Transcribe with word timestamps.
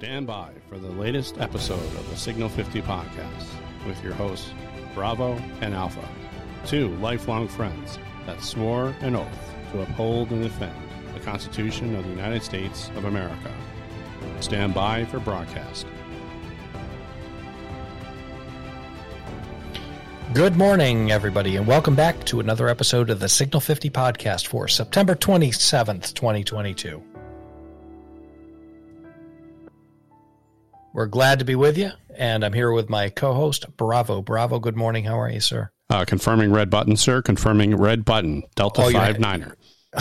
Stand 0.00 0.26
by 0.26 0.48
for 0.70 0.78
the 0.78 0.88
latest 0.88 1.36
episode 1.36 1.74
of 1.74 2.08
the 2.08 2.16
Signal 2.16 2.48
50 2.48 2.80
podcast 2.80 3.44
with 3.86 4.02
your 4.02 4.14
hosts, 4.14 4.48
Bravo 4.94 5.34
and 5.60 5.74
Alpha, 5.74 6.08
two 6.64 6.88
lifelong 6.96 7.46
friends 7.46 7.98
that 8.24 8.40
swore 8.40 8.94
an 9.02 9.14
oath 9.14 9.54
to 9.72 9.82
uphold 9.82 10.30
and 10.30 10.42
defend 10.42 10.72
the 11.12 11.20
Constitution 11.20 11.94
of 11.94 12.04
the 12.04 12.08
United 12.08 12.42
States 12.42 12.88
of 12.96 13.04
America. 13.04 13.52
Stand 14.40 14.72
by 14.72 15.04
for 15.04 15.20
broadcast. 15.20 15.86
Good 20.32 20.56
morning, 20.56 21.10
everybody, 21.10 21.56
and 21.56 21.66
welcome 21.66 21.94
back 21.94 22.24
to 22.24 22.40
another 22.40 22.70
episode 22.70 23.10
of 23.10 23.20
the 23.20 23.28
Signal 23.28 23.60
50 23.60 23.90
podcast 23.90 24.46
for 24.46 24.66
September 24.66 25.14
27th, 25.14 26.14
2022. 26.14 27.02
We're 30.92 31.06
glad 31.06 31.38
to 31.38 31.44
be 31.44 31.54
with 31.54 31.78
you, 31.78 31.90
and 32.16 32.44
I'm 32.44 32.52
here 32.52 32.72
with 32.72 32.88
my 32.90 33.10
co 33.10 33.32
host, 33.34 33.76
Bravo. 33.76 34.22
Bravo, 34.22 34.58
good 34.58 34.76
morning. 34.76 35.04
How 35.04 35.20
are 35.20 35.30
you, 35.30 35.40
sir? 35.40 35.70
Uh, 35.88 36.04
confirming 36.04 36.52
red 36.52 36.70
button, 36.70 36.96
sir. 36.96 37.22
Confirming 37.22 37.76
red 37.76 38.04
button. 38.04 38.42
Delta 38.56 38.82
Oh, 38.82 38.90
5 38.90 38.94
had- 38.94 39.20
Niner. 39.20 39.56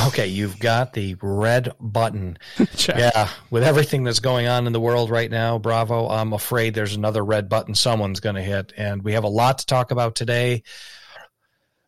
Okay, 0.08 0.28
you've 0.28 0.60
got 0.60 0.94
the 0.94 1.16
red 1.22 1.74
button. 1.80 2.38
Yeah, 2.88 3.30
with 3.50 3.64
everything 3.64 4.04
that's 4.04 4.20
going 4.20 4.48
on 4.48 4.68
in 4.68 4.74
the 4.74 4.80
world 4.80 5.10
right 5.10 5.30
now, 5.30 5.58
Bravo, 5.58 6.08
I'm 6.10 6.32
afraid 6.34 6.74
there's 6.76 6.96
another 6.96 7.24
red 7.26 7.50
button 7.50 7.74
someone's 7.76 8.20
going 8.20 8.36
to 8.36 8.42
hit. 8.42 8.72
And 8.78 9.04
we 9.04 9.14
have 9.14 9.24
a 9.24 9.30
lot 9.30 9.60
to 9.60 9.66
talk 9.66 9.90
about 9.92 10.16
today. 10.16 10.62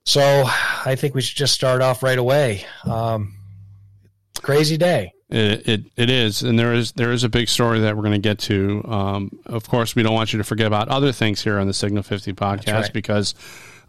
So 0.05 0.21
I 0.85 0.95
think 0.95 1.13
we 1.13 1.21
should 1.21 1.37
just 1.37 1.53
start 1.53 1.81
off 1.83 2.01
right 2.01 2.17
away. 2.17 2.65
Um, 2.85 3.35
crazy 4.41 4.77
day. 4.77 5.13
It, 5.31 5.67
it 5.67 5.81
it 5.95 6.09
is, 6.09 6.41
and 6.41 6.59
there 6.59 6.73
is 6.73 6.91
there 6.91 7.11
is 7.11 7.23
a 7.23 7.29
big 7.29 7.47
story 7.47 7.79
that 7.79 7.95
we're 7.95 8.03
going 8.03 8.13
to 8.13 8.19
get 8.19 8.39
to. 8.39 8.83
Um, 8.85 9.39
of 9.45 9.67
course, 9.69 9.95
we 9.95 10.03
don't 10.03 10.13
want 10.13 10.33
you 10.33 10.37
to 10.37 10.43
forget 10.43 10.67
about 10.67 10.89
other 10.89 11.13
things 11.13 11.41
here 11.41 11.57
on 11.57 11.67
the 11.67 11.73
Signal 11.73 12.03
Fifty 12.03 12.33
podcast 12.33 12.73
right. 12.73 12.93
because 12.93 13.33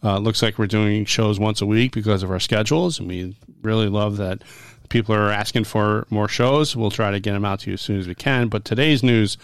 uh, 0.04 0.16
it 0.16 0.20
looks 0.20 0.40
like 0.40 0.56
we're 0.56 0.68
doing 0.68 1.04
shows 1.04 1.40
once 1.40 1.60
a 1.60 1.66
week 1.66 1.92
because 1.92 2.22
of 2.22 2.30
our 2.30 2.38
schedules, 2.38 3.00
and 3.00 3.08
we 3.08 3.36
really 3.60 3.88
love 3.88 4.18
that 4.18 4.42
people 4.88 5.14
are 5.16 5.30
asking 5.30 5.64
for 5.64 6.06
more 6.10 6.28
shows. 6.28 6.76
We'll 6.76 6.92
try 6.92 7.10
to 7.10 7.18
get 7.18 7.32
them 7.32 7.44
out 7.44 7.60
to 7.60 7.70
you 7.70 7.74
as 7.74 7.80
soon 7.80 7.98
as 7.98 8.06
we 8.06 8.14
can. 8.14 8.48
But 8.48 8.64
today's 8.64 9.02
news 9.02 9.36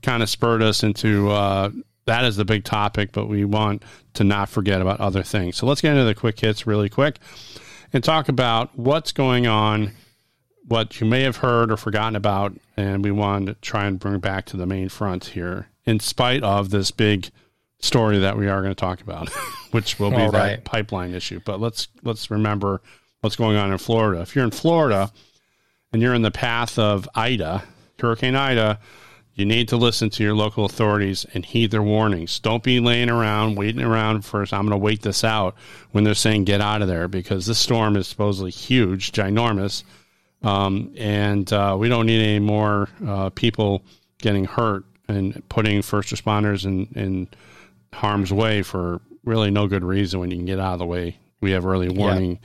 kind 0.00 0.22
of 0.22 0.30
spurred 0.30 0.62
us 0.62 0.82
into 0.82 1.30
uh, 1.30 1.70
that 2.06 2.24
is 2.24 2.36
the 2.36 2.44
big 2.44 2.64
topic, 2.64 3.12
but 3.12 3.26
we 3.26 3.44
want 3.44 3.82
to 4.14 4.24
not 4.24 4.48
forget 4.48 4.80
about 4.80 5.00
other 5.00 5.22
things. 5.22 5.56
So 5.56 5.66
let's 5.66 5.80
get 5.80 5.92
into 5.92 6.04
the 6.04 6.14
quick 6.14 6.40
hits 6.40 6.66
really 6.66 6.88
quick 6.88 7.18
and 7.92 8.02
talk 8.02 8.28
about 8.28 8.76
what's 8.78 9.12
going 9.12 9.46
on 9.46 9.92
what 10.66 11.00
you 11.00 11.06
may 11.06 11.22
have 11.22 11.38
heard 11.38 11.70
or 11.70 11.76
forgotten 11.76 12.16
about, 12.16 12.54
and 12.76 13.04
we 13.04 13.10
want 13.10 13.46
to 13.46 13.54
try 13.54 13.86
and 13.86 13.98
bring 13.98 14.18
back 14.20 14.46
to 14.46 14.56
the 14.56 14.66
main 14.66 14.88
front 14.88 15.26
here, 15.26 15.68
in 15.84 16.00
spite 16.00 16.42
of 16.42 16.70
this 16.70 16.90
big 16.90 17.30
story 17.80 18.18
that 18.18 18.36
we 18.36 18.48
are 18.48 18.62
going 18.62 18.74
to 18.74 18.80
talk 18.80 19.00
about, 19.00 19.28
which 19.72 19.98
will 19.98 20.10
be 20.10 20.16
All 20.16 20.30
that 20.32 20.38
right. 20.38 20.64
pipeline 20.64 21.14
issue. 21.14 21.40
But 21.44 21.60
let's 21.60 21.88
let's 22.02 22.30
remember 22.30 22.80
what's 23.20 23.36
going 23.36 23.56
on 23.56 23.72
in 23.72 23.78
Florida. 23.78 24.20
If 24.22 24.34
you're 24.34 24.44
in 24.44 24.50
Florida 24.50 25.10
and 25.92 26.00
you're 26.00 26.14
in 26.14 26.22
the 26.22 26.30
path 26.30 26.78
of 26.78 27.08
Ida, 27.14 27.64
Hurricane 27.98 28.36
Ida, 28.36 28.78
you 29.34 29.46
need 29.46 29.68
to 29.68 29.76
listen 29.76 30.10
to 30.10 30.22
your 30.22 30.34
local 30.34 30.64
authorities 30.64 31.24
and 31.32 31.44
heed 31.44 31.70
their 31.70 31.82
warnings. 31.82 32.38
Don't 32.38 32.62
be 32.62 32.80
laying 32.80 33.08
around, 33.08 33.56
waiting 33.56 33.82
around 33.82 34.24
for, 34.24 34.42
I'm 34.42 34.66
going 34.66 34.70
to 34.70 34.76
wait 34.76 35.02
this 35.02 35.24
out 35.24 35.54
when 35.92 36.04
they're 36.04 36.14
saying 36.14 36.44
get 36.44 36.60
out 36.60 36.82
of 36.82 36.88
there 36.88 37.08
because 37.08 37.46
this 37.46 37.58
storm 37.58 37.96
is 37.96 38.06
supposedly 38.06 38.50
huge, 38.50 39.12
ginormous. 39.12 39.84
Um, 40.42 40.92
and 40.96 41.50
uh, 41.52 41.76
we 41.78 41.88
don't 41.88 42.06
need 42.06 42.22
any 42.22 42.38
more 42.40 42.88
uh, 43.06 43.30
people 43.30 43.84
getting 44.18 44.44
hurt 44.44 44.84
and 45.08 45.42
putting 45.48 45.82
first 45.82 46.12
responders 46.12 46.64
in, 46.64 46.86
in 46.94 47.28
harm's 47.92 48.32
way 48.32 48.62
for 48.62 49.00
really 49.24 49.50
no 49.50 49.66
good 49.66 49.84
reason 49.84 50.20
when 50.20 50.30
you 50.30 50.36
can 50.36 50.46
get 50.46 50.58
out 50.58 50.74
of 50.74 50.78
the 50.78 50.86
way. 50.86 51.16
We 51.40 51.52
have 51.52 51.66
early 51.66 51.88
warning 51.88 52.38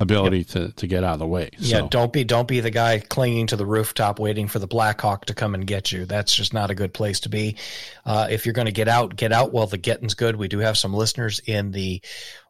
ability 0.00 0.44
to, 0.44 0.72
to 0.72 0.86
get 0.86 1.04
out 1.04 1.14
of 1.14 1.18
the 1.18 1.26
way. 1.26 1.50
Yeah, 1.58 1.86
don't 1.88 2.12
be 2.12 2.24
don't 2.24 2.48
be 2.48 2.60
the 2.60 2.70
guy 2.70 2.98
clinging 3.00 3.48
to 3.48 3.56
the 3.56 3.66
rooftop 3.66 4.18
waiting 4.18 4.48
for 4.48 4.58
the 4.58 4.66
Black 4.66 5.00
Hawk 5.00 5.26
to 5.26 5.34
come 5.34 5.54
and 5.54 5.66
get 5.66 5.92
you. 5.92 6.04
That's 6.04 6.34
just 6.34 6.52
not 6.52 6.70
a 6.70 6.74
good 6.74 6.92
place 6.92 7.20
to 7.20 7.28
be. 7.28 7.56
Uh, 8.04 8.28
if 8.30 8.46
you're 8.46 8.52
going 8.52 8.66
to 8.66 8.72
get 8.72 8.88
out, 8.88 9.16
get 9.16 9.32
out 9.32 9.52
while 9.52 9.66
the 9.66 9.78
getting's 9.78 10.14
good. 10.14 10.36
We 10.36 10.48
do 10.48 10.58
have 10.58 10.76
some 10.76 10.94
listeners 10.94 11.40
in 11.40 11.70
the 11.72 12.02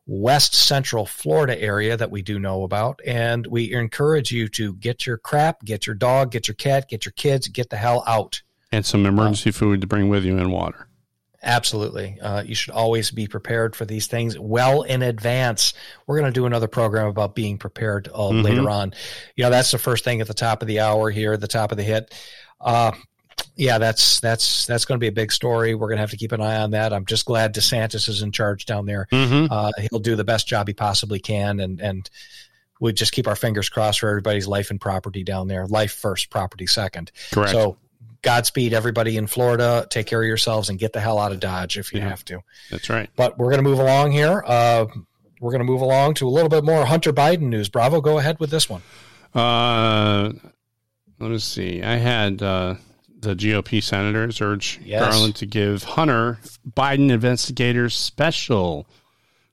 west 0.06 0.54
central 0.54 1.06
Florida 1.06 1.58
area 1.60 1.96
that 1.96 2.10
we 2.10 2.20
do 2.22 2.38
know 2.38 2.62
about, 2.62 3.00
and 3.06 3.46
we 3.46 3.72
encourage 3.72 4.30
you 4.30 4.48
to 4.48 4.74
get 4.74 5.06
your 5.06 5.16
crap, 5.16 5.64
get 5.64 5.86
your 5.86 5.94
dog, 5.96 6.30
get 6.30 6.46
your 6.48 6.54
cat, 6.54 6.88
get 6.88 7.04
your 7.06 7.12
kids, 7.12 7.48
get 7.48 7.70
the 7.70 7.76
hell 7.76 8.04
out. 8.06 8.42
and 8.72 8.84
some 8.84 9.06
emergency 9.06 9.50
food 9.52 9.80
to 9.80 9.86
bring 9.86 10.08
with 10.08 10.24
you 10.24 10.36
and 10.36 10.50
water. 10.52 10.88
Absolutely. 11.42 12.18
Uh, 12.20 12.42
you 12.42 12.54
should 12.54 12.72
always 12.74 13.10
be 13.10 13.26
prepared 13.28 13.76
for 13.76 13.84
these 13.84 14.06
things 14.06 14.38
well 14.38 14.82
in 14.82 15.02
advance. 15.02 15.74
We're 16.06 16.18
going 16.18 16.32
to 16.32 16.38
do 16.40 16.46
another 16.46 16.66
program 16.68 17.06
about 17.06 17.34
being 17.34 17.58
prepared 17.58 18.08
uh, 18.08 18.30
Mhm. 18.30 18.42
later 18.42 18.70
on. 18.70 18.94
You 19.36 19.44
know, 19.44 19.50
that's 19.50 19.70
the 19.70 19.78
first 19.78 20.02
thing 20.04 20.20
at 20.20 20.26
the 20.26 20.34
top 20.34 20.60
of 20.62 20.68
the 20.68 20.80
hour 20.80 21.10
here, 21.10 21.34
at 21.34 21.40
the 21.40 21.46
top 21.46 21.70
of 21.70 21.76
the 21.76 21.84
hit. 21.84 22.12
Uh, 22.60 22.92
yeah, 23.56 23.78
that's 23.78 24.20
that's 24.20 24.66
that's 24.66 24.84
going 24.84 24.98
to 24.98 25.00
be 25.00 25.08
a 25.08 25.12
big 25.12 25.30
story. 25.32 25.74
We're 25.74 25.88
going 25.88 25.96
to 25.98 26.02
have 26.02 26.10
to 26.10 26.16
keep 26.16 26.32
an 26.32 26.40
eye 26.40 26.56
on 26.56 26.72
that. 26.72 26.92
I'm 26.92 27.06
just 27.06 27.24
glad 27.24 27.54
DeSantis 27.54 28.08
is 28.08 28.22
in 28.22 28.32
charge 28.32 28.66
down 28.66 28.86
there. 28.86 29.06
Mm-hmm. 29.12 29.52
Uh, 29.52 29.72
he'll 29.90 30.00
do 30.00 30.16
the 30.16 30.24
best 30.24 30.46
job 30.46 30.68
he 30.68 30.74
possibly 30.74 31.18
can, 31.20 31.60
and 31.60 31.80
and 31.80 32.08
we 32.80 32.92
just 32.92 33.12
keep 33.12 33.26
our 33.28 33.36
fingers 33.36 33.68
crossed 33.68 34.00
for 34.00 34.08
everybody's 34.08 34.48
life 34.48 34.70
and 34.70 34.80
property 34.80 35.22
down 35.22 35.46
there. 35.48 35.66
Life 35.66 35.92
first, 35.92 36.28
property 36.30 36.66
second. 36.66 37.12
Correct. 37.30 37.52
So, 37.52 37.76
Godspeed, 38.22 38.74
everybody 38.74 39.16
in 39.16 39.26
Florida. 39.26 39.86
Take 39.88 40.06
care 40.06 40.20
of 40.20 40.26
yourselves 40.26 40.68
and 40.68 40.78
get 40.78 40.92
the 40.92 41.00
hell 41.00 41.18
out 41.18 41.30
of 41.32 41.38
Dodge 41.40 41.78
if 41.78 41.92
you 41.94 42.00
Yeah. 42.00 42.08
have 42.08 42.24
to. 42.26 42.40
That's 42.70 42.90
right. 42.90 43.08
But 43.16 43.38
we're 43.38 43.50
going 43.50 43.62
to 43.62 43.68
move 43.68 43.78
along 43.78 44.10
here. 44.12 44.42
Uh, 44.46 44.86
we're 45.40 45.52
going 45.52 45.60
to 45.60 45.64
move 45.66 45.82
along 45.82 46.14
to 46.14 46.26
a 46.26 46.30
little 46.30 46.48
bit 46.48 46.64
more 46.64 46.84
Hunter 46.84 47.12
Biden 47.12 47.42
news. 47.42 47.68
Bravo, 47.68 48.00
go 48.00 48.18
ahead 48.18 48.40
with 48.40 48.50
this 48.50 48.68
one. 48.68 48.82
Uh, 49.34 50.32
let 51.20 51.30
me 51.30 51.38
see. 51.38 51.82
I 51.82 51.96
had 51.96 52.42
uh, 52.42 52.74
the 53.24 53.34
GOP 53.34 53.82
senators 53.82 54.40
urge 54.40 54.80
Yes. 54.84 55.00
Garland 55.02 55.36
to 55.36 55.46
give 55.46 55.82
Hunter 55.82 56.38
Biden 56.76 57.10
investigators 57.10 57.94
special 57.96 58.86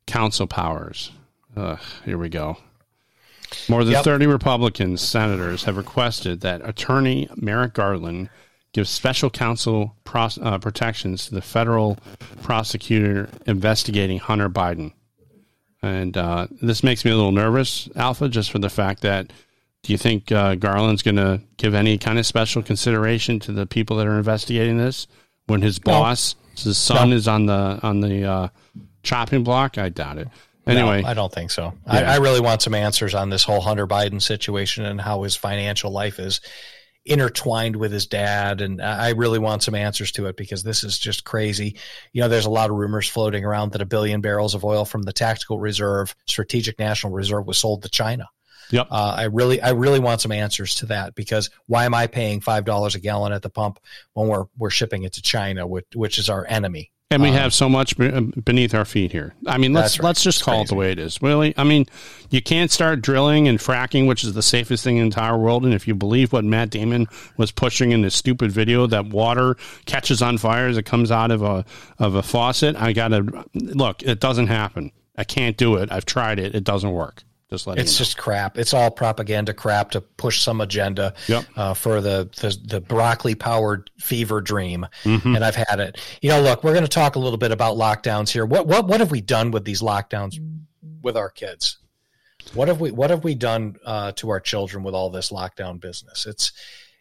counsel 0.07 0.47
powers. 0.47 1.11
Ugh, 1.57 1.79
here 2.05 2.17
we 2.17 2.29
go. 2.29 2.57
More 3.67 3.83
than 3.83 3.93
Yep. 3.93 4.03
30 4.05 4.27
Republican 4.27 4.97
senators 4.97 5.63
have 5.65 5.75
requested 5.77 6.41
that 6.41 6.61
Attorney 6.67 7.27
Merrick 7.35 7.73
Garland 7.73 8.29
give 8.73 8.87
special 8.87 9.29
counsel 9.29 9.95
uh, 10.13 10.57
protections 10.59 11.25
to 11.27 11.35
the 11.35 11.41
federal 11.41 11.97
prosecutor 12.41 13.29
investigating 13.45 14.19
Hunter 14.19 14.49
Biden. 14.49 14.93
And 15.81 16.15
uh, 16.15 16.47
this 16.61 16.83
makes 16.83 17.03
me 17.03 17.11
a 17.11 17.15
little 17.15 17.31
nervous, 17.33 17.89
Alpha, 17.95 18.29
just 18.29 18.51
for 18.51 18.59
the 18.59 18.69
fact 18.69 19.01
that 19.01 19.33
do 19.83 19.91
you 19.91 19.97
think 19.97 20.31
uh, 20.31 20.55
Garland's 20.55 21.01
going 21.01 21.15
to 21.15 21.41
give 21.57 21.73
any 21.73 21.97
kind 21.97 22.19
of 22.19 22.25
special 22.25 22.61
consideration 22.61 23.39
to 23.41 23.51
the 23.51 23.65
people 23.65 23.97
that 23.97 24.07
are 24.07 24.17
investigating 24.17 24.77
this 24.77 25.07
when 25.47 25.61
his 25.61 25.79
boss, 25.79 26.35
his 26.55 26.77
son, 26.77 27.09
No. 27.09 27.15
is 27.15 27.27
on 27.27 27.45
the 27.47 27.79
on 27.81 27.99
the 28.01 28.23
uh, 28.25 28.47
chopping 29.03 29.43
block? 29.43 29.77
I 29.77 29.89
doubt 29.89 30.17
it. 30.19 30.27
Anyway, 30.67 31.01
No, 31.01 31.07
I 31.07 31.13
don't 31.15 31.33
think 31.33 31.49
so. 31.49 31.73
I, 31.87 32.01
Yeah. 32.01 32.11
I 32.11 32.17
really 32.17 32.39
want 32.39 32.61
some 32.61 32.75
answers 32.75 33.15
on 33.15 33.29
this 33.31 33.43
whole 33.43 33.61
Hunter 33.61 33.87
Biden 33.87 34.21
situation 34.21 34.85
and 34.85 35.01
how 35.01 35.23
his 35.23 35.35
financial 35.35 35.91
life 35.91 36.19
is 36.19 36.39
intertwined 37.03 37.75
with 37.75 37.91
his 37.91 38.05
dad. 38.05 38.61
And 38.61 38.79
I 38.79 39.07
I 39.07 39.09
really 39.09 39.39
want 39.39 39.63
some 39.63 39.73
answers 39.73 40.11
to 40.13 40.27
it 40.27 40.37
because 40.37 40.61
this 40.61 40.83
is 40.83 40.99
just 40.99 41.23
crazy. 41.23 41.77
You 42.13 42.21
know, 42.21 42.29
there's 42.29 42.45
a 42.45 42.51
lot 42.51 42.69
of 42.69 42.75
rumors 42.75 43.07
floating 43.09 43.43
around 43.43 43.71
that 43.71 43.81
a 43.81 43.85
billion 43.87 44.21
barrels 44.21 44.53
of 44.53 44.63
oil 44.63 44.85
from 44.85 45.01
the 45.01 45.13
Tactical 45.13 45.57
Reserve, 45.59 46.15
Strategic 46.27 46.77
National 46.77 47.11
Reserve, 47.11 47.47
was 47.47 47.57
sold 47.57 47.81
to 47.81 47.89
China. 47.89 48.27
Yep. 48.71 48.87
Uh, 48.89 49.15
I 49.17 49.23
really, 49.25 49.61
I 49.61 49.71
really 49.71 49.99
want 49.99 50.21
some 50.21 50.31
answers 50.31 50.75
to 50.75 50.87
that 50.87 51.15
because 51.15 51.49
why 51.67 51.85
am 51.85 51.93
I 51.93 52.07
paying 52.07 52.41
five 52.41 52.65
dollars 52.65 52.95
a 52.95 52.99
gallon 52.99 53.33
at 53.33 53.41
the 53.41 53.49
pump 53.49 53.79
when 54.13 54.27
we're 54.27 54.45
we're 54.57 54.69
shipping 54.69 55.03
it 55.03 55.13
to 55.13 55.21
China, 55.21 55.67
which, 55.67 55.85
which 55.93 56.17
is 56.17 56.29
our 56.29 56.45
enemy? 56.47 56.91
and 57.11 57.21
we 57.21 57.29
um, 57.29 57.35
have 57.35 57.53
so 57.53 57.67
much 57.67 57.99
uh, 57.99 58.21
beneath 58.43 58.73
our 58.73 58.85
feet 58.85 59.11
here. 59.11 59.35
I 59.45 59.57
mean, 59.57 59.73
let's 59.73 59.99
right. 59.99 60.05
let's 60.05 60.23
just 60.23 60.39
It's 60.39 60.45
call 60.45 60.61
it 60.61 60.69
the 60.69 60.75
way 60.75 60.91
it 60.91 60.97
is. 60.97 61.21
Really, 61.21 61.53
I 61.57 61.65
mean, 61.65 61.85
you 62.29 62.41
can't 62.41 62.71
start 62.71 63.01
drilling 63.01 63.49
and 63.49 63.59
fracking, 63.59 64.07
which 64.07 64.23
is 64.23 64.33
the 64.33 64.41
safest 64.41 64.83
thing 64.83 64.95
in 64.95 65.01
the 65.01 65.05
entire 65.07 65.37
world. 65.37 65.65
And 65.65 65.73
if 65.73 65.87
you 65.87 65.93
believe 65.93 66.31
what 66.31 66.45
Matt 66.45 66.69
Damon 66.69 67.07
was 67.37 67.51
pushing 67.51 67.91
in 67.91 68.01
this 68.01 68.15
stupid 68.15 68.51
video, 68.51 68.87
that 68.87 69.07
water 69.07 69.57
catches 69.85 70.21
on 70.21 70.37
fire 70.37 70.67
as 70.67 70.77
it 70.77 70.85
comes 70.85 71.11
out 71.11 71.31
of 71.31 71.43
a 71.43 71.65
of 71.99 72.15
a 72.15 72.23
faucet, 72.23 72.77
I 72.77 72.93
gotta 72.93 73.45
look. 73.53 74.01
It 74.03 74.21
doesn't 74.21 74.47
happen. 74.47 74.91
I 75.17 75.25
can't 75.25 75.57
do 75.57 75.75
it. 75.75 75.91
I've 75.91 76.05
tried 76.05 76.39
it. 76.39 76.55
It 76.55 76.63
doesn't 76.63 76.91
work. 76.91 77.23
Just 77.51 77.67
let 77.67 77.77
It's 77.79 77.97
just 77.97 78.17
crap. 78.17 78.57
It's 78.57 78.73
all 78.73 78.89
propaganda 78.89 79.53
crap 79.53 79.91
to 79.91 79.99
push 80.01 80.39
some 80.41 80.61
agenda 80.61 81.13
Yep. 81.27 81.45
uh, 81.57 81.73
for 81.73 81.99
the, 81.99 82.29
the 82.39 82.57
the 82.65 82.79
broccoli 82.79 83.35
powered 83.35 83.91
fever 83.99 84.39
dream. 84.39 84.87
Mhm. 85.03 85.35
And 85.35 85.43
I've 85.43 85.55
had 85.55 85.81
it. 85.81 85.97
You 86.21 86.29
know, 86.29 86.41
look, 86.41 86.63
we're 86.63 86.71
going 86.73 86.85
to 86.85 86.89
talk 86.89 87.17
a 87.17 87.19
little 87.19 87.37
bit 87.37 87.51
about 87.51 87.75
lockdowns 87.75 88.29
here. 88.29 88.45
What 88.45 88.67
what 88.67 88.87
what 88.87 89.01
have 89.01 89.11
we 89.11 89.19
done 89.19 89.51
with 89.51 89.65
these 89.65 89.81
lockdowns 89.81 90.39
with 91.01 91.17
our 91.17 91.29
kids? 91.29 91.77
What 92.53 92.69
have 92.69 92.79
we 92.79 92.89
what 92.91 93.09
have 93.09 93.25
we 93.25 93.35
done 93.35 93.75
uh, 93.85 94.13
to 94.13 94.29
our 94.29 94.39
children 94.39 94.83
with 94.83 94.95
all 94.95 95.09
this 95.09 95.29
lockdown 95.29 95.81
business? 95.81 96.25
It's 96.25 96.53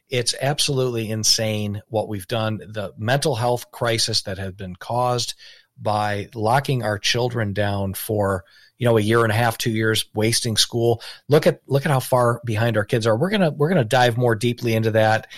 it's 0.08 0.34
absolutely 0.42 1.08
insane 1.10 1.80
what 1.86 2.08
we've 2.08 2.26
done. 2.26 2.56
The 2.58 2.92
mental 2.98 3.36
health 3.36 3.70
crisis 3.70 4.22
that 4.22 4.38
has 4.38 4.52
been 4.54 4.74
caused 4.74 5.34
by 5.80 6.28
locking 6.34 6.82
our 6.82 6.98
children 6.98 7.52
down 7.52 7.94
for 7.94 8.44
you 8.78 8.86
know 8.86 8.96
a 8.96 9.00
year 9.00 9.22
and 9.22 9.30
a 9.30 9.34
half 9.34 9.58
two 9.58 9.70
years 9.70 10.06
wasting 10.14 10.56
school. 10.56 11.02
Look 11.28 11.46
at 11.46 11.60
look 11.66 11.84
at 11.84 11.92
how 11.92 12.00
far 12.00 12.40
behind 12.44 12.76
our 12.76 12.84
kids 12.84 13.06
are. 13.06 13.16
We're 13.16 13.30
gonna 13.30 13.50
we're 13.50 13.68
gonna 13.68 13.84
dive 13.84 14.16
more 14.16 14.34
deeply 14.34 14.74
into 14.74 14.92
that. 14.92 15.28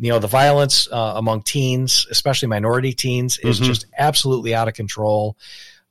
You 0.00 0.10
know 0.10 0.18
the 0.18 0.26
violence 0.26 0.88
uh, 0.90 1.12
among 1.16 1.42
teens 1.42 2.06
especially 2.10 2.48
minority 2.48 2.92
teens 2.92 3.38
is 3.38 3.56
mm-hmm. 3.56 3.66
just 3.66 3.86
absolutely 3.96 4.54
out 4.54 4.68
of 4.68 4.74
control. 4.74 5.36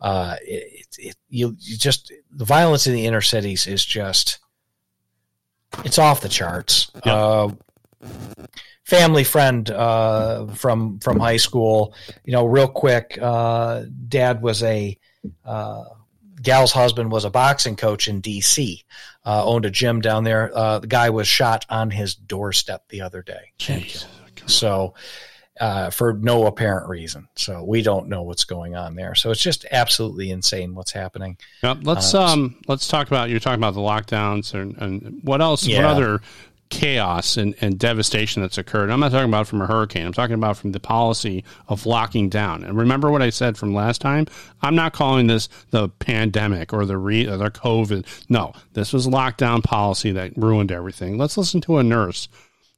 Uh, 0.01 0.35
it, 0.41 0.87
it, 0.97 1.15
you, 1.29 1.55
you 1.59 1.77
just 1.77 2.11
the 2.31 2.45
violence 2.45 2.87
in 2.87 2.93
the 2.93 3.05
inner 3.05 3.21
cities 3.21 3.67
is 3.67 3.85
just 3.85 4.39
it's 5.83 5.99
off 5.99 6.21
the 6.21 6.29
charts. 6.29 6.91
Uh, 7.03 7.49
family 8.85 9.23
friend 9.23 9.69
uh, 9.69 10.47
from 10.47 10.99
from 10.99 11.19
high 11.19 11.37
school. 11.37 11.93
You 12.23 12.33
know, 12.33 12.45
real 12.45 12.67
quick, 12.67 13.17
uh, 13.21 13.83
dad 14.07 14.41
was 14.41 14.63
a 14.63 14.97
uh, 15.43 15.83
gal's 16.41 16.71
husband 16.71 17.11
was 17.11 17.25
a 17.25 17.29
boxing 17.29 17.75
coach 17.75 18.07
in 18.07 18.21
D.C. 18.21 18.83
Uh, 19.25 19.43
owned 19.45 19.65
a 19.65 19.71
gym 19.71 20.01
down 20.01 20.23
there. 20.23 20.55
Uh, 20.55 20.79
the 20.79 20.87
guy 20.87 21.09
was 21.09 21.27
shot 21.27 21.65
on 21.69 21.89
his 21.89 22.15
doorstep 22.15 22.87
the 22.89 23.01
other 23.01 23.21
day. 23.21 23.51
Jeez. 23.59 24.05
So. 24.45 24.93
Uh, 25.57 25.89
for 25.89 26.11
no 26.11 26.47
apparent 26.47 26.89
reason, 26.89 27.29
so 27.37 27.63
we 27.63 27.81
don't 27.81 28.09
know 28.09 28.23
what's 28.23 28.43
going 28.43 28.75
on 28.75 28.93
there. 28.93 29.15
So 29.15 29.31
it's 29.31 29.41
just 29.41 29.65
absolutely 29.71 30.29
insane 30.31 30.75
what's 30.75 30.91
happening. 30.91 31.37
Yep. 31.63 31.77
Let's 31.83 32.13
um 32.13 32.57
let's 32.67 32.89
talk 32.89 33.07
about 33.07 33.29
you're 33.29 33.39
talking 33.39 33.61
about 33.61 33.73
the 33.73 33.79
lockdowns 33.79 34.53
and, 34.53 34.75
and 34.75 35.21
what 35.23 35.39
else? 35.41 35.65
Yeah. 35.65 35.77
What 35.77 35.85
other 35.85 36.21
chaos 36.69 37.37
and, 37.37 37.55
and 37.61 37.77
devastation 37.77 38.41
that's 38.41 38.57
occurred. 38.57 38.89
I'm 38.89 38.99
not 38.99 39.11
talking 39.11 39.29
about 39.29 39.47
from 39.47 39.61
a 39.61 39.67
hurricane. 39.67 40.05
I'm 40.05 40.13
talking 40.13 40.33
about 40.35 40.57
from 40.57 40.71
the 40.71 40.79
policy 40.79 41.43
of 41.67 41.85
locking 41.85 42.29
down. 42.29 42.63
And 42.63 42.77
remember 42.77 43.11
what 43.11 43.21
I 43.21 43.29
said 43.29 43.57
from 43.57 43.73
last 43.73 44.01
time? 44.01 44.27
I'm 44.61 44.75
not 44.75 44.93
calling 44.93 45.27
this 45.27 45.47
the 45.69 45.89
pandemic 45.89 46.73
or 46.73 46.85
the 46.85 46.97
re, 46.97 47.27
or 47.27 47.37
the 47.37 47.51
COVID. 47.51 48.05
No, 48.29 48.53
this 48.73 48.93
was 48.93 49.07
lockdown 49.07 49.63
policy 49.63 50.11
that 50.11 50.35
ruined 50.35 50.71
everything. 50.71 51.17
Let's 51.17 51.37
listen 51.37 51.61
to 51.61 51.77
a 51.77 51.83
nurse 51.83 52.27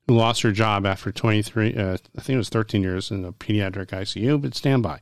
who 0.07 0.15
lost 0.15 0.41
her 0.41 0.51
job 0.51 0.85
after 0.85 1.11
23, 1.11 1.75
uh, 1.75 1.97
I 2.17 2.21
think 2.21 2.35
it 2.35 2.37
was 2.37 2.49
13 2.49 2.81
years 2.81 3.11
in 3.11 3.25
a 3.25 3.33
pediatric 3.33 3.87
ICU, 3.87 4.41
but 4.41 4.55
stand 4.55 4.83
by. 4.83 4.99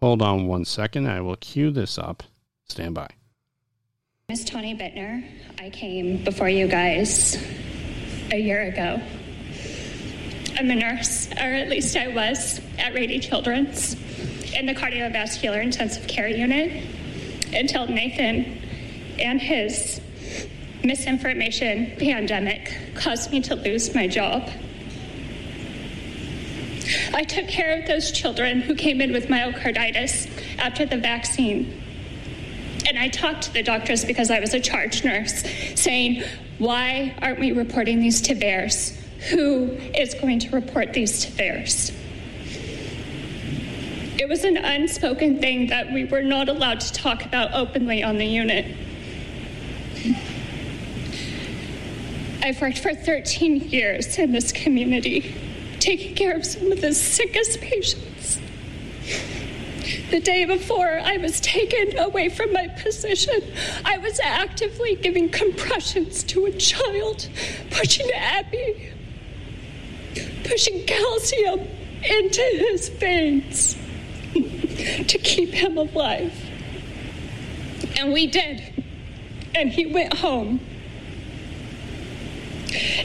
Hold 0.00 0.20
on 0.20 0.48
one 0.48 0.64
second. 0.64 1.08
I 1.08 1.20
will 1.20 1.36
cue 1.36 1.70
this 1.70 1.96
up. 1.96 2.24
Stand 2.68 2.94
by. 2.94 3.08
Miss 4.28 4.44
Tawny 4.44 4.74
Bittner, 4.74 5.24
I 5.60 5.70
came 5.70 6.24
before 6.24 6.48
you 6.48 6.66
guys 6.66 7.36
a 8.30 8.38
year 8.38 8.62
ago. 8.62 9.00
I'm 10.58 10.70
a 10.70 10.74
nurse, 10.74 11.28
or 11.32 11.54
at 11.54 11.68
least 11.68 11.96
I 11.96 12.08
was, 12.08 12.60
at 12.78 12.94
Rady 12.94 13.18
Children's 13.18 13.94
in 14.54 14.66
the 14.66 14.74
cardiovascular 14.74 15.62
intensive 15.62 16.06
care 16.06 16.28
unit 16.28 16.84
until 17.54 17.86
Nathan 17.86 18.60
and 19.18 19.40
his 19.40 20.00
misinformation 20.84 21.92
pandemic 21.98 22.76
caused 22.94 23.30
me 23.30 23.40
to 23.40 23.54
lose 23.54 23.94
my 23.94 24.06
job. 24.06 24.48
I 27.14 27.24
took 27.24 27.48
care 27.48 27.80
of 27.80 27.86
those 27.86 28.10
children 28.10 28.60
who 28.60 28.74
came 28.74 29.00
in 29.00 29.12
with 29.12 29.28
myocarditis 29.28 30.28
after 30.58 30.84
the 30.84 30.96
vaccine. 30.96 31.82
And 32.92 32.98
I 32.98 33.08
talked 33.08 33.44
to 33.44 33.52
the 33.54 33.62
doctors 33.62 34.04
because 34.04 34.30
I 34.30 34.38
was 34.38 34.52
a 34.52 34.60
charge 34.60 35.02
nurse, 35.02 35.44
saying, 35.76 36.24
why 36.58 37.14
aren't 37.22 37.40
we 37.40 37.52
reporting 37.52 38.00
these 38.00 38.20
to 38.20 38.34
VAERS? 38.34 38.94
Who 39.30 39.70
is 39.96 40.12
going 40.12 40.40
to 40.40 40.50
report 40.50 40.92
these 40.92 41.24
to 41.24 41.32
VAERS? 41.32 41.94
It 44.20 44.28
was 44.28 44.44
an 44.44 44.58
unspoken 44.58 45.38
thing 45.38 45.68
that 45.68 45.90
we 45.90 46.04
were 46.04 46.20
not 46.20 46.50
allowed 46.50 46.80
to 46.80 46.92
talk 46.92 47.24
about 47.24 47.54
openly 47.54 48.02
on 48.02 48.18
the 48.18 48.26
unit. 48.26 48.66
I've 52.42 52.60
worked 52.60 52.78
for 52.78 52.92
13 52.92 53.70
years 53.70 54.18
in 54.18 54.32
this 54.32 54.52
community, 54.52 55.34
taking 55.80 56.14
care 56.14 56.36
of 56.36 56.44
some 56.44 56.70
of 56.70 56.82
the 56.82 56.92
sickest 56.92 57.58
patients. 57.62 58.11
The 60.10 60.20
day 60.20 60.44
before 60.44 61.00
I 61.02 61.16
was 61.16 61.40
taken 61.40 61.98
away 61.98 62.28
from 62.28 62.52
my 62.52 62.68
position, 62.68 63.42
I 63.84 63.98
was 63.98 64.20
actively 64.20 64.94
giving 64.94 65.28
compressions 65.28 66.22
to 66.24 66.46
a 66.46 66.52
child, 66.52 67.28
pushing 67.70 68.08
epi, 68.12 68.92
pushing 70.44 70.86
calcium 70.86 71.60
into 72.04 72.42
his 72.70 72.90
veins 72.90 73.76
to 74.34 75.18
keep 75.18 75.50
him 75.50 75.76
alive. 75.76 76.32
And 77.98 78.12
we 78.12 78.28
did. 78.28 78.84
And 79.54 79.70
he 79.70 79.86
went 79.86 80.14
home. 80.14 80.60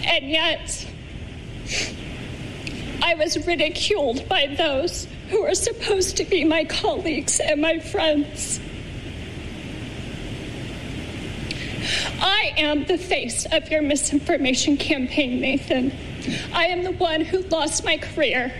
And 0.05 0.29
yet, 0.29 0.87
I 3.01 3.15
was 3.15 3.45
ridiculed 3.47 4.27
by 4.29 4.47
those 4.57 5.07
who 5.29 5.43
are 5.43 5.55
supposed 5.55 6.17
to 6.17 6.23
be 6.25 6.43
my 6.43 6.63
colleagues 6.63 7.39
and 7.39 7.61
my 7.61 7.79
friends. 7.79 8.59
I 12.19 12.53
am 12.57 12.85
the 12.85 12.97
face 12.97 13.45
of 13.51 13.69
your 13.69 13.81
misinformation 13.81 14.77
campaign, 14.77 15.39
Nathan. 15.39 15.93
I 16.53 16.65
am 16.65 16.83
the 16.83 16.91
one 16.91 17.21
who 17.21 17.39
lost 17.43 17.85
my 17.85 17.97
career 17.97 18.53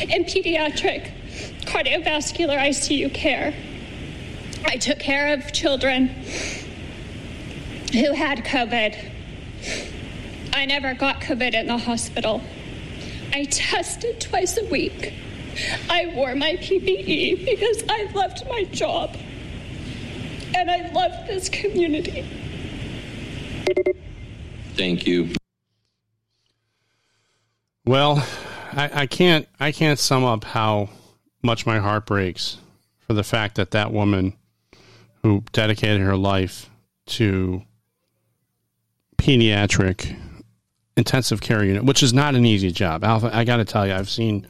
in 0.00 0.24
pediatric 0.24 1.10
cardiovascular 1.64 2.58
ICU 2.58 3.12
care. 3.12 3.54
I 4.66 4.76
took 4.76 4.98
care 4.98 5.34
of 5.34 5.52
children 5.52 6.08
who 7.92 8.12
had 8.12 8.44
COVID. 8.44 9.12
I 10.52 10.64
never 10.66 10.94
got 10.94 11.20
COVID 11.20 11.54
in 11.54 11.66
the 11.66 11.78
hospital. 11.78 12.42
I 13.32 13.44
tested 13.44 14.20
twice 14.20 14.56
a 14.56 14.64
week. 14.66 15.12
I 15.88 16.12
wore 16.14 16.34
my 16.34 16.56
PPE 16.56 17.44
because 17.44 17.84
I 17.88 18.10
loved 18.14 18.46
my 18.48 18.64
job 18.64 19.16
and 20.54 20.70
I 20.70 20.90
loved 20.92 21.28
this 21.28 21.48
community. 21.48 22.24
Thank 24.74 25.06
you. 25.06 25.30
Well, 27.86 28.26
I, 28.72 29.02
I, 29.02 29.06
can't 29.06 29.46
I 29.60 29.72
can't 29.72 29.98
sum 29.98 30.24
up 30.24 30.44
how 30.44 30.88
much 31.42 31.66
my 31.66 31.78
heart 31.78 32.06
breaks 32.06 32.58
for 33.06 33.12
the 33.12 33.24
fact 33.24 33.56
that 33.56 33.72
that 33.72 33.92
woman 33.92 34.34
who 35.22 35.44
dedicated 35.52 36.00
her 36.00 36.16
life 36.16 36.70
to 37.06 37.62
pediatric 39.16 40.16
intensive 40.96 41.40
care 41.40 41.64
unit, 41.64 41.84
which 41.84 42.02
is 42.02 42.12
not 42.12 42.34
an 42.34 42.46
easy 42.46 42.70
job. 42.70 43.04
Alpha, 43.04 43.30
I 43.32 43.44
got 43.44 43.56
to 43.56 43.64
tell 43.64 43.86
you, 43.86 43.92
I've 43.92 44.08
seen 44.08 44.46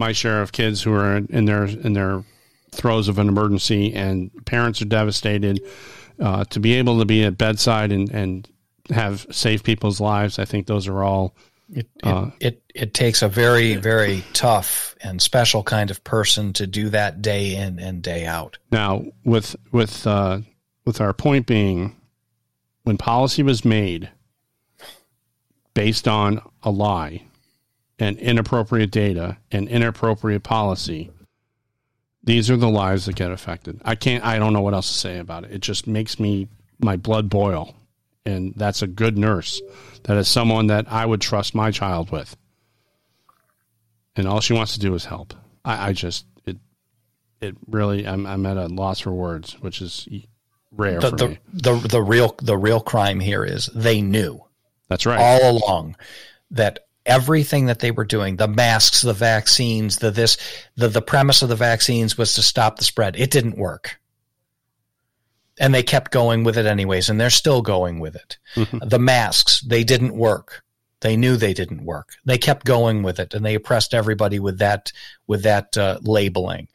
my 0.00 0.12
share 0.12 0.40
of 0.40 0.50
kids 0.50 0.82
who 0.82 0.94
are 0.94 1.18
in 1.18 1.44
their 1.44 1.64
in 1.66 1.92
their 1.92 2.24
throes 2.72 3.06
of 3.06 3.18
an 3.18 3.28
emergency, 3.28 3.94
and 3.94 4.30
parents 4.46 4.82
are 4.82 4.86
devastated. 4.86 5.60
Uh, 6.18 6.44
to 6.44 6.60
be 6.60 6.74
able 6.74 6.98
to 6.98 7.06
be 7.06 7.24
at 7.24 7.38
bedside 7.38 7.92
and, 7.92 8.10
and 8.10 8.48
have 8.90 9.26
save 9.30 9.62
people's 9.62 10.00
lives, 10.00 10.38
I 10.38 10.44
think 10.44 10.66
those 10.66 10.88
are 10.88 11.02
all. 11.04 11.34
It, 11.72 11.88
it, 12.02 12.06
uh, 12.06 12.30
it, 12.40 12.62
it 12.74 12.94
takes 12.94 13.22
a 13.22 13.28
very 13.28 13.76
very 13.76 14.24
tough 14.32 14.96
and 15.02 15.22
special 15.22 15.62
kind 15.62 15.90
of 15.90 16.02
person 16.02 16.52
to 16.54 16.66
do 16.66 16.88
that 16.88 17.22
day 17.22 17.54
in 17.54 17.78
and 17.78 18.02
day 18.02 18.26
out. 18.26 18.58
Now, 18.72 19.04
with 19.24 19.54
with 19.70 20.06
uh, 20.06 20.40
with 20.84 21.00
our 21.00 21.12
point 21.12 21.46
being, 21.46 21.94
when 22.82 22.96
policy 22.96 23.42
was 23.42 23.64
made 23.64 24.10
based 25.74 26.08
on 26.08 26.42
a 26.62 26.70
lie, 26.70 27.22
and 28.00 28.18
inappropriate 28.18 28.90
data 28.90 29.36
and 29.52 29.68
inappropriate 29.68 30.42
policy, 30.42 31.10
these 32.24 32.50
are 32.50 32.56
the 32.56 32.68
lives 32.68 33.06
that 33.06 33.14
get 33.14 33.30
affected. 33.30 33.80
I 33.84 33.94
can't, 33.94 34.24
I 34.24 34.38
don't 34.38 34.52
know 34.52 34.62
what 34.62 34.74
else 34.74 34.88
to 34.88 34.94
say 34.94 35.18
about 35.18 35.44
it. 35.44 35.52
It 35.52 35.60
just 35.60 35.86
makes 35.86 36.18
me, 36.18 36.48
my 36.78 36.96
blood 36.96 37.28
boil. 37.28 37.76
And 38.26 38.54
that's 38.56 38.82
a 38.82 38.86
good 38.86 39.16
nurse. 39.16 39.62
That 40.04 40.16
is 40.16 40.28
someone 40.28 40.66
that 40.68 40.90
I 40.90 41.06
would 41.06 41.20
trust 41.20 41.54
my 41.54 41.70
child 41.70 42.10
with. 42.10 42.36
And 44.16 44.26
all 44.26 44.40
she 44.40 44.52
wants 44.52 44.74
to 44.74 44.80
do 44.80 44.94
is 44.94 45.04
help. 45.04 45.34
I, 45.64 45.88
I 45.88 45.92
just, 45.92 46.26
it, 46.44 46.56
it 47.40 47.56
really, 47.66 48.06
I'm, 48.06 48.26
I'm 48.26 48.44
at 48.46 48.56
a 48.56 48.66
loss 48.66 49.00
for 49.00 49.12
words, 49.12 49.54
which 49.60 49.80
is 49.80 50.08
rare 50.70 51.00
the, 51.00 51.10
for 51.10 51.16
the, 51.16 51.28
me. 51.28 51.38
The, 51.52 51.74
the 51.76 52.02
real, 52.02 52.34
the 52.42 52.56
real 52.56 52.80
crime 52.80 53.20
here 53.20 53.44
is 53.44 53.70
they 53.74 54.02
knew. 54.02 54.44
That's 54.88 55.06
right. 55.06 55.18
All 55.18 55.56
along 55.56 55.96
that 56.50 56.86
everything 57.10 57.66
that 57.66 57.80
they 57.80 57.90
were 57.90 58.04
doing 58.04 58.36
the 58.36 58.48
masks 58.48 59.02
the 59.02 59.12
vaccines 59.12 59.98
the 59.98 60.10
this 60.10 60.38
the 60.76 60.88
the 60.88 61.02
premise 61.02 61.42
of 61.42 61.48
the 61.48 61.56
vaccines 61.56 62.16
was 62.16 62.34
to 62.34 62.42
stop 62.42 62.78
the 62.78 62.84
spread 62.84 63.16
it 63.16 63.30
didn't 63.30 63.58
work 63.58 64.00
and 65.58 65.74
they 65.74 65.82
kept 65.82 66.12
going 66.12 66.44
with 66.44 66.56
it 66.56 66.66
anyways 66.66 67.10
and 67.10 67.20
they're 67.20 67.28
still 67.28 67.62
going 67.62 68.00
with 68.00 68.14
it 68.14 68.38
mm-hmm. 68.54 68.78
the 68.86 68.98
masks 68.98 69.60
they 69.60 69.84
didn't 69.84 70.14
work 70.14 70.62
They 71.00 71.16
knew 71.16 71.36
they 71.36 71.54
didn't 71.54 71.84
work. 71.84 72.10
They 72.26 72.38
kept 72.38 72.66
going 72.66 73.02
with 73.02 73.18
it, 73.20 73.34
and 73.34 73.44
they 73.44 73.54
oppressed 73.54 73.94
everybody 73.94 74.38
with 74.38 74.58
that 74.58 74.92
with 75.26 75.42
that 75.44 75.76
uh, 75.76 75.98
labeling. 76.02 76.68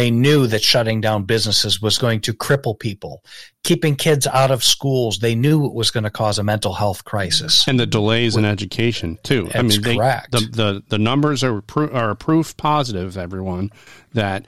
They 0.00 0.10
knew 0.10 0.46
that 0.46 0.62
shutting 0.62 1.02
down 1.02 1.24
businesses 1.24 1.82
was 1.82 1.98
going 1.98 2.22
to 2.22 2.32
cripple 2.32 2.78
people, 2.78 3.22
keeping 3.64 3.96
kids 3.96 4.26
out 4.26 4.50
of 4.50 4.64
schools. 4.64 5.18
They 5.18 5.34
knew 5.34 5.66
it 5.66 5.74
was 5.74 5.90
going 5.90 6.04
to 6.04 6.10
cause 6.10 6.38
a 6.38 6.42
mental 6.42 6.72
health 6.72 7.04
crisis. 7.04 7.68
And 7.68 7.78
the 7.78 7.84
delays 7.84 8.34
in 8.34 8.46
education 8.46 9.18
too. 9.22 9.50
I 9.54 9.60
mean, 9.60 9.82
they, 9.82 9.96
correct. 9.96 10.32
the, 10.32 10.38
the 10.38 10.82
the 10.88 10.98
numbers 10.98 11.44
are 11.44 11.60
pro- 11.60 11.90
are 11.90 12.14
proof 12.14 12.56
positive. 12.56 13.18
Everyone 13.18 13.68
that 14.14 14.46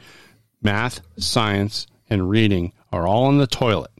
math, 0.63 1.03
science, 1.19 1.87
and 2.09 2.31
reading 2.31 2.73
are 2.91 3.07
all 3.07 3.29
in 3.29 3.37
the 3.37 3.47
toilet. 3.47 3.91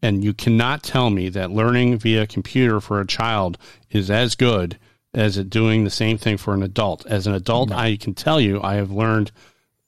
And 0.00 0.22
you 0.22 0.32
cannot 0.32 0.84
tell 0.84 1.10
me 1.10 1.28
that 1.30 1.50
learning 1.50 1.98
via 1.98 2.28
computer 2.28 2.80
for 2.80 3.00
a 3.00 3.06
child 3.06 3.58
is 3.90 4.12
as 4.12 4.36
good 4.36 4.78
as 5.12 5.38
it 5.38 5.50
doing 5.50 5.82
the 5.82 5.90
same 5.90 6.18
thing 6.18 6.36
for 6.36 6.54
an 6.54 6.62
adult. 6.62 7.04
As 7.06 7.26
an 7.26 7.34
adult, 7.34 7.72
I 7.72 7.96
can 7.96 8.14
tell 8.14 8.40
you 8.40 8.62
I 8.62 8.74
have 8.74 8.92
learned 8.92 9.32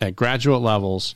at 0.01 0.17
graduate 0.17 0.61
levels 0.63 1.15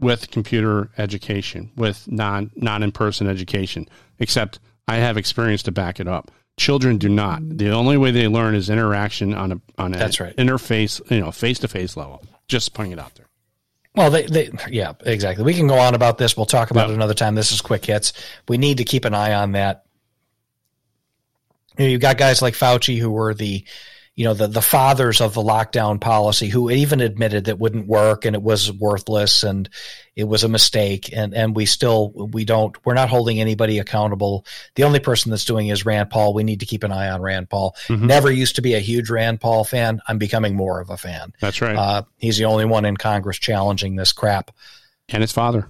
with 0.00 0.30
computer 0.30 0.90
education, 0.98 1.70
with 1.76 2.06
non 2.10 2.50
non 2.56 2.82
in 2.82 2.92
person 2.92 3.26
education, 3.26 3.88
except 4.18 4.58
I 4.86 4.96
have 4.96 5.16
experience 5.16 5.62
to 5.64 5.72
back 5.72 6.00
it 6.00 6.08
up. 6.08 6.30
Children 6.56 6.98
do 6.98 7.08
not. 7.08 7.40
The 7.48 7.70
only 7.70 7.96
way 7.96 8.10
they 8.10 8.26
learn 8.28 8.54
is 8.54 8.68
interaction 8.70 9.34
on 9.34 9.52
a 9.52 9.60
on 9.76 9.94
a 9.94 9.98
That's 9.98 10.18
right. 10.20 10.34
interface, 10.36 11.00
you 11.10 11.20
know, 11.20 11.30
face 11.30 11.58
to 11.60 11.68
face 11.68 11.96
level. 11.96 12.22
Just 12.48 12.74
putting 12.74 12.92
it 12.92 12.98
out 12.98 13.14
there. 13.14 13.26
Well, 13.94 14.10
they, 14.10 14.26
they, 14.26 14.50
yeah, 14.70 14.92
exactly. 15.04 15.44
We 15.44 15.54
can 15.54 15.66
go 15.66 15.76
on 15.78 15.94
about 15.94 16.18
this. 16.18 16.36
We'll 16.36 16.46
talk 16.46 16.70
about 16.70 16.82
Yep. 16.82 16.90
it 16.90 16.94
another 16.94 17.14
time. 17.14 17.34
This 17.34 17.50
is 17.50 17.60
quick 17.60 17.84
hits. 17.84 18.12
We 18.46 18.56
need 18.56 18.78
to 18.78 18.84
keep 18.84 19.04
an 19.04 19.14
eye 19.14 19.34
on 19.34 19.52
that. 19.52 19.84
You 21.76 21.84
know, 21.84 21.90
you've 21.90 22.00
got 22.00 22.16
guys 22.16 22.40
like 22.40 22.54
Fauci 22.54 22.98
who 22.98 23.10
were 23.10 23.34
the, 23.34 23.64
you 24.18 24.24
know, 24.24 24.34
the, 24.34 24.48
the 24.48 24.60
fathers 24.60 25.20
of 25.20 25.34
the 25.34 25.40
lockdown 25.40 26.00
policy 26.00 26.48
who 26.48 26.72
even 26.72 27.00
admitted 27.00 27.44
that 27.44 27.60
wouldn't 27.60 27.86
work 27.86 28.24
and 28.24 28.34
it 28.34 28.42
was 28.42 28.72
worthless 28.72 29.44
and 29.44 29.68
it 30.16 30.24
was 30.24 30.42
a 30.42 30.48
mistake. 30.48 31.10
And, 31.16 31.32
and 31.32 31.54
we 31.54 31.66
still, 31.66 32.10
we 32.32 32.44
don't, 32.44 32.76
we're 32.84 32.94
not 32.94 33.10
holding 33.10 33.40
anybody 33.40 33.78
accountable. 33.78 34.44
The 34.74 34.82
only 34.82 34.98
person 34.98 35.30
that's 35.30 35.44
doing 35.44 35.68
is 35.68 35.86
Rand 35.86 36.10
Paul. 36.10 36.34
We 36.34 36.42
need 36.42 36.58
to 36.58 36.66
keep 36.66 36.82
an 36.82 36.90
eye 36.90 37.10
on 37.10 37.22
Rand 37.22 37.48
Paul. 37.48 37.76
Never 37.88 38.28
used 38.28 38.56
to 38.56 38.60
be 38.60 38.74
a 38.74 38.80
huge 38.80 39.08
Rand 39.08 39.40
Paul 39.40 39.62
fan. 39.62 40.00
I'm 40.08 40.18
becoming 40.18 40.56
more 40.56 40.80
of 40.80 40.90
a 40.90 40.96
fan. 40.96 41.32
That's 41.40 41.60
right. 41.60 41.76
Uh, 41.76 42.02
he's 42.16 42.38
the 42.38 42.46
only 42.46 42.64
one 42.64 42.86
in 42.86 42.96
Congress 42.96 43.38
challenging 43.38 43.94
this 43.94 44.10
crap. 44.12 44.50
and 45.10 45.20
his 45.20 45.30
father, 45.30 45.68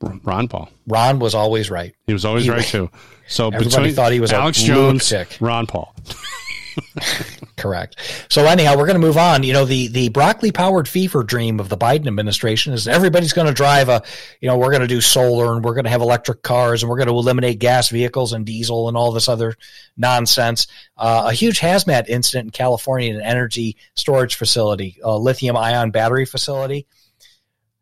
Ron 0.00 0.48
Paul. 0.48 0.70
Ron 0.88 1.20
was 1.20 1.36
always 1.36 1.70
right. 1.70 1.94
He 2.08 2.12
was 2.14 2.24
always 2.24 2.42
He- 2.46 2.50
right 2.50 2.64
too. 2.66 2.90
So 3.28 3.46
Everybody 3.46 3.68
between 3.68 3.94
thought 3.94 4.10
he 4.10 4.18
was 4.18 4.32
a 4.32 4.36
Alex 4.38 4.60
Jones. 4.60 5.12
Ron 5.40 5.68
Paul. 5.68 5.94
Correct. 7.56 8.26
So 8.30 8.44
anyhow, 8.44 8.76
we're 8.76 8.86
going 8.86 9.00
to 9.00 9.06
move 9.06 9.16
on. 9.16 9.42
You 9.42 9.52
know, 9.52 9.64
the 9.64 9.88
the 9.88 10.08
broccoli 10.10 10.52
powered 10.52 10.88
fever 10.88 11.22
dream 11.22 11.60
of 11.60 11.68
the 11.68 11.76
Biden 11.76 12.06
administration 12.06 12.72
is 12.72 12.86
everybody's 12.86 13.32
going 13.32 13.46
to 13.46 13.54
drive 13.54 13.88
a, 13.88 14.02
you 14.40 14.48
know, 14.48 14.56
we're 14.58 14.70
going 14.70 14.82
to 14.82 14.86
do 14.86 15.00
solar 15.00 15.54
and 15.54 15.64
we're 15.64 15.74
going 15.74 15.84
to 15.84 15.90
have 15.90 16.02
electric 16.02 16.42
cars 16.42 16.82
and 16.82 16.90
we're 16.90 16.96
going 16.96 17.08
to 17.08 17.14
eliminate 17.14 17.58
gas 17.58 17.88
vehicles 17.88 18.32
and 18.32 18.44
diesel 18.44 18.88
and 18.88 18.96
all 18.96 19.12
this 19.12 19.28
other 19.28 19.56
nonsense. 19.96 20.66
Uh, 20.96 21.24
a 21.26 21.32
huge 21.32 21.60
hazmat 21.60 22.08
incident 22.08 22.46
in 22.46 22.50
California, 22.50 23.14
an 23.14 23.22
energy 23.22 23.76
storage 23.94 24.34
facility, 24.34 24.98
a 25.02 25.16
lithium 25.16 25.56
ion 25.56 25.90
battery 25.90 26.26
facility. 26.26 26.86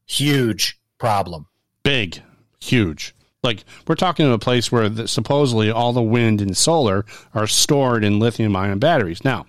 Huge 0.06 0.78
problem. 0.98 1.46
big, 1.82 2.22
huge. 2.60 3.14
Like 3.44 3.64
we're 3.86 3.94
talking 3.94 4.26
about 4.26 4.36
a 4.36 4.38
place 4.38 4.72
where 4.72 4.88
the, 4.88 5.06
supposedly 5.06 5.70
all 5.70 5.92
the 5.92 6.02
wind 6.02 6.40
and 6.40 6.56
solar 6.56 7.04
are 7.34 7.46
stored 7.46 8.02
in 8.02 8.18
lithium 8.18 8.56
ion 8.56 8.78
batteries. 8.78 9.24
Now, 9.24 9.46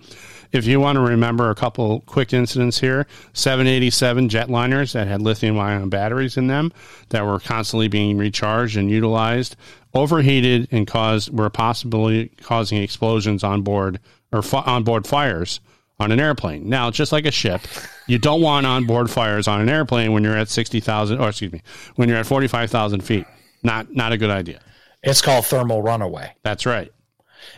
if 0.52 0.66
you 0.66 0.78
want 0.78 0.96
to 0.96 1.00
remember 1.00 1.50
a 1.50 1.54
couple 1.54 2.00
quick 2.02 2.32
incidents 2.32 2.78
here, 2.78 3.06
787 3.32 4.28
jetliners 4.28 4.92
that 4.92 5.08
had 5.08 5.20
lithium 5.20 5.58
ion 5.58 5.88
batteries 5.88 6.36
in 6.36 6.46
them 6.46 6.72
that 7.08 7.24
were 7.24 7.40
constantly 7.40 7.88
being 7.88 8.16
recharged 8.16 8.76
and 8.76 8.90
utilized, 8.90 9.56
overheated 9.94 10.68
and 10.70 10.86
caused 10.86 11.36
were 11.36 11.50
possibly 11.50 12.28
causing 12.42 12.80
explosions 12.82 13.42
on 13.42 13.62
board 13.62 13.98
or 14.32 14.42
fi- 14.42 14.62
on 14.62 14.84
board 14.84 15.06
fires 15.06 15.60
on 15.98 16.12
an 16.12 16.20
airplane. 16.20 16.68
Now, 16.68 16.90
just 16.90 17.12
like 17.12 17.24
a 17.24 17.30
ship, 17.30 17.62
you 18.06 18.18
don't 18.18 18.42
want 18.42 18.66
onboard 18.66 19.10
fires 19.10 19.48
on 19.48 19.60
an 19.60 19.68
airplane 19.68 20.12
when 20.12 20.22
you're 20.22 20.36
at 20.36 20.48
60,000 20.48 21.18
or 21.18 21.28
excuse 21.30 21.52
me, 21.52 21.62
when 21.96 22.08
you're 22.08 22.18
at 22.18 22.26
45,000 22.26 23.00
feet. 23.00 23.26
Not 23.62 23.94
not 23.94 24.12
a 24.12 24.18
good 24.18 24.30
idea. 24.30 24.60
It's 25.02 25.22
called 25.22 25.46
thermal 25.46 25.82
runaway. 25.82 26.34
That's 26.42 26.66
right. 26.66 26.92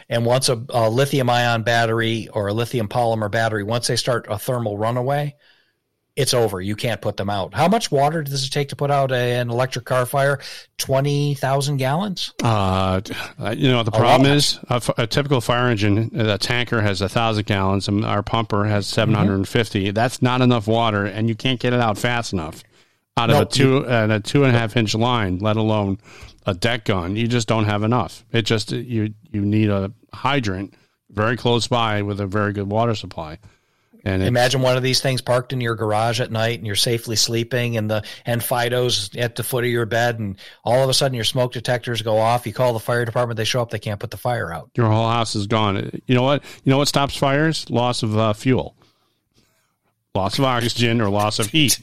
And 0.09 0.25
once 0.27 0.49
a, 0.49 0.63
a 0.71 0.91
lithium 0.91 1.31
ion 1.31 1.63
battery 1.63 2.29
or 2.33 2.49
a 2.49 2.53
lithium 2.53 2.89
polymer 2.89 3.31
battery, 3.31 3.63
once 3.63 3.87
they 3.87 3.97
start 3.97 4.27
a 4.29 4.39
thermal 4.39 4.77
runaway, 4.77 5.35
it's 6.19 6.35
over. 6.35 6.61
You 6.61 6.75
can't 6.75 7.01
put 7.01 7.17
them 7.17 7.31
out. 7.31 7.55
How 7.55 7.69
much 7.69 7.93
water 7.93 8.23
does 8.25 8.45
it 8.45 8.51
take 8.51 8.71
to 8.71 8.77
put 8.77 8.91
out 8.91 9.13
a, 9.13 9.37
an 9.37 9.51
electric 9.51 9.85
car 9.85 10.05
fire? 10.05 10.41
20,000 10.79 11.77
gallons? 11.77 12.35
Uh, 12.43 13.01
you 13.55 13.71
know, 13.71 13.85
the 13.85 13.93
problem 13.93 14.31
is 14.31 14.59
a, 14.69 14.75
f- 14.75 14.99
a 14.99 15.07
typical 15.07 15.41
fire 15.41 15.69
engine, 15.69 16.11
a 16.19 16.37
tanker 16.37 16.81
has 16.81 17.01
a 17.01 17.09
thousand 17.09 17.47
gallons 17.47 17.87
and 17.87 18.05
our 18.05 18.25
pumper 18.25 18.65
has 18.65 18.89
750. 18.89 19.93
That's 19.93 20.21
not 20.21 20.41
enough 20.41 20.67
water 20.67 21.07
and 21.07 21.29
you 21.29 21.37
can't 21.37 21.61
get 21.61 21.73
it 21.73 21.81
out 21.81 21.97
fast 21.97 22.33
enough 22.33 22.65
out 23.19 23.31
of 23.31 23.37
No, 23.37 23.43
a 23.43 23.47
two, 23.47 23.87
and 23.87 24.13
a 24.13 24.21
two 24.21 24.45
and 24.45 24.55
a 24.55 24.59
half 24.59 24.77
inch 24.77 24.95
line, 24.95 25.39
let 25.39 25.57
alone 25.57 25.99
a 26.47 26.55
deck 26.55 26.85
gun. 26.85 27.17
You 27.17 27.29
just 27.29 27.49
don't 27.49 27.65
have 27.67 27.83
enough. 27.83 28.25
It 28.33 28.43
just, 28.43 28.73
you, 28.73 29.15
you 29.31 29.43
need 29.43 29.69
a 29.69 29.93
hydrant 30.15 30.75
very 31.11 31.37
close 31.37 31.69
by 31.69 32.03
with 32.03 32.21
a 32.21 32.27
very 32.27 32.53
good 32.53 32.71
water 32.71 32.95
supply. 32.95 33.39
And 34.05 34.23
Imagine 34.23 34.63
one 34.63 34.77
of 34.77 34.83
these 34.83 35.01
things 35.01 35.21
parked 35.21 35.53
in 35.53 35.61
your 35.61 35.75
garage 35.75 36.21
at 36.21 36.31
night 36.31 36.59
and 36.59 36.67
you're 36.67 36.77
safely 36.77 37.17
sleeping 37.17 37.77
and 37.77 37.91
the 37.91 38.05
and 38.25 38.41
Fido's 38.41 39.15
at 39.17 39.35
the 39.35 39.43
foot 39.43 39.65
of 39.65 39.71
your 39.71 39.87
bed 39.87 40.19
and 40.19 40.39
all 40.65 40.83
of 40.83 40.89
a 40.89 40.95
sudden 40.95 41.15
your 41.15 41.25
smoke 41.25 41.53
detectors 41.53 42.01
go 42.01 42.17
off. 42.17 42.47
You 42.47 42.53
call 42.53 42.73
the 42.73 42.79
fire 42.81 43.05
department, 43.05 43.37
they 43.37 43.45
show 43.45 43.61
up, 43.61 43.71
they 43.71 43.79
can't 43.79 43.99
put 43.99 44.11
the 44.11 44.17
fire 44.17 44.53
out. 44.53 44.71
your 44.77 44.89
whole 44.89 45.09
house 45.09 45.35
is 45.35 45.47
gone. 45.47 46.01
You 46.07 46.15
know 46.15 46.23
what? 46.23 46.45
You 46.65 46.71
know 46.71 46.79
what 46.79 46.89
stops 46.89 47.17
fires? 47.17 47.69
Loss 47.71 48.03
of 48.05 48.17
uh, 48.17 48.33
fuel, 48.33 48.77
loss 50.19 50.39
of 50.39 50.45
oxygen, 50.45 51.01
or 51.01 51.09
loss 51.09 51.39
of 51.39 51.47
heat. 51.47 51.79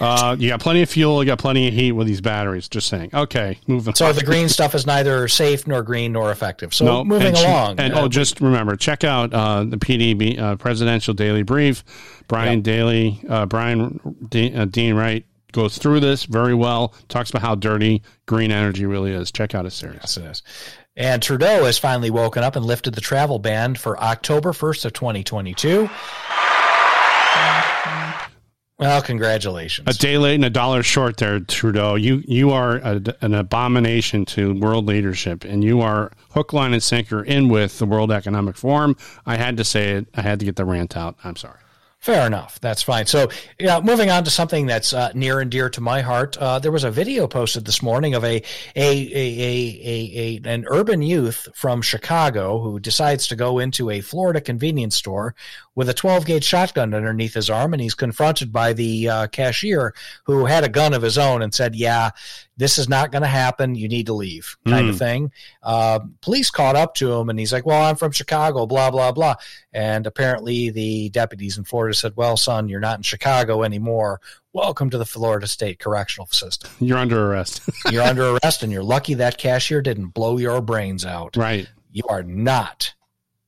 Uh, 0.00 0.34
you 0.38 0.48
got 0.48 0.60
plenty 0.60 0.82
of 0.82 0.90
fuel. 0.90 1.22
You 1.22 1.26
got 1.28 1.38
plenty 1.38 1.68
of 1.68 1.74
heat 1.74 1.92
with 1.92 2.06
these 2.08 2.20
batteries. 2.20 2.68
Just 2.68 2.88
saying. 2.88 3.10
Okay, 3.14 3.58
moving. 3.68 3.94
So 3.94 4.06
on. 4.06 4.14
the 4.16 4.24
green 4.24 4.48
stuff 4.48 4.74
is 4.74 4.86
neither 4.86 5.28
safe 5.28 5.66
nor 5.66 5.82
green 5.82 6.12
nor 6.12 6.32
effective. 6.32 6.74
So 6.74 6.84
No, 6.84 7.04
moving 7.04 7.28
and 7.28 7.36
along. 7.36 7.78
and 7.78 7.94
oh, 7.94 8.08
just 8.08 8.40
remember, 8.40 8.74
check 8.76 9.04
out 9.04 9.32
uh, 9.32 9.62
the 9.64 9.76
PDB 9.76 10.38
uh, 10.38 10.56
Presidential 10.56 11.14
Daily 11.14 11.42
Brief. 11.44 11.84
Brian 12.26 12.62
Daly, 12.62 13.20
uh, 13.28 13.46
Brian 13.46 14.00
De- 14.30 14.54
uh, 14.54 14.64
Dean 14.64 14.94
Wright 14.94 15.24
goes 15.52 15.78
through 15.78 16.00
this 16.00 16.24
very 16.24 16.54
well. 16.54 16.92
Talks 17.08 17.30
about 17.30 17.42
how 17.42 17.54
dirty 17.54 18.02
green 18.26 18.50
energy 18.50 18.86
really 18.86 19.12
is. 19.12 19.30
Check 19.30 19.54
out 19.54 19.64
his 19.64 19.74
series. 19.74 19.98
Yes, 20.00 20.16
it 20.16 20.24
is. 20.24 20.42
And 20.96 21.22
Trudeau 21.22 21.64
has 21.64 21.76
finally 21.78 22.10
woken 22.10 22.42
up 22.44 22.56
and 22.56 22.64
lifted 22.64 22.94
the 22.94 23.00
travel 23.00 23.38
ban 23.38 23.74
for 23.74 23.98
October 24.00 24.52
1st 24.52 24.84
of 24.86 24.92
2022. 24.92 25.88
Well, 28.76 29.00
congratulations. 29.02 29.86
A 29.88 29.96
day 29.96 30.18
late 30.18 30.34
and 30.34 30.44
a 30.44 30.50
dollar 30.50 30.82
short 30.82 31.16
there, 31.18 31.38
Trudeau. 31.38 31.94
You 31.94 32.22
you 32.26 32.50
are 32.50 32.76
a, 32.78 33.00
an 33.20 33.32
abomination 33.32 34.24
to 34.26 34.52
world 34.54 34.86
leadership, 34.86 35.44
and 35.44 35.62
you 35.62 35.80
are 35.80 36.10
hook, 36.30 36.52
line, 36.52 36.72
and 36.72 36.82
sinker 36.82 37.22
in 37.22 37.48
with 37.48 37.78
the 37.78 37.86
World 37.86 38.10
Economic 38.10 38.56
Forum. 38.56 38.96
I 39.26 39.36
had 39.36 39.56
to 39.58 39.64
say 39.64 39.92
it. 39.92 40.08
I 40.14 40.22
had 40.22 40.40
to 40.40 40.44
get 40.44 40.56
the 40.56 40.64
rant 40.64 40.96
out. 40.96 41.16
I'm 41.22 41.36
sorry. 41.36 41.60
Fair 42.04 42.26
enough. 42.26 42.60
That's 42.60 42.82
fine. 42.82 43.06
So, 43.06 43.30
yeah, 43.58 43.80
moving 43.80 44.10
on 44.10 44.24
to 44.24 44.30
something 44.30 44.66
that's 44.66 44.92
uh, 44.92 45.10
near 45.14 45.40
and 45.40 45.50
dear 45.50 45.70
to 45.70 45.80
my 45.80 46.02
heart. 46.02 46.36
Uh, 46.36 46.58
there 46.58 46.70
was 46.70 46.84
a 46.84 46.90
video 46.90 47.26
posted 47.26 47.64
this 47.64 47.82
morning 47.82 48.12
of 48.12 48.22
a, 48.24 48.28
a, 48.36 48.42
a, 48.76 49.16
a, 49.16 49.80
a, 49.82 50.40
a 50.44 50.52
an 50.52 50.66
urban 50.68 51.00
youth 51.00 51.48
from 51.54 51.80
Chicago 51.80 52.60
who 52.60 52.78
decides 52.78 53.26
to 53.28 53.36
go 53.36 53.58
into 53.58 53.88
a 53.88 54.02
Florida 54.02 54.42
convenience 54.42 54.96
store 54.96 55.34
with 55.76 55.88
a 55.88 55.94
12 55.94 56.24
gauge 56.26 56.44
shotgun 56.44 56.94
underneath 56.94 57.34
his 57.34 57.50
arm, 57.50 57.72
and 57.72 57.82
he's 57.82 57.94
confronted 57.94 58.52
by 58.52 58.72
the 58.72 59.08
uh, 59.08 59.26
cashier 59.28 59.94
who 60.24 60.44
had 60.44 60.62
a 60.64 60.68
gun 60.68 60.94
of 60.94 61.02
his 61.02 61.18
own 61.18 61.42
and 61.42 61.52
said, 61.52 61.74
"Yeah, 61.74 62.10
this 62.56 62.78
is 62.78 62.88
not 62.88 63.10
going 63.10 63.22
to 63.22 63.28
happen. 63.28 63.74
You 63.74 63.88
need 63.88 64.06
to 64.06 64.14
leave," 64.14 64.56
kind 64.66 64.88
of 64.88 64.98
thing. 64.98 65.32
Uh, 65.62 66.00
police 66.20 66.50
caught 66.50 66.76
up 66.76 66.94
to 66.96 67.12
him, 67.12 67.28
and 67.28 67.38
he's 67.38 67.52
like, 67.52 67.66
"Well, 67.66 67.82
I'm 67.82 67.96
from 67.96 68.12
Chicago, 68.12 68.66
blah 68.66 68.90
blah 68.90 69.12
blah." 69.12 69.34
And 69.72 70.06
apparently, 70.06 70.70
the 70.70 71.08
deputies 71.10 71.58
in 71.58 71.64
Florida 71.64 71.94
said, 71.94 72.12
"Well, 72.16 72.36
son, 72.36 72.68
you're 72.68 72.80
not 72.80 72.98
in 72.98 73.02
Chicago 73.02 73.62
anymore. 73.64 74.20
Welcome 74.52 74.90
to 74.90 74.98
the 74.98 75.06
Florida 75.06 75.48
State 75.48 75.80
Correctional 75.80 76.28
System. 76.28 76.70
You're 76.78 76.98
under 76.98 77.32
arrest. 77.32 77.62
You're 77.90 78.04
under 78.04 78.36
arrest, 78.36 78.62
and 78.62 78.70
you're 78.70 78.84
lucky 78.84 79.14
that 79.14 79.36
cashier 79.36 79.82
didn't 79.82 80.08
blow 80.08 80.38
your 80.38 80.60
brains 80.60 81.04
out. 81.04 81.36
right. 81.36 81.68
You 81.90 82.04
are 82.08 82.22
not." 82.22 82.94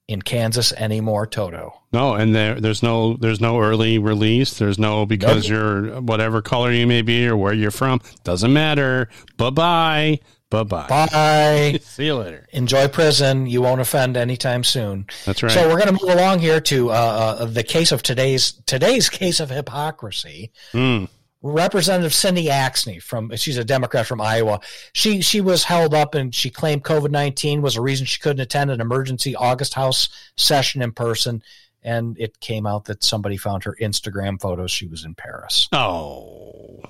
In 0.09 0.23
Kansas 0.23 0.73
anymore, 0.73 1.27
Toto. 1.27 1.83
No, 1.93 2.15
and 2.15 2.33
there 2.33 2.61
there's 2.61 2.81
no 2.81 3.17
there's 3.17 3.41
no 3.41 3.61
early 3.61 3.99
release. 3.99 4.57
There's 4.57 4.79
no 4.79 5.05
because 5.05 5.49
you're 5.49 6.01
whatever 6.01 6.43
color 6.43 6.71
you 6.71 6.87
may 6.87 7.03
be 7.03 7.27
or 7.27 7.37
where 7.37 7.53
you're 7.53 7.73
from 7.73 8.01
doesn't 8.23 8.53
matter. 8.53 9.09
Bye 9.37 9.51
bye. 9.51 10.21
Bye 10.49 10.63
bye. 10.63 10.87
Bye. 10.89 11.81
See 11.83 12.07
you 12.07 12.15
later. 12.15 12.47
Enjoy 12.53 12.87
prison. 12.87 13.47
You 13.47 13.63
won't 13.63 13.81
offend 13.81 14.17
anytime 14.17 14.63
soon. 14.63 15.07
That's 15.25 15.43
right. 15.43 15.51
So 15.51 15.69
we're 15.69 15.81
going 15.85 15.97
to 15.97 16.05
move 16.05 16.17
along 16.17 16.39
here 16.39 16.61
to 16.61 16.91
uh, 16.91 16.93
uh, 16.93 17.45
the 17.47 17.65
case 17.65 17.91
of 17.91 18.03
today's 18.03 18.53
today's 18.67 19.09
case 19.09 19.41
of 19.41 19.51
hypocrisy. 19.51 20.53
Mm. 20.73 21.09
Representative 21.53 22.13
Cindy 22.15 22.47
Axne 22.47 23.03
from 23.03 23.35
she's 23.37 23.57
a 23.57 23.65
Democrat 23.65 24.07
from 24.07 24.21
Iowa. 24.21 24.61
She 24.93 25.21
she 25.23 25.41
was 25.41 25.65
held 25.65 25.95
up 25.95 26.15
and 26.15 26.35
she 26.35 26.51
claimed 26.51 26.85
COVID 26.85 27.11
nineteen 27.11 27.63
was 27.63 27.77
a 27.77 27.81
reason 27.81 28.07
she 28.07 28.21
couldn't 28.21 28.41
attend 28.41 28.71
an 28.71 28.81
emergency 28.81 29.35
August 29.37 29.75
House 29.75 30.09
session 30.37 30.83
in 30.83 30.93
person. 30.93 31.43
And 31.83 32.19
it 32.19 32.41
came 32.41 32.67
out 32.67 32.87
that 32.87 33.05
somebody 33.05 33.37
found 33.37 33.63
her 33.65 33.77
Instagram 33.81 34.41
photos. 34.41 34.73
She 34.73 34.87
was 34.89 35.05
in 35.05 35.15
Paris. 35.15 35.69
Oh. 35.73 36.83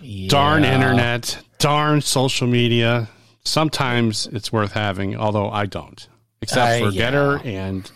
Yeah. 0.00 0.28
Darn 0.28 0.64
internet, 0.64 1.38
darn 1.58 2.02
social 2.02 2.46
media. 2.46 3.08
Sometimes 3.44 4.26
it's 4.26 4.52
worth 4.52 4.72
having, 4.72 5.16
although 5.16 5.48
I 5.50 5.64
don't, 5.64 6.06
except 6.42 6.82
Uh, 6.82 6.86
for 6.86 6.92
yeah. 6.92 7.10
Gettr 7.10 7.46
and 7.46 7.90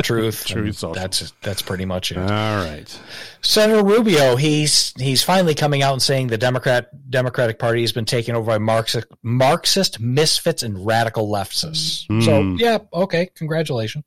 truth. 0.00 0.44
Truth 0.46 0.76
Social. 0.78 0.94
That's 0.94 1.32
that's 1.42 1.60
pretty 1.62 1.84
much 1.84 2.12
it. 2.12 2.18
all 2.18 2.24
right. 2.26 3.00
Senator 3.42 3.84
Rubio, 3.84 4.36
he's 4.36 4.94
he's 4.98 5.22
finally 5.22 5.54
coming 5.54 5.82
out 5.82 5.92
and 5.92 6.00
saying 6.02 6.28
the 6.28 6.38
Democrat 6.38 6.88
Democratic 7.10 7.58
Party 7.58 7.80
has 7.82 7.92
been 7.92 8.04
taken 8.04 8.34
over 8.34 8.46
by 8.46 8.58
Marxist 8.58 9.06
Marxist 9.22 10.00
misfits 10.00 10.62
and 10.62 10.86
radical 10.86 11.28
leftists. 11.28 12.06
So 12.24 12.42
Hmm. 12.42 12.56
yeah, 12.58 12.78
okay, 12.94 13.26
congratulations. 13.34 14.04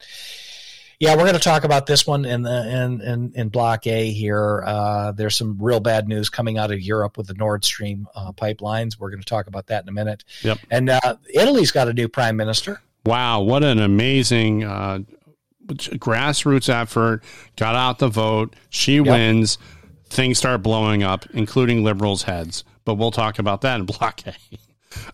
Yeah, 0.97 1.15
we're 1.17 1.23
going 1.23 1.33
to 1.33 1.39
talk 1.39 1.65
about 1.65 1.87
this 1.87 2.07
one 2.07 2.23
in 2.23 2.41
the 2.43 2.69
in 2.69 3.01
in, 3.01 3.31
in 3.35 3.49
Block 3.49 3.85
A 3.85 4.09
here. 4.11 4.63
Uh, 4.65 5.11
there's 5.11 5.35
some 5.35 5.57
real 5.59 5.81
bad 5.81 6.07
news 6.07 6.29
coming 6.29 6.57
out 6.57 6.71
of 6.71 6.79
Europe 6.79 7.17
with 7.17 7.27
the 7.27 7.33
Nord 7.33 7.65
Stream 7.65 8.07
uh, 8.15 8.31
pipelines. 8.31 8.97
We're 8.97 9.09
going 9.09 9.19
to 9.21 9.25
talk 9.25 9.47
about 9.47 9.67
that 9.67 9.83
in 9.83 9.89
a 9.89 9.91
minute. 9.91 10.23
Yep. 10.43 10.59
And 10.71 10.89
uh, 10.89 11.17
Italy's 11.33 11.71
got 11.71 11.89
a 11.89 11.93
new 11.93 12.07
prime 12.07 12.37
minister. 12.37 12.81
Wow, 13.05 13.41
what 13.41 13.63
an 13.65 13.79
amazing 13.79 14.63
uh, 14.63 14.99
grassroots 15.67 16.69
effort. 16.69 17.24
Got 17.55 17.75
out 17.75 18.00
the 18.00 18.07
vote. 18.07 18.55
She 18.69 19.00
wins. 19.00 19.57
Things 20.07 20.38
start 20.38 20.62
blowing 20.62 21.03
up, 21.03 21.25
including 21.34 21.84
liberals' 21.84 22.24
heads. 22.24 22.63
But 22.86 22.95
we'll 22.95 23.12
talk 23.12 23.39
about 23.39 23.62
that 23.62 23.79
in 23.79 23.86
Block 23.86 24.22
A. 24.27 24.36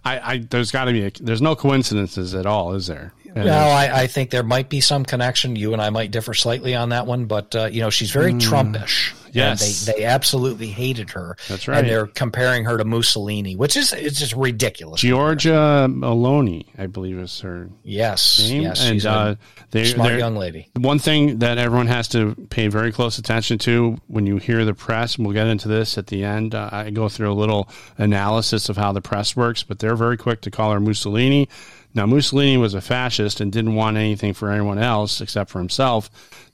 I, 0.06 0.34
I 0.34 0.38
there's 0.38 0.72
got 0.72 0.86
to 0.86 0.92
be 0.92 1.06
a, 1.06 1.12
there's 1.20 1.42
no 1.42 1.56
coincidences 1.56 2.36
at 2.36 2.46
all, 2.46 2.74
is 2.74 2.88
there? 2.88 3.14
And 3.34 3.46
Well, 3.46 3.72
I, 3.72 4.02
I 4.04 4.08
think 4.08 4.30
there 4.30 4.44
might 4.44 4.70
be 4.70 4.82
some 4.82 5.06
connection. 5.06 5.56
You 5.56 5.74
and 5.74 5.82
I 5.82 5.90
might 5.90 6.12
differ 6.12 6.34
slightly 6.34 6.76
on 6.76 6.90
that 6.90 7.08
one, 7.08 7.26
but 7.26 7.56
uh, 7.56 7.66
you 7.66 7.82
know 7.82 7.90
she's 7.90 8.12
very 8.12 8.34
Trumpish. 8.34 9.12
Hmm. 9.12 9.18
Yes. 9.34 9.88
and 9.88 9.96
they 9.96 10.02
they 10.02 10.06
absolutely 10.06 10.68
hated 10.68 11.12
her. 11.12 11.38
That's 11.48 11.66
right. 11.66 11.78
And 11.80 11.88
they're 11.88 12.06
comparing 12.08 12.66
her 12.66 12.78
to 12.78 12.84
Mussolini, 12.84 13.56
which 13.56 13.78
is 13.78 13.94
it's 13.94 14.20
just 14.20 14.34
ridiculous. 14.36 15.00
Georgia 15.00 15.88
Maloney, 15.90 16.66
I 16.78 16.88
believe 16.88 17.18
is 17.18 17.40
her 17.40 17.70
yes, 17.84 18.50
name. 18.50 18.64
yes, 18.64 18.84
and 18.84 18.96
she's 18.96 19.06
uh, 19.06 19.36
a 19.38 19.62
they, 19.72 19.86
smart 19.86 20.10
they're- 20.10 20.20
young 20.20 20.36
lady. 20.36 20.68
One 20.78 21.00
thing 21.00 21.40
that 21.40 21.58
everyone 21.58 21.88
has 21.88 22.10
to 22.10 22.36
pay 22.50 22.68
very 22.68 22.92
close 22.92 23.18
attention 23.20 23.58
to 23.60 23.98
when 24.08 24.26
you 24.26 24.36
hear 24.36 24.66
the 24.66 24.74
press, 24.74 25.16
and 25.16 25.26
we'll 25.26 25.34
get 25.34 25.48
into 25.48 25.70
this 25.70 25.98
at 25.98 26.08
the 26.08 26.26
end. 26.26 26.54
Uh, 26.54 26.70
I 26.70 26.90
go 26.90 27.08
through 27.08 27.32
a 27.32 27.34
little 27.34 27.70
analysis 27.98 28.68
of 28.68 28.76
how 28.76 28.92
the 28.92 29.02
press 29.02 29.34
works, 29.36 29.64
but 29.64 29.80
they're 29.80 29.96
very 29.96 30.18
quick 30.18 30.42
to 30.42 30.52
call 30.52 30.74
her 30.74 30.80
Mussolini. 30.82 31.48
Now, 31.94 32.06
Mussolini 32.06 32.58
was 32.58 32.74
a 32.74 32.82
fascist 32.82 33.42
and 33.42 33.52
didn't 33.52 33.76
want 33.76 33.98
anything 33.98 34.34
for 34.34 34.50
anyone 34.52 34.80
else 34.80 35.20
except 35.22 35.50
for 35.50 35.60
himself. 35.60 36.10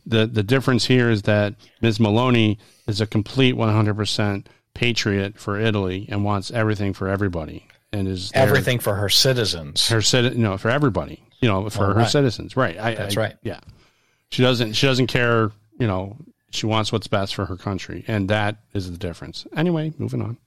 The 0.05 0.25
the 0.25 0.43
difference 0.43 0.85
here 0.85 1.09
is 1.09 1.23
that 1.23 1.55
Ms. 1.81 1.99
Maloney 1.99 2.57
is 2.87 3.01
a 3.01 3.07
complete 3.07 3.55
100% 3.55 4.45
patriot 4.73 5.37
for 5.39 5.59
Italy 5.59 6.05
and 6.09 6.23
wants 6.23 6.51
everything 6.51 6.93
for 6.93 7.07
everybody 7.07 7.67
and 7.91 8.07
is 8.07 8.31
there- 8.31 8.43
Everything 8.43 8.79
for 8.79 8.95
her 8.95 9.09
citizens. 9.09 9.87
her 9.89 9.97
citi- 9.99 10.35
no 10.35 10.57
for 10.57 10.69
everybody 10.69 11.23
you 11.41 11.47
know 11.49 11.69
for 11.69 11.85
her 11.87 11.93
right. 11.93 12.09
citizens 12.09 12.55
right 12.55 12.77
I, 12.79 12.93
That's 12.95 13.17
I- 13.17 13.19
right. 13.21 13.35
yeah 13.43 13.59
she 14.29 14.41
doesn't 14.43 14.73
she 14.73 14.85
doesn't 14.87 15.07
care 15.07 15.51
you 15.79 15.87
know 15.87 16.17
she 16.51 16.65
wants 16.67 16.91
what's 16.91 17.07
best 17.07 17.33
for 17.33 17.45
her 17.45 17.55
country 17.57 18.03
and 18.07 18.29
that 18.29 18.57
is 18.73 18.91
the 18.91 18.97
difference 18.97 19.47
anyway 19.55 19.93
moving 19.97 20.21
on 20.21 20.37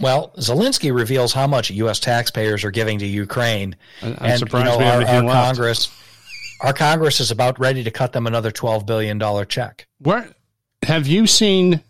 Well, 0.00 0.32
Zelensky 0.36 0.92
reveals 0.94 1.32
how 1.32 1.46
much 1.46 1.70
U.S. 1.70 2.00
taxpayers 2.00 2.64
are 2.64 2.72
giving 2.72 2.98
to 2.98 3.06
Ukraine, 3.06 3.76
I'm 4.02 4.16
and 4.20 4.38
surprised 4.38 4.72
you 4.72 4.78
know 4.80 4.84
our, 4.84 5.04
our. 5.04 5.32
Congress, 5.32 5.90
our 6.60 6.72
Congress 6.72 7.20
is 7.20 7.30
about 7.30 7.60
ready 7.60 7.84
to 7.84 7.90
cut 7.90 8.12
them 8.12 8.26
another 8.26 8.50
twelve 8.50 8.84
billion 8.84 9.18
dollar 9.18 9.44
check. 9.44 9.86
where 10.00 10.28
have 10.82 11.06
you 11.06 11.28
seen 11.28 11.80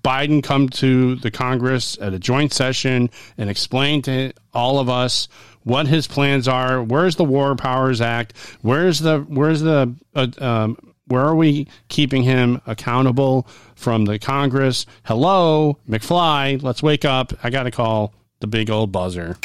Biden 0.00 0.42
come 0.42 0.68
to 0.68 1.16
the 1.16 1.30
Congress 1.30 1.98
at 2.00 2.14
a 2.14 2.18
joint 2.18 2.52
session 2.52 3.10
and 3.36 3.50
explain 3.50 4.02
to 4.02 4.32
all 4.52 4.78
of 4.78 4.88
us 4.88 5.28
what 5.64 5.86
his 5.86 6.06
plans 6.06 6.48
are. 6.48 6.82
Where's 6.82 7.16
the 7.16 7.24
War 7.24 7.54
Powers 7.56 8.00
Act? 8.00 8.34
Where's 8.62 9.00
the 9.00 9.20
where's 9.20 9.60
the 9.60 9.94
uh, 10.14 10.28
um, 10.38 10.78
where 11.08 11.24
are 11.24 11.34
we 11.34 11.66
keeping 11.88 12.22
him 12.22 12.60
accountable 12.66 13.46
from 13.74 14.04
the 14.04 14.18
Congress? 14.18 14.86
Hello, 15.04 15.78
McFly, 15.88 16.62
let's 16.62 16.82
wake 16.82 17.04
up. 17.04 17.32
I 17.42 17.50
got 17.50 17.64
to 17.64 17.70
call 17.70 18.14
the 18.40 18.46
big 18.46 18.70
old 18.70 18.92
buzzer. 18.92 19.36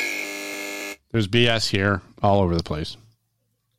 There's 1.12 1.28
BS 1.28 1.70
here 1.70 2.02
all 2.22 2.42
over 2.42 2.56
the 2.56 2.64
place. 2.64 2.98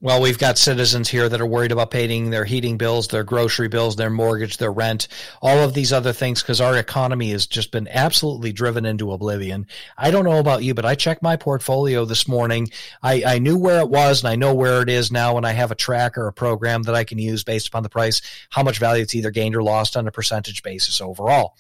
Well, 0.05 0.21
we've 0.21 0.37
got 0.37 0.59
citizens 0.59 1.09
here 1.09 1.31
that 1.31 1.41
are 1.41 1.47
worried 1.47 1.73
about 1.73 1.91
paying 1.91 2.29
their 2.29 2.45
heating 2.45 2.77
bills, 2.77 3.09
their 3.09 3.25
grocery 3.25 3.69
bills, 3.69 3.97
their 3.97 4.11
mortgage, 4.11 4.59
their 4.59 4.71
rent, 4.71 5.09
all 5.41 5.61
of 5.61 5.73
these 5.73 5.95
other 5.95 6.13
things 6.13 6.43
because 6.43 6.61
our 6.61 6.77
economy 6.77 7.31
has 7.31 7.47
just 7.47 7.71
been 7.71 7.89
absolutely 7.89 8.53
driven 8.53 8.85
into 8.85 9.13
oblivion. 9.13 9.67
I 9.97 10.11
don't 10.11 10.27
know 10.27 10.41
about 10.41 10.63
you, 10.63 10.75
but 10.75 10.85
I 10.85 10.95
checked 10.95 11.23
my 11.23 11.37
portfolio 11.37 12.05
this 12.05 12.29
morning. 12.29 12.69
I, 13.03 13.23
I 13.27 13.39
knew 13.39 13.57
where 13.57 13.81
it 13.81 13.89
was 13.89 14.23
and 14.23 14.29
I 14.29 14.37
know 14.37 14.53
where 14.53 14.83
it 14.83 14.91
is 14.91 15.11
now 15.11 15.39
and 15.39 15.47
I 15.47 15.53
have 15.53 15.71
a 15.71 15.75
track 15.75 16.19
or 16.19 16.27
a 16.27 16.35
program 16.35 16.83
that 16.83 16.95
I 16.95 17.05
can 17.05 17.17
use 17.17 17.43
based 17.43 17.69
upon 17.69 17.83
the 17.83 17.89
price, 17.89 18.21
how 18.51 18.63
much 18.63 18.79
value 18.79 19.05
it's 19.05 19.15
either 19.15 19.31
gained 19.31 19.57
or 19.57 19.63
lost 19.63 19.97
on 19.97 20.07
a 20.07 20.13
percentage 20.13 20.63
basis 20.63 21.01
overall. 21.01 21.57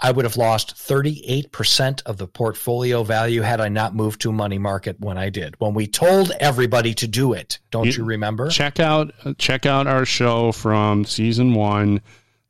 I 0.00 0.10
would 0.10 0.24
have 0.24 0.36
lost 0.36 0.74
38% 0.76 2.02
of 2.04 2.16
the 2.16 2.26
portfolio 2.26 3.02
value 3.04 3.42
had 3.42 3.60
I 3.60 3.68
not 3.68 3.94
moved 3.94 4.20
to 4.22 4.32
money 4.32 4.58
market 4.58 4.98
when 5.00 5.16
I 5.18 5.30
did. 5.30 5.54
When 5.60 5.72
we 5.74 5.86
told 5.86 6.32
everybody 6.40 6.94
to 6.94 7.06
do 7.08 7.32
it, 7.32 7.58
don't 7.70 7.86
you, 7.86 7.92
You- 7.92 8.04
remember? 8.04 8.48
check 8.50 8.80
out 8.80 9.12
check 9.38 9.66
out 9.66 9.86
our 9.86 10.04
show 10.04 10.52
from 10.52 11.04
season 11.04 11.54
one. 11.54 12.00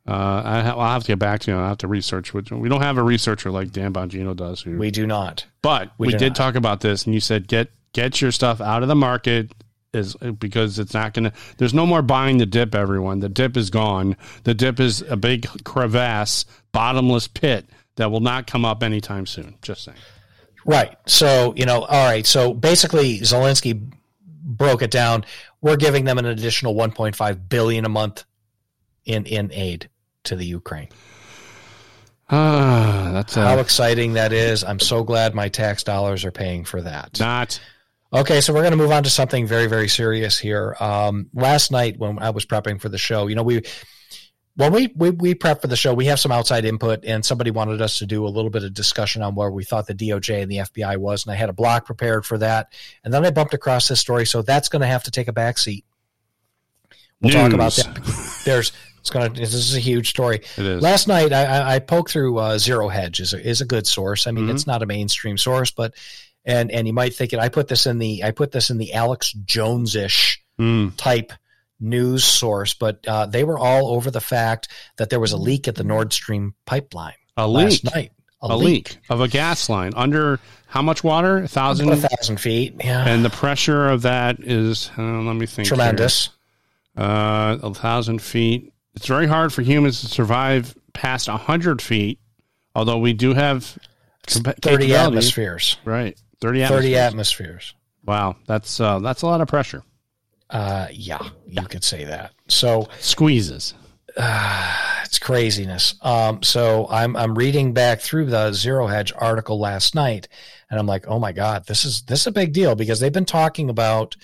Uh, 0.07 0.43
I 0.45 0.61
ha- 0.61 0.79
I'll 0.79 0.93
have 0.93 1.03
to 1.05 1.09
get 1.09 1.19
back 1.19 1.41
to 1.41 1.51
you. 1.51 1.59
I 1.59 1.69
have 1.69 1.79
to 1.79 1.89
research. 1.89 2.35
Which 2.35 2.51
we 2.51 2.69
don't 2.69 2.83
have 2.83 2.99
a 2.99 3.03
researcher 3.03 3.51
like 3.51 3.71
Dan 3.73 3.93
Bongino 3.93 4.37
does. 4.37 4.61
Who, 4.61 4.77
We 4.79 4.91
do 4.91 5.07
not. 5.07 5.47
but 5.63 5.93
we, 5.97 6.09
we 6.09 6.13
did 6.15 6.31
not. 6.31 6.37
talk 6.37 6.55
about 6.57 6.81
this, 6.81 7.05
and 7.07 7.15
you 7.15 7.21
said 7.21 7.49
get 7.49 7.71
get 7.95 8.21
your 8.21 8.31
stuff 8.33 8.61
out 8.61 8.83
of 8.83 8.89
the 8.89 8.95
market 8.97 9.53
is 9.95 10.15
because 10.39 10.79
it's 10.79 10.95
not 10.95 11.15
going 11.15 11.25
to. 11.25 11.33
There's 11.59 11.75
no 11.75 11.87
more 11.87 12.03
buying 12.03 12.39
the 12.39 12.47
dip. 12.47 12.75
Everyone, 12.75 13.21
the 13.21 13.29
dip 13.29 13.57
is 13.57 13.71
gone. 13.71 14.17
The 14.45 14.55
dip 14.55 14.81
is 14.81 15.03
a 15.03 15.17
big 15.17 15.47
crevasse, 15.65 16.45
bottomless 16.73 17.29
pit 17.29 17.67
that 17.97 18.11
will 18.11 18.21
not 18.21 18.47
come 18.47 18.65
up 18.65 18.83
anytime 18.83 19.27
soon. 19.27 19.57
Just 19.63 19.85
saying. 19.85 19.99
Right. 20.65 20.97
So, 21.07 21.55
you 21.57 21.67
know, 21.67 21.83
all 21.83 22.07
right. 22.07 22.27
So 22.27 22.55
basically 22.55 23.21
Zelensky 23.21 23.93
broke 24.43 24.83
it 24.83 24.91
down. 24.91 25.25
We're 25.61 25.77
giving 25.77 26.05
them 26.05 26.19
an 26.19 26.27
additional 26.27 26.75
1.5 26.75 27.49
billion 27.49 27.85
a 27.85 27.89
month 27.89 28.25
in 29.05 29.27
in 29.27 29.53
aid 29.53 29.89
to 30.25 30.37
the 30.37 30.45
Ukraine. 30.45 30.89
Ah, 32.31 33.11
that's 33.13 33.35
How 33.35 33.59
exciting 33.59 34.15
that 34.15 34.33
is. 34.33 34.65
I'm 34.65 34.81
so 34.81 35.05
glad 35.05 35.35
my 35.35 35.49
tax 35.49 35.85
dollars 35.85 36.25
are 36.25 36.31
paying 36.33 36.65
for 36.65 36.81
that. 36.81 37.21
not. 37.21 37.61
Okay, 38.15 38.41
so 38.41 38.53
we're 38.53 38.61
going 38.61 38.71
to 38.71 38.77
move 38.77 38.93
on 38.93 39.03
to 39.03 39.11
something 39.11 39.45
very, 39.45 39.67
very 39.67 39.89
serious 39.89 40.39
here. 40.39 40.77
Um, 40.79 41.29
last 41.35 41.73
night 41.73 41.99
when 41.99 42.21
I 42.21 42.31
was 42.31 42.47
prepping 42.47 42.81
for 42.81 42.89
the 42.89 42.99
show, 42.99 43.27
you 43.27 43.35
know, 43.35 43.43
we 43.43 43.63
when 44.57 44.73
we, 44.73 44.93
we 44.95 45.11
we 45.11 45.35
prep 45.35 45.61
for 45.61 45.67
the 45.67 45.75
show, 45.75 45.93
we 45.93 46.07
have 46.07 46.21
some 46.21 46.31
outside 46.31 46.65
input, 46.65 47.05
and 47.05 47.25
somebody 47.25 47.51
wanted 47.51 47.83
us 47.83 47.99
to 47.99 48.07
do 48.07 48.25
a 48.25 48.29
little 48.29 48.51
bit 48.51 48.63
of 48.63 48.73
discussion 48.73 49.21
on 49.21 49.35
where 49.35 49.51
we 49.51 49.65
thought 49.65 49.89
the 49.89 49.95
DOJ 49.95 50.43
and 50.43 50.51
the 50.51 50.59
FBI 50.59 50.97
was, 50.97 51.27
and 51.27 51.33
I 51.33 51.37
had 51.37 51.49
a 51.49 51.53
block 51.53 51.87
prepared 51.87 52.25
for 52.25 52.39
that, 52.39 52.73
and 53.03 53.13
then 53.13 53.25
I 53.27 53.31
bumped 53.33 53.53
across 53.53 53.89
this 53.89 53.99
story, 53.99 54.27
so 54.27 54.43
that's 54.43 54.69
going 54.69 54.83
to 54.83 54.87
have 54.87 55.03
to 55.05 55.11
take 55.11 55.27
a 55.27 55.33
back 55.33 55.59
seat. 55.59 55.85
We'll 57.21 57.33
talk 57.33 57.53
about 57.53 57.73
that. 57.75 58.43
There's 58.45 58.71
it's 59.01 59.11
going 59.11 59.35
to 59.35 59.41
this 59.41 59.55
is 59.55 59.75
a 59.75 59.81
huge 59.81 60.09
story. 60.11 60.37
It 60.57 60.65
is. 60.65 60.83
Last 60.83 61.09
night, 61.09 61.33
I, 61.33 61.45
I, 61.45 61.75
I 61.75 61.79
poked 61.81 62.13
through 62.13 62.39
uh, 62.39 62.59
Zero 62.59 62.89
Hedge 62.89 63.19
is 63.21 63.35
a, 63.35 63.45
is 63.45 63.61
a 63.61 63.67
good 63.67 63.87
source. 63.89 64.27
I 64.29 64.31
mean, 64.31 64.47
Mhm. 64.47 64.55
it's 64.55 64.67
not 64.69 64.83
a 64.83 64.87
mainstream 64.87 65.37
source, 65.37 65.73
but 65.73 65.95
and 66.45 66.71
and 66.71 66.87
you 66.87 66.93
might 66.93 67.15
think 67.15 67.33
it. 67.33 67.39
I 67.39 67.49
put 67.49 67.69
this 67.69 67.87
in 67.87 67.99
the 67.99 68.23
I 68.25 68.31
put 68.31 68.53
this 68.53 68.71
in 68.71 68.79
the 68.79 68.93
Alex 68.95 69.33
Jones 69.33 69.97
ish 69.97 70.41
Mm, 70.59 70.93
type 70.97 71.33
news 71.81 72.23
source, 72.25 72.75
but 72.75 73.05
uh, 73.09 73.27
they 73.27 73.43
were 73.43 73.59
all 73.59 73.89
over 73.89 74.09
the 74.13 74.21
fact 74.21 74.69
that 74.99 75.11
there 75.11 75.19
was 75.19 75.33
a 75.33 75.37
leak 75.37 75.67
at 75.67 75.75
the 75.75 75.83
Nord 75.83 76.13
Stream 76.13 76.55
pipeline 76.65 77.15
a 77.37 77.49
last 77.49 77.85
leak. 77.85 77.95
night. 77.95 78.13
a 78.41 78.57
leak 78.57 78.97
of 79.11 79.21
a 79.21 79.27
gas 79.27 79.69
line 79.69 79.93
under 79.97 80.39
how 80.69 80.81
much 80.81 81.03
water? 81.03 81.39
A 81.39 81.49
thousand. 81.49 81.89
a 81.91 81.97
thousand 81.97 82.39
feet. 82.39 82.77
Yeah, 82.85 83.05
And 83.05 83.25
the 83.25 83.31
pressure 83.31 83.89
of 83.89 84.03
that 84.03 84.39
is, 84.41 84.93
uh, 84.97 85.03
let 85.03 85.35
me 85.35 85.47
think. 85.47 85.67
tremendous. 85.67 86.29
Uh, 86.97 87.59
a 87.63 87.75
thousand 87.75 88.23
feet. 88.23 88.73
It's 88.95 89.07
very 89.07 89.27
hard 89.27 89.53
for 89.53 89.63
humans 89.63 90.01
to 90.03 90.07
survive 90.07 90.77
past 90.93 91.27
a 91.27 91.37
hundred 91.37 91.83
feet. 91.83 92.21
Although 92.77 92.99
we 92.99 93.13
do 93.13 93.35
have 93.35 93.77
Compa- 94.29 94.55
30 94.55 94.61
capability. 94.61 94.95
atmospheres. 94.95 95.77
Right. 95.85 96.17
30 96.45 96.67
30 96.67 96.97
atmospheres. 96.97 96.97
atmospheres. 96.97 97.75
Wow. 98.07 98.37
That's 98.47 98.79
uh, 98.81 98.99
that's 99.01 99.23
a 99.23 99.27
lot 99.27 99.41
of 99.41 99.49
pressure. 99.49 99.83
Uh, 100.51 100.87
yeah, 100.93 101.27
you 101.49 101.63
could 101.63 101.83
say 101.83 102.05
that. 102.05 102.33
So 102.49 102.89
Squeezes. 103.01 103.75
it's 104.17 105.19
craziness. 105.19 105.95
Um, 106.03 106.43
so 106.43 106.87
I'm 106.91 107.17
I'm 107.17 107.35
reading 107.35 107.73
back 107.73 108.01
through 108.01 108.27
the 108.27 108.53
Zero 108.53 108.87
Hedge 108.87 109.13
article 109.17 109.59
last 109.59 109.95
night, 109.95 110.29
and 110.71 110.79
I'm 110.79 110.87
like, 110.87 111.07
oh 111.09 111.19
my 111.19 111.33
god, 111.33 111.67
this 111.67 111.85
is 111.85 112.03
this 112.03 112.21
is 112.21 112.27
a 112.29 112.33
big 112.33 112.53
deal 112.53 112.75
because 112.75 113.01
they've 113.01 113.13
been 113.13 113.25
talking 113.25 113.71
about 113.71 114.17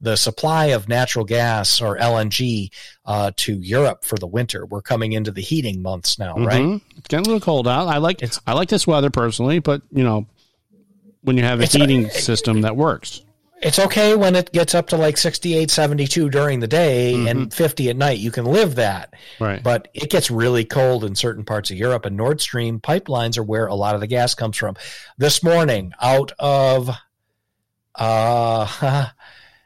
the 0.00 0.16
supply 0.16 0.66
of 0.66 0.88
natural 0.88 1.24
gas 1.24 1.80
or 1.80 1.96
LNG 1.96 2.70
uh, 3.06 3.30
to 3.36 3.54
Europe 3.60 4.04
for 4.04 4.16
the 4.18 4.26
winter. 4.26 4.66
We're 4.66 4.82
coming 4.82 5.12
into 5.12 5.30
the 5.30 5.40
heating 5.42 5.80
months 5.80 6.18
now, 6.18 6.34
right? 6.36 6.60
Mhm. 6.62 6.80
It's 6.96 7.06
getting 7.08 7.26
a 7.26 7.28
little 7.30 7.40
cold 7.40 7.68
out. 7.68 7.86
I 7.88 7.98
like 7.98 8.20
It's- 8.22 8.40
I 8.46 8.52
like 8.54 8.68
this 8.68 8.84
weather 8.86 9.10
personally, 9.10 9.60
but 9.60 9.82
you 9.92 10.02
know, 10.02 10.26
when 11.22 11.36
you 11.36 11.42
have 11.44 11.60
a 11.60 11.64
It's 11.64 11.74
a- 11.74 11.78
heating 11.78 12.08
system 12.10 12.60
that 12.62 12.76
works. 12.76 13.22
It's 13.64 13.78
okay 13.78 14.16
when 14.16 14.34
it 14.34 14.50
gets 14.50 14.74
up 14.74 14.88
to 14.88 14.96
like 14.96 15.16
68, 15.16 15.70
72 15.70 16.28
during 16.30 16.58
the 16.58 16.66
day 16.66 17.12
Mm-hmm. 17.14 17.28
and 17.28 17.54
50 17.54 17.90
at 17.90 17.96
night. 17.96 18.18
You 18.18 18.32
can 18.32 18.44
live 18.44 18.74
that. 18.74 19.14
Right. 19.38 19.62
but 19.62 19.86
it 19.94 20.10
gets 20.10 20.32
really 20.32 20.64
cold 20.64 21.04
in 21.04 21.14
certain 21.14 21.44
parts 21.44 21.70
of 21.70 21.76
Europe, 21.76 22.04
and 22.04 22.16
Nord 22.16 22.40
Stream 22.40 22.80
pipelines 22.80 23.38
are 23.38 23.42
where 23.44 23.66
a 23.66 23.74
lot 23.76 23.94
of 23.94 24.00
the 24.00 24.08
gas 24.08 24.34
comes 24.34 24.56
from. 24.56 24.74
This 25.16 25.44
morning, 25.44 25.92
out 26.02 26.32
of 26.40 26.90
uh, 27.94 29.06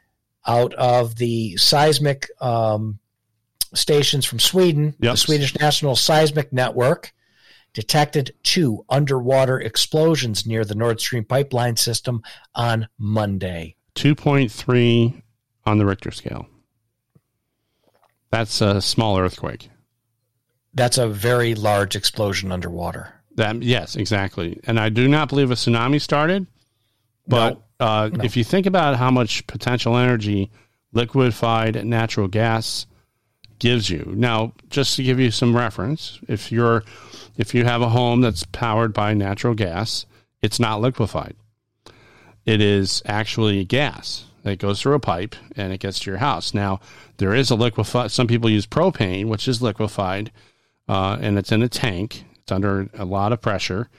out 0.45 0.73
of 0.75 1.15
the 1.15 1.57
seismic 1.57 2.29
um, 2.39 2.99
stations 3.73 4.25
from 4.25 4.39
Sweden, 4.39 4.95
Yep. 4.99 5.13
the 5.13 5.17
Swedish 5.17 5.59
National 5.59 5.95
Seismic 5.95 6.53
Network 6.53 7.13
detected 7.81 8.33
two 8.41 8.83
underwater 8.89 9.59
explosions 9.59 10.47
near 10.47 10.65
the 10.65 10.73
Nord 10.73 10.99
Stream 10.99 11.23
pipeline 11.23 11.75
system 11.75 12.23
on 12.55 12.87
Monday. 12.97 13.75
2.3 13.93 15.21
on 15.63 15.77
the 15.77 15.85
Richter 15.85 16.09
scale. 16.09 16.47
That's 18.31 18.61
a 18.61 18.81
small 18.81 19.19
earthquake. 19.19 19.69
That's 20.73 20.97
a 20.97 21.07
very 21.07 21.53
large 21.53 21.95
explosion 21.95 22.51
underwater. 22.51 23.13
That 23.35 23.61
yes, 23.61 23.95
exactly. 23.95 24.59
And 24.63 24.79
I 24.79 24.89
do 24.89 25.07
not 25.07 25.29
believe 25.29 25.51
a 25.51 25.53
tsunami 25.53 26.01
started, 26.01 26.47
but 27.27 27.61
uh, 27.79 28.09
No. 28.11 28.23
if 28.23 28.35
you 28.35 28.43
think 28.43 28.65
about 28.65 28.95
how 28.95 29.11
much 29.11 29.45
potential 29.45 29.97
energy 29.97 30.49
liquefied 30.93 31.85
natural 31.85 32.27
gas 32.27 32.87
gives 33.59 33.89
you. 33.89 34.13
Now, 34.15 34.53
just 34.69 34.95
to 34.95 35.03
give 35.03 35.19
you 35.19 35.31
some 35.31 35.55
reference, 35.55 36.19
if 36.27 36.51
you're 36.51 36.83
if 37.37 37.53
you 37.53 37.65
have 37.65 37.81
a 37.81 37.89
home 37.89 38.21
that's 38.21 38.43
powered 38.45 38.93
by 38.93 39.13
natural 39.13 39.53
gas, 39.53 40.05
it's 40.41 40.59
not 40.59 40.81
liquefied. 40.81 41.35
It 42.45 42.61
is 42.61 43.03
actually 43.05 43.63
gas 43.65 44.25
that 44.43 44.59
goes 44.59 44.81
through 44.81 44.93
a 44.93 44.99
pipe 44.99 45.35
and 45.55 45.73
it 45.73 45.79
gets 45.79 45.99
to 45.99 46.09
your 46.09 46.19
house. 46.19 46.53
Now, 46.53 46.79
there 47.17 47.35
is 47.35 47.51
a 47.51 47.55
liquefied. 47.55 48.11
Some 48.11 48.27
people 48.27 48.49
use 48.49 48.65
propane, 48.65 49.25
which 49.25 49.47
is 49.47 49.61
liquefied, 49.61 50.31
uh, 50.87 51.17
and 51.21 51.37
it's 51.37 51.51
in 51.51 51.61
a 51.61 51.69
tank. 51.69 52.23
It's 52.41 52.51
under 52.51 52.89
a 52.93 53.05
lot 53.05 53.33
of 53.33 53.41
pressure, 53.41 53.89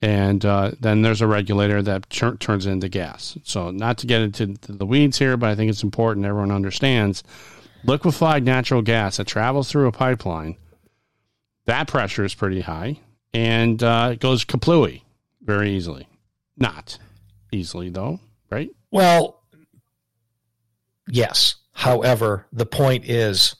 and 0.00 0.44
uh, 0.44 0.72
then 0.78 1.02
there's 1.02 1.20
a 1.20 1.26
regulator 1.26 1.82
that 1.82 2.08
tur- 2.10 2.36
turns 2.36 2.64
into 2.64 2.88
gas. 2.88 3.36
So, 3.42 3.72
not 3.72 3.98
to 3.98 4.06
get 4.06 4.22
into 4.22 4.46
the 4.68 4.86
weeds 4.86 5.18
here, 5.18 5.36
but 5.36 5.50
I 5.50 5.56
think 5.56 5.68
it's 5.68 5.82
important 5.82 6.26
everyone 6.26 6.52
understands 6.52 7.24
liquefied 7.84 8.44
natural 8.44 8.82
gas 8.82 9.16
that 9.16 9.26
travels 9.26 9.70
through 9.70 9.88
a 9.88 9.92
pipeline. 9.92 10.56
That 11.66 11.88
pressure 11.88 12.24
is 12.24 12.34
pretty 12.34 12.60
high, 12.60 12.98
and 13.34 13.82
uh, 13.82 14.10
it 14.12 14.20
goes 14.20 14.44
kaplooey 14.44 15.02
very 15.42 15.72
easily. 15.72 16.08
Not 16.56 16.98
easily 17.52 17.90
though, 17.90 18.20
right? 18.50 18.70
Well, 18.90 19.42
yes. 21.08 21.56
However, 21.72 22.46
the 22.52 22.66
point 22.66 23.04
is 23.08 23.54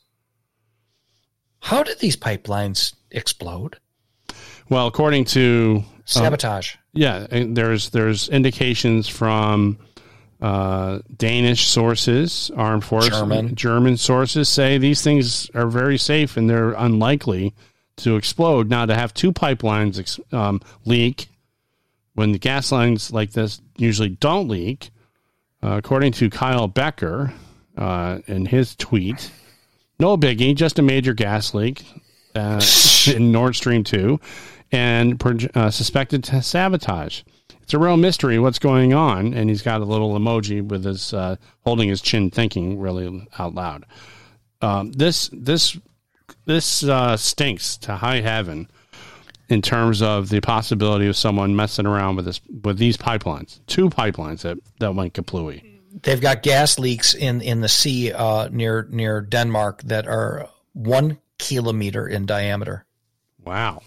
how 1.60 1.82
did 1.82 1.98
these 1.98 2.16
pipelines 2.16 2.94
explode? 3.10 3.78
Well, 4.68 4.86
according 4.86 5.26
to 5.26 5.84
Sabotage. 6.04 6.76
Yeah, 6.92 7.26
there's 7.30 7.90
there's 7.90 8.28
indications 8.28 9.06
from 9.08 9.78
uh, 10.40 11.00
Danish 11.16 11.66
sources, 11.66 12.50
armed 12.56 12.84
forces, 12.84 13.10
German. 13.10 13.54
German 13.54 13.96
sources 13.96 14.48
say 14.48 14.78
these 14.78 15.02
things 15.02 15.50
are 15.54 15.66
very 15.66 15.98
safe 15.98 16.36
and 16.36 16.48
they're 16.48 16.72
unlikely 16.72 17.54
to 17.96 18.16
explode. 18.16 18.70
Now, 18.70 18.86
to 18.86 18.94
have 18.94 19.12
two 19.12 19.32
pipelines 19.32 19.98
ex- 19.98 20.20
um, 20.32 20.60
leak 20.84 21.28
when 22.14 22.32
the 22.32 22.38
gas 22.38 22.72
lines 22.72 23.12
like 23.12 23.32
this 23.32 23.60
usually 23.76 24.10
don't 24.10 24.48
leak, 24.48 24.90
uh, 25.62 25.76
according 25.76 26.12
to 26.12 26.30
Kyle 26.30 26.68
Becker 26.68 27.32
uh, 27.76 28.20
in 28.26 28.46
his 28.46 28.76
tweet, 28.76 29.30
no 29.98 30.16
biggie, 30.16 30.54
just 30.54 30.78
a 30.78 30.82
major 30.82 31.14
gas 31.14 31.54
leak 31.54 31.84
uh, 32.34 32.64
in 33.14 33.32
Nord 33.32 33.56
Stream 33.56 33.82
2 33.84 34.20
and 34.70 35.20
uh, 35.54 35.70
suspected 35.70 36.24
to 36.24 36.42
sabotage. 36.42 37.22
It's 37.68 37.74
a 37.74 37.78
real 37.78 37.98
mystery 37.98 38.38
what's 38.38 38.58
going 38.58 38.94
on, 38.94 39.34
and 39.34 39.50
he's 39.50 39.60
got 39.60 39.82
a 39.82 39.84
little 39.84 40.18
emoji 40.18 40.66
with 40.66 40.86
his 40.86 41.12
uh, 41.12 41.36
holding 41.66 41.90
his 41.90 42.00
chin, 42.00 42.30
thinking 42.30 42.78
really 42.78 43.28
out 43.38 43.54
loud. 43.54 43.84
Um, 44.62 44.90
this 44.92 45.28
this 45.34 45.76
this 46.46 46.82
uh, 46.82 47.18
stinks 47.18 47.76
to 47.76 47.96
high 47.96 48.22
heaven 48.22 48.70
in 49.50 49.60
terms 49.60 50.00
of 50.00 50.30
the 50.30 50.40
possibility 50.40 51.08
of 51.08 51.14
someone 51.14 51.54
messing 51.54 51.84
around 51.84 52.16
with 52.16 52.24
this 52.24 52.40
with 52.64 52.78
these 52.78 52.96
pipelines, 52.96 53.60
two 53.66 53.90
pipelines 53.90 54.40
that 54.40 54.56
that 54.80 54.94
went 54.94 55.12
kaplooey. 55.12 55.62
They've 56.02 56.22
got 56.22 56.42
gas 56.42 56.78
leaks 56.78 57.12
in, 57.12 57.42
in 57.42 57.60
the 57.60 57.68
sea 57.68 58.14
uh, 58.14 58.48
near 58.50 58.88
near 58.90 59.20
Denmark 59.20 59.82
that 59.82 60.08
are 60.08 60.48
one 60.72 61.18
kilometer 61.38 62.08
in 62.08 62.24
diameter. 62.24 62.86
Wow. 63.44 63.82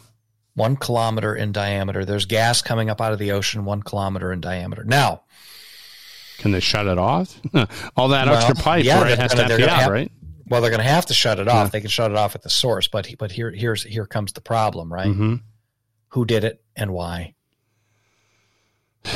One 0.62 0.76
kilometer 0.76 1.34
in 1.36 1.52
diameter. 1.52 2.06
There's 2.06 2.26
gas 2.26 2.62
coming 2.62 2.92
up 2.92 3.02
out 3.02 3.14
of 3.14 3.18
the 3.20 3.32
ocean 3.32 3.66
one 3.66 3.82
kilometer 3.82 4.32
in 4.32 4.42
diameter. 4.42 4.84
Now, 4.84 5.24
Can 6.38 6.52
they 6.52 6.60
shut 6.60 6.86
it 6.86 7.00
off? 7.00 7.36
All 7.98 8.10
that 8.10 8.28
Well, 8.28 8.36
extra 8.36 8.54
pipe, 8.54 8.86
yeah, 8.86 9.02
right, 9.02 9.18
has 9.18 9.34
gonna- 9.34 9.44
to 9.44 9.48
they're 9.48 9.58
empty 9.58 9.66
gonna 9.66 9.72
out, 9.72 9.82
have- 9.82 9.92
right? 9.92 10.12
well, 10.48 10.62
they're 10.62 10.70
going 10.70 10.84
to 10.84 10.88
have 10.88 11.08
to 11.08 11.16
shut 11.16 11.40
it 11.40 11.48
off. 11.48 11.66
Yeah. 11.68 11.70
They 11.72 11.82
can 11.82 11.90
shut 11.90 12.12
it 12.12 12.18
off 12.18 12.36
at 12.36 12.44
the 12.44 12.50
source, 12.50 12.88
but 12.88 13.08
but 13.18 13.32
here 13.32 13.50
here's 13.52 13.82
here 13.84 14.06
comes 14.06 14.34
the 14.34 14.42
problem, 14.42 14.94
right? 14.94 15.12
hmm 15.12 15.36
Who 16.10 16.26
did 16.26 16.44
it 16.44 16.62
and 16.76 16.92
why? 16.92 17.34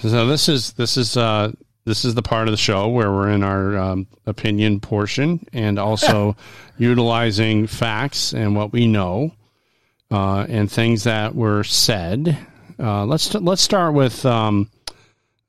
So 0.00 0.26
this 0.26 0.48
is 0.48 0.72
this 0.74 0.96
is 0.96 1.16
uh, 1.16 1.52
this 1.84 2.04
is 2.04 2.14
the 2.14 2.22
part 2.22 2.48
of 2.48 2.52
the 2.52 2.56
show 2.58 2.88
where 2.88 3.10
we're 3.10 3.30
in 3.30 3.42
our 3.42 3.76
um, 3.76 4.06
opinion 4.26 4.78
portion 4.80 5.44
and 5.52 5.78
also 5.78 6.36
utilizing 6.78 7.66
facts 7.66 8.32
and 8.32 8.54
what 8.54 8.72
we 8.72 8.86
know 8.86 9.32
uh, 10.10 10.46
and 10.48 10.70
things 10.70 11.04
that 11.04 11.34
were 11.34 11.64
said. 11.64 12.38
Uh, 12.78 13.04
let's 13.04 13.34
let's 13.34 13.62
start 13.62 13.94
with 13.94 14.24
um, 14.26 14.70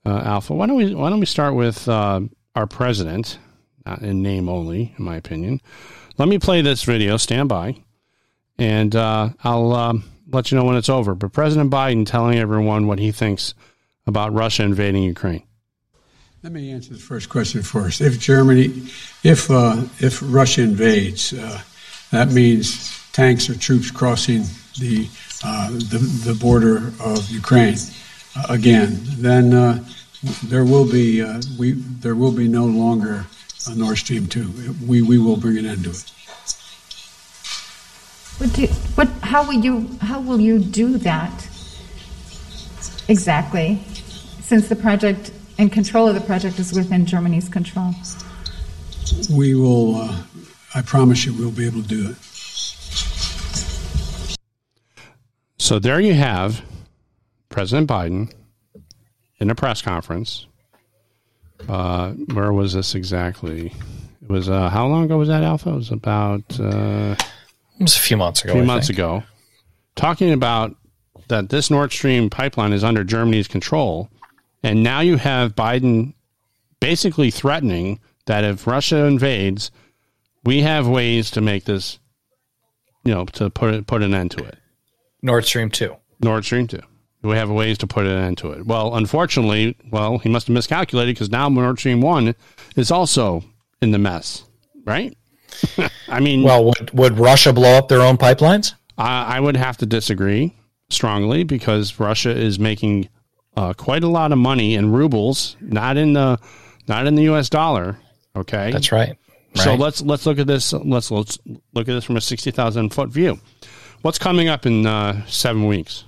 uh, 0.04 0.22
Alpha. 0.24 0.54
Why 0.54 0.66
don't 0.66 0.76
we 0.76 0.94
Why 0.94 1.10
don't 1.10 1.20
we 1.20 1.26
start 1.26 1.54
with 1.54 1.88
uh, 1.88 2.20
our 2.54 2.66
president, 2.66 3.38
in 4.00 4.22
name 4.22 4.48
only, 4.48 4.94
in 4.98 5.04
my 5.04 5.16
opinion. 5.16 5.60
Let 6.16 6.28
me 6.28 6.38
play 6.38 6.62
this 6.62 6.82
video. 6.82 7.16
Stand 7.16 7.48
by, 7.48 7.76
and 8.58 8.94
uh, 8.96 9.30
I'll 9.44 9.72
um, 9.72 10.04
let 10.30 10.50
you 10.50 10.58
know 10.58 10.64
when 10.64 10.76
it's 10.76 10.88
over. 10.88 11.14
But 11.14 11.32
President 11.32 11.70
Biden 11.70 12.06
telling 12.06 12.38
everyone 12.38 12.86
what 12.86 12.98
he 12.98 13.12
thinks 13.12 13.54
about 14.06 14.32
Russia 14.32 14.64
invading 14.64 15.02
Ukraine. 15.02 15.44
Let 16.42 16.52
me 16.52 16.70
answer 16.70 16.94
the 16.94 16.98
first 16.98 17.28
question 17.28 17.62
first. 17.62 18.00
If 18.00 18.18
Germany, 18.18 18.88
if 19.22 19.50
uh, 19.50 19.84
if 19.98 20.20
Russia 20.22 20.62
invades, 20.62 21.30
that 22.10 22.30
means 22.30 22.97
tanks 23.18 23.50
or 23.50 23.58
troops 23.58 23.90
crossing 23.90 24.42
the 24.78 25.08
uh, 25.44 25.70
the, 25.70 25.98
the 26.24 26.34
border 26.34 26.92
of 27.00 27.28
Ukraine 27.30 27.76
uh, 28.36 28.46
again. 28.48 28.90
Then 29.18 29.52
uh, 29.52 29.84
there 30.44 30.64
will 30.64 30.88
be 30.98 31.20
uh, 31.20 31.42
we 31.58 31.72
there 32.04 32.14
will 32.14 32.30
be 32.30 32.46
no 32.46 32.64
longer 32.64 33.26
a 33.66 33.74
Nord 33.74 33.98
Stream 33.98 34.28
two. 34.28 34.46
We 34.86 35.02
we 35.02 35.18
will 35.18 35.36
bring 35.36 35.58
an 35.58 35.66
end 35.66 35.82
to 35.84 35.90
it. 35.90 36.04
What 38.38 38.52
do, 38.52 38.66
what, 38.94 39.08
how 39.32 39.42
will 39.48 39.60
you, 39.66 39.74
how 40.00 40.20
will 40.20 40.40
you 40.40 40.60
do 40.60 40.96
that 40.98 41.48
exactly? 43.08 43.82
Since 44.42 44.68
the 44.68 44.76
project 44.76 45.32
and 45.58 45.72
control 45.72 46.06
of 46.06 46.14
the 46.14 46.20
project 46.20 46.56
is 46.60 46.72
within 46.72 47.04
Germany's 47.04 47.48
control. 47.48 47.94
We 49.28 49.56
will. 49.56 49.96
Uh, 49.96 50.22
I 50.72 50.82
promise 50.82 51.24
you, 51.24 51.34
we'll 51.34 51.50
be 51.50 51.66
able 51.66 51.82
to 51.82 51.88
do 51.88 52.10
it. 52.10 52.16
So 55.68 55.78
there 55.78 56.00
you 56.00 56.14
have 56.14 56.64
President 57.50 57.90
Biden 57.90 58.32
in 59.38 59.50
a 59.50 59.54
press 59.54 59.82
conference. 59.82 60.46
Uh, 61.68 62.12
where 62.32 62.54
was 62.54 62.72
this 62.72 62.94
exactly? 62.94 63.74
It 64.22 64.30
was 64.30 64.48
uh, 64.48 64.70
how 64.70 64.86
long 64.86 65.04
ago 65.04 65.18
was 65.18 65.28
that, 65.28 65.42
Alpha? 65.42 65.68
It 65.68 65.74
was 65.74 65.90
about 65.90 66.58
uh, 66.58 67.16
It 67.18 67.82
was 67.82 67.96
a 67.96 68.00
few 68.00 68.16
months 68.16 68.42
ago. 68.42 68.52
a 68.52 68.54
few 68.54 68.62
I 68.62 68.64
months 68.64 68.86
think. 68.86 68.98
ago, 68.98 69.22
talking 69.94 70.32
about 70.32 70.74
that 71.28 71.50
this 71.50 71.70
Nord 71.70 71.92
Stream 71.92 72.30
pipeline 72.30 72.72
is 72.72 72.82
under 72.82 73.04
Germany's 73.04 73.46
control, 73.46 74.08
and 74.62 74.82
now 74.82 75.00
you 75.00 75.18
have 75.18 75.54
Biden 75.54 76.14
basically 76.80 77.30
threatening 77.30 78.00
that 78.24 78.42
if 78.42 78.66
Russia 78.66 79.04
invades, 79.04 79.70
we 80.44 80.62
have 80.62 80.88
ways 80.88 81.30
to 81.32 81.42
make 81.42 81.64
this, 81.64 81.98
you 83.04 83.12
know, 83.12 83.26
to 83.26 83.50
put 83.50 83.86
put 83.86 84.02
an 84.02 84.14
end 84.14 84.30
to 84.30 84.44
it. 84.44 84.58
Nord 85.22 85.44
Stream 85.44 85.70
two. 85.70 85.96
Nord 86.20 86.44
Stream 86.44 86.66
two. 86.66 86.80
We 87.22 87.36
have 87.36 87.50
ways 87.50 87.78
to 87.78 87.86
put 87.86 88.06
an 88.06 88.16
end 88.16 88.38
to 88.38 88.52
it. 88.52 88.64
Well, 88.64 88.94
unfortunately, 88.94 89.76
well, 89.90 90.18
he 90.18 90.28
must 90.28 90.46
have 90.46 90.54
miscalculated 90.54 91.16
because 91.16 91.30
now 91.30 91.48
Nord 91.48 91.78
Stream 91.78 92.00
one 92.00 92.34
is 92.76 92.90
also 92.90 93.42
in 93.82 93.90
the 93.90 93.98
mess, 93.98 94.44
right? 94.84 95.16
I 96.08 96.20
mean, 96.20 96.42
well, 96.42 96.66
would, 96.66 96.90
would 96.92 97.18
Russia 97.18 97.52
blow 97.52 97.74
up 97.74 97.88
their 97.88 98.02
own 98.02 98.16
pipelines? 98.16 98.74
I, 98.96 99.36
I 99.36 99.40
would 99.40 99.56
have 99.56 99.76
to 99.78 99.86
disagree 99.86 100.54
strongly 100.90 101.44
because 101.44 101.98
Russia 101.98 102.30
is 102.30 102.58
making 102.58 103.08
uh, 103.56 103.72
quite 103.72 104.04
a 104.04 104.08
lot 104.08 104.32
of 104.32 104.38
money 104.38 104.74
in 104.74 104.92
rubles, 104.92 105.56
not 105.60 105.96
in 105.96 106.12
the 106.12 106.38
not 106.86 107.06
in 107.06 107.14
the 107.14 107.24
U.S. 107.24 107.48
dollar. 107.48 107.98
Okay, 108.36 108.70
that's 108.70 108.92
right. 108.92 109.08
right. 109.08 109.18
So 109.54 109.74
let's 109.74 110.00
let's 110.00 110.26
look 110.26 110.38
at 110.38 110.46
this. 110.46 110.72
Let's 110.72 111.10
let's 111.10 111.38
look 111.46 111.88
at 111.88 111.92
this 111.92 112.04
from 112.04 112.16
a 112.16 112.20
sixty 112.20 112.50
thousand 112.50 112.90
foot 112.90 113.08
view. 113.08 113.40
What's 114.02 114.18
coming 114.18 114.48
up 114.48 114.66
in 114.66 114.86
uh, 114.86 115.26
seven 115.26 115.66
weeks? 115.66 116.04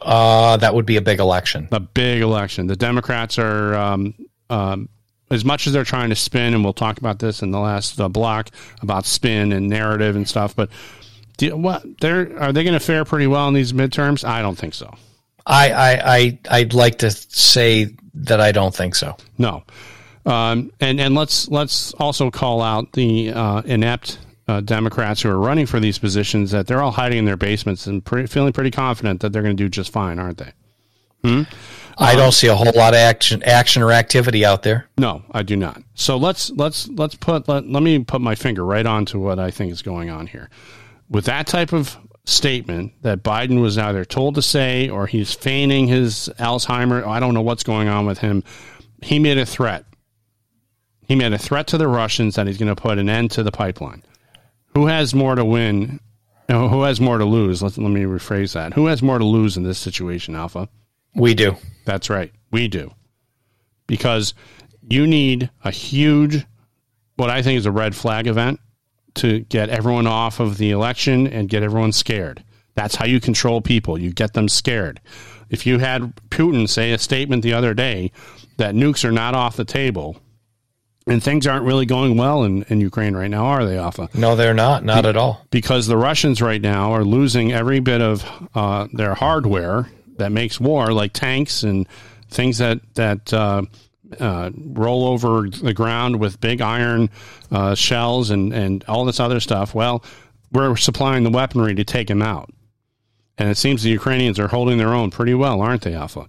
Uh, 0.00 0.56
that 0.58 0.74
would 0.74 0.86
be 0.86 0.96
a 0.96 1.02
big 1.02 1.18
election. 1.18 1.68
A 1.72 1.80
big 1.80 2.22
election. 2.22 2.66
The 2.66 2.76
Democrats 2.76 3.38
are, 3.38 3.74
um, 3.74 4.14
um, 4.50 4.88
as 5.30 5.44
much 5.44 5.66
as 5.66 5.72
they're 5.72 5.84
trying 5.84 6.10
to 6.10 6.16
spin, 6.16 6.54
and 6.54 6.62
we'll 6.62 6.74
talk 6.74 6.98
about 6.98 7.18
this 7.18 7.42
in 7.42 7.50
the 7.50 7.58
last 7.58 8.00
uh, 8.00 8.08
block 8.08 8.50
about 8.82 9.06
spin 9.06 9.52
and 9.52 9.68
narrative 9.68 10.14
and 10.14 10.28
stuff. 10.28 10.54
But 10.54 10.70
do, 11.38 11.56
what 11.56 11.82
they're 12.00 12.38
are 12.40 12.52
they 12.52 12.62
going 12.62 12.74
to 12.74 12.84
fare 12.84 13.04
pretty 13.04 13.26
well 13.26 13.48
in 13.48 13.54
these 13.54 13.72
midterms? 13.72 14.24
I 14.24 14.42
don't 14.42 14.56
think 14.56 14.74
so. 14.74 14.94
I, 15.46 15.72
I, 15.72 16.16
I 16.16 16.38
I'd 16.50 16.74
like 16.74 16.98
to 16.98 17.10
say 17.10 17.96
that 18.14 18.40
I 18.40 18.52
don't 18.52 18.74
think 18.74 18.94
so. 18.94 19.16
No, 19.38 19.64
um, 20.24 20.70
and 20.80 21.00
and 21.00 21.14
let's 21.14 21.48
let's 21.48 21.94
also 21.94 22.30
call 22.30 22.62
out 22.62 22.92
the 22.92 23.32
uh, 23.32 23.62
inept 23.64 24.18
uh, 24.48 24.60
Democrats 24.60 25.22
who 25.22 25.30
are 25.30 25.38
running 25.38 25.66
for 25.66 25.80
these 25.80 25.98
positions 25.98 26.50
that 26.52 26.66
they're 26.66 26.82
all 26.82 26.92
hiding 26.92 27.18
in 27.18 27.24
their 27.24 27.36
basements 27.36 27.86
and 27.86 28.04
pre- 28.04 28.26
feeling 28.26 28.52
pretty 28.52 28.70
confident 28.70 29.20
that 29.20 29.32
they're 29.32 29.42
going 29.42 29.56
to 29.56 29.62
do 29.62 29.68
just 29.68 29.92
fine, 29.92 30.18
aren't 30.18 30.38
they? 30.38 30.52
Hmm? 31.24 31.42
I 31.98 32.14
don't 32.14 32.32
see 32.32 32.46
a 32.46 32.54
whole 32.54 32.72
lot 32.74 32.92
of 32.92 32.98
action, 32.98 33.42
action 33.42 33.82
or 33.82 33.90
activity 33.90 34.44
out 34.44 34.62
there. 34.62 34.86
No, 34.98 35.22
I 35.32 35.42
do 35.42 35.56
not. 35.56 35.82
So 35.94 36.18
let's 36.18 36.50
let's 36.50 36.88
let's 36.88 37.14
put 37.14 37.48
let, 37.48 37.66
let 37.66 37.82
me 37.82 38.04
put 38.04 38.20
my 38.20 38.34
finger 38.34 38.64
right 38.64 38.84
onto 38.84 39.18
what 39.18 39.38
I 39.38 39.50
think 39.50 39.72
is 39.72 39.80
going 39.80 40.10
on 40.10 40.26
here. 40.26 40.50
With 41.08 41.24
that 41.24 41.46
type 41.46 41.72
of 41.72 41.96
statement 42.26 42.92
that 43.02 43.22
Biden 43.22 43.62
was 43.62 43.78
either 43.78 44.04
told 44.04 44.34
to 44.34 44.42
say 44.42 44.88
or 44.90 45.06
he's 45.06 45.32
feigning 45.32 45.86
his 45.86 46.28
Alzheimer, 46.38 47.06
I 47.06 47.18
don't 47.18 47.32
know 47.34 47.42
what's 47.42 47.62
going 47.62 47.88
on 47.88 48.04
with 48.04 48.18
him. 48.18 48.44
He 49.02 49.18
made 49.18 49.38
a 49.38 49.46
threat. 49.46 49.86
He 51.08 51.14
made 51.14 51.32
a 51.32 51.38
threat 51.38 51.68
to 51.68 51.78
the 51.78 51.88
Russians 51.88 52.34
that 52.34 52.46
he's 52.46 52.58
going 52.58 52.74
to 52.74 52.80
put 52.80 52.98
an 52.98 53.08
end 53.08 53.30
to 53.32 53.42
the 53.42 53.52
pipeline. 53.52 54.02
Who 54.76 54.88
has 54.88 55.14
more 55.14 55.34
to 55.34 55.42
win? 55.42 56.00
Who 56.50 56.82
has 56.82 57.00
more 57.00 57.16
to 57.16 57.24
lose? 57.24 57.62
Let, 57.62 57.78
let 57.78 57.90
me 57.90 58.02
rephrase 58.02 58.52
that. 58.52 58.74
Who 58.74 58.88
has 58.88 59.00
more 59.00 59.18
to 59.18 59.24
lose 59.24 59.56
in 59.56 59.62
this 59.62 59.78
situation, 59.78 60.36
Alpha? 60.36 60.68
We 61.14 61.32
do. 61.32 61.56
That's 61.86 62.10
right. 62.10 62.30
We 62.52 62.68
do. 62.68 62.92
Because 63.86 64.34
you 64.82 65.06
need 65.06 65.48
a 65.64 65.70
huge, 65.70 66.44
what 67.14 67.30
I 67.30 67.40
think 67.40 67.56
is 67.56 67.64
a 67.64 67.72
red 67.72 67.96
flag 67.96 68.26
event 68.26 68.60
to 69.14 69.40
get 69.40 69.70
everyone 69.70 70.06
off 70.06 70.40
of 70.40 70.58
the 70.58 70.72
election 70.72 71.26
and 71.26 71.48
get 71.48 71.62
everyone 71.62 71.92
scared. 71.92 72.44
That's 72.74 72.96
how 72.96 73.06
you 73.06 73.18
control 73.18 73.62
people. 73.62 73.96
You 73.96 74.12
get 74.12 74.34
them 74.34 74.46
scared. 74.46 75.00
If 75.48 75.64
you 75.64 75.78
had 75.78 76.14
Putin 76.28 76.68
say 76.68 76.92
a 76.92 76.98
statement 76.98 77.42
the 77.42 77.54
other 77.54 77.72
day 77.72 78.12
that 78.58 78.74
nukes 78.74 79.06
are 79.06 79.10
not 79.12 79.34
off 79.34 79.56
the 79.56 79.64
table, 79.64 80.20
and 81.06 81.22
things 81.22 81.46
aren't 81.46 81.64
really 81.64 81.86
going 81.86 82.16
well 82.16 82.44
in, 82.44 82.64
in 82.64 82.80
Ukraine 82.80 83.14
right 83.14 83.30
now, 83.30 83.46
are 83.46 83.64
they, 83.64 83.78
Alpha? 83.78 84.08
No, 84.14 84.34
they're 84.36 84.54
not. 84.54 84.84
Not 84.84 85.04
Be- 85.04 85.08
at 85.10 85.16
all. 85.16 85.40
Because 85.50 85.86
the 85.86 85.96
Russians 85.96 86.42
right 86.42 86.60
now 86.60 86.92
are 86.92 87.04
losing 87.04 87.52
every 87.52 87.80
bit 87.80 88.00
of 88.00 88.24
uh, 88.54 88.88
their 88.92 89.14
hardware 89.14 89.88
that 90.16 90.32
makes 90.32 90.58
war, 90.58 90.92
like 90.92 91.12
tanks 91.12 91.62
and 91.62 91.86
things 92.28 92.58
that 92.58 92.80
that 92.94 93.32
uh, 93.32 93.62
uh, 94.18 94.50
roll 94.54 95.06
over 95.06 95.48
the 95.48 95.74
ground 95.74 96.18
with 96.18 96.40
big 96.40 96.60
iron 96.60 97.10
uh, 97.50 97.74
shells 97.74 98.30
and, 98.30 98.52
and 98.52 98.84
all 98.88 99.04
this 99.04 99.20
other 99.20 99.40
stuff. 99.40 99.74
Well, 99.74 100.04
we're 100.52 100.76
supplying 100.76 101.24
the 101.24 101.30
weaponry 101.30 101.74
to 101.74 101.84
take 101.84 102.08
them 102.08 102.22
out. 102.22 102.50
And 103.38 103.50
it 103.50 103.56
seems 103.56 103.82
the 103.82 103.90
Ukrainians 103.90 104.38
are 104.38 104.48
holding 104.48 104.78
their 104.78 104.94
own 104.94 105.10
pretty 105.10 105.34
well, 105.34 105.60
aren't 105.60 105.82
they, 105.82 105.94
Alpha? 105.94 106.26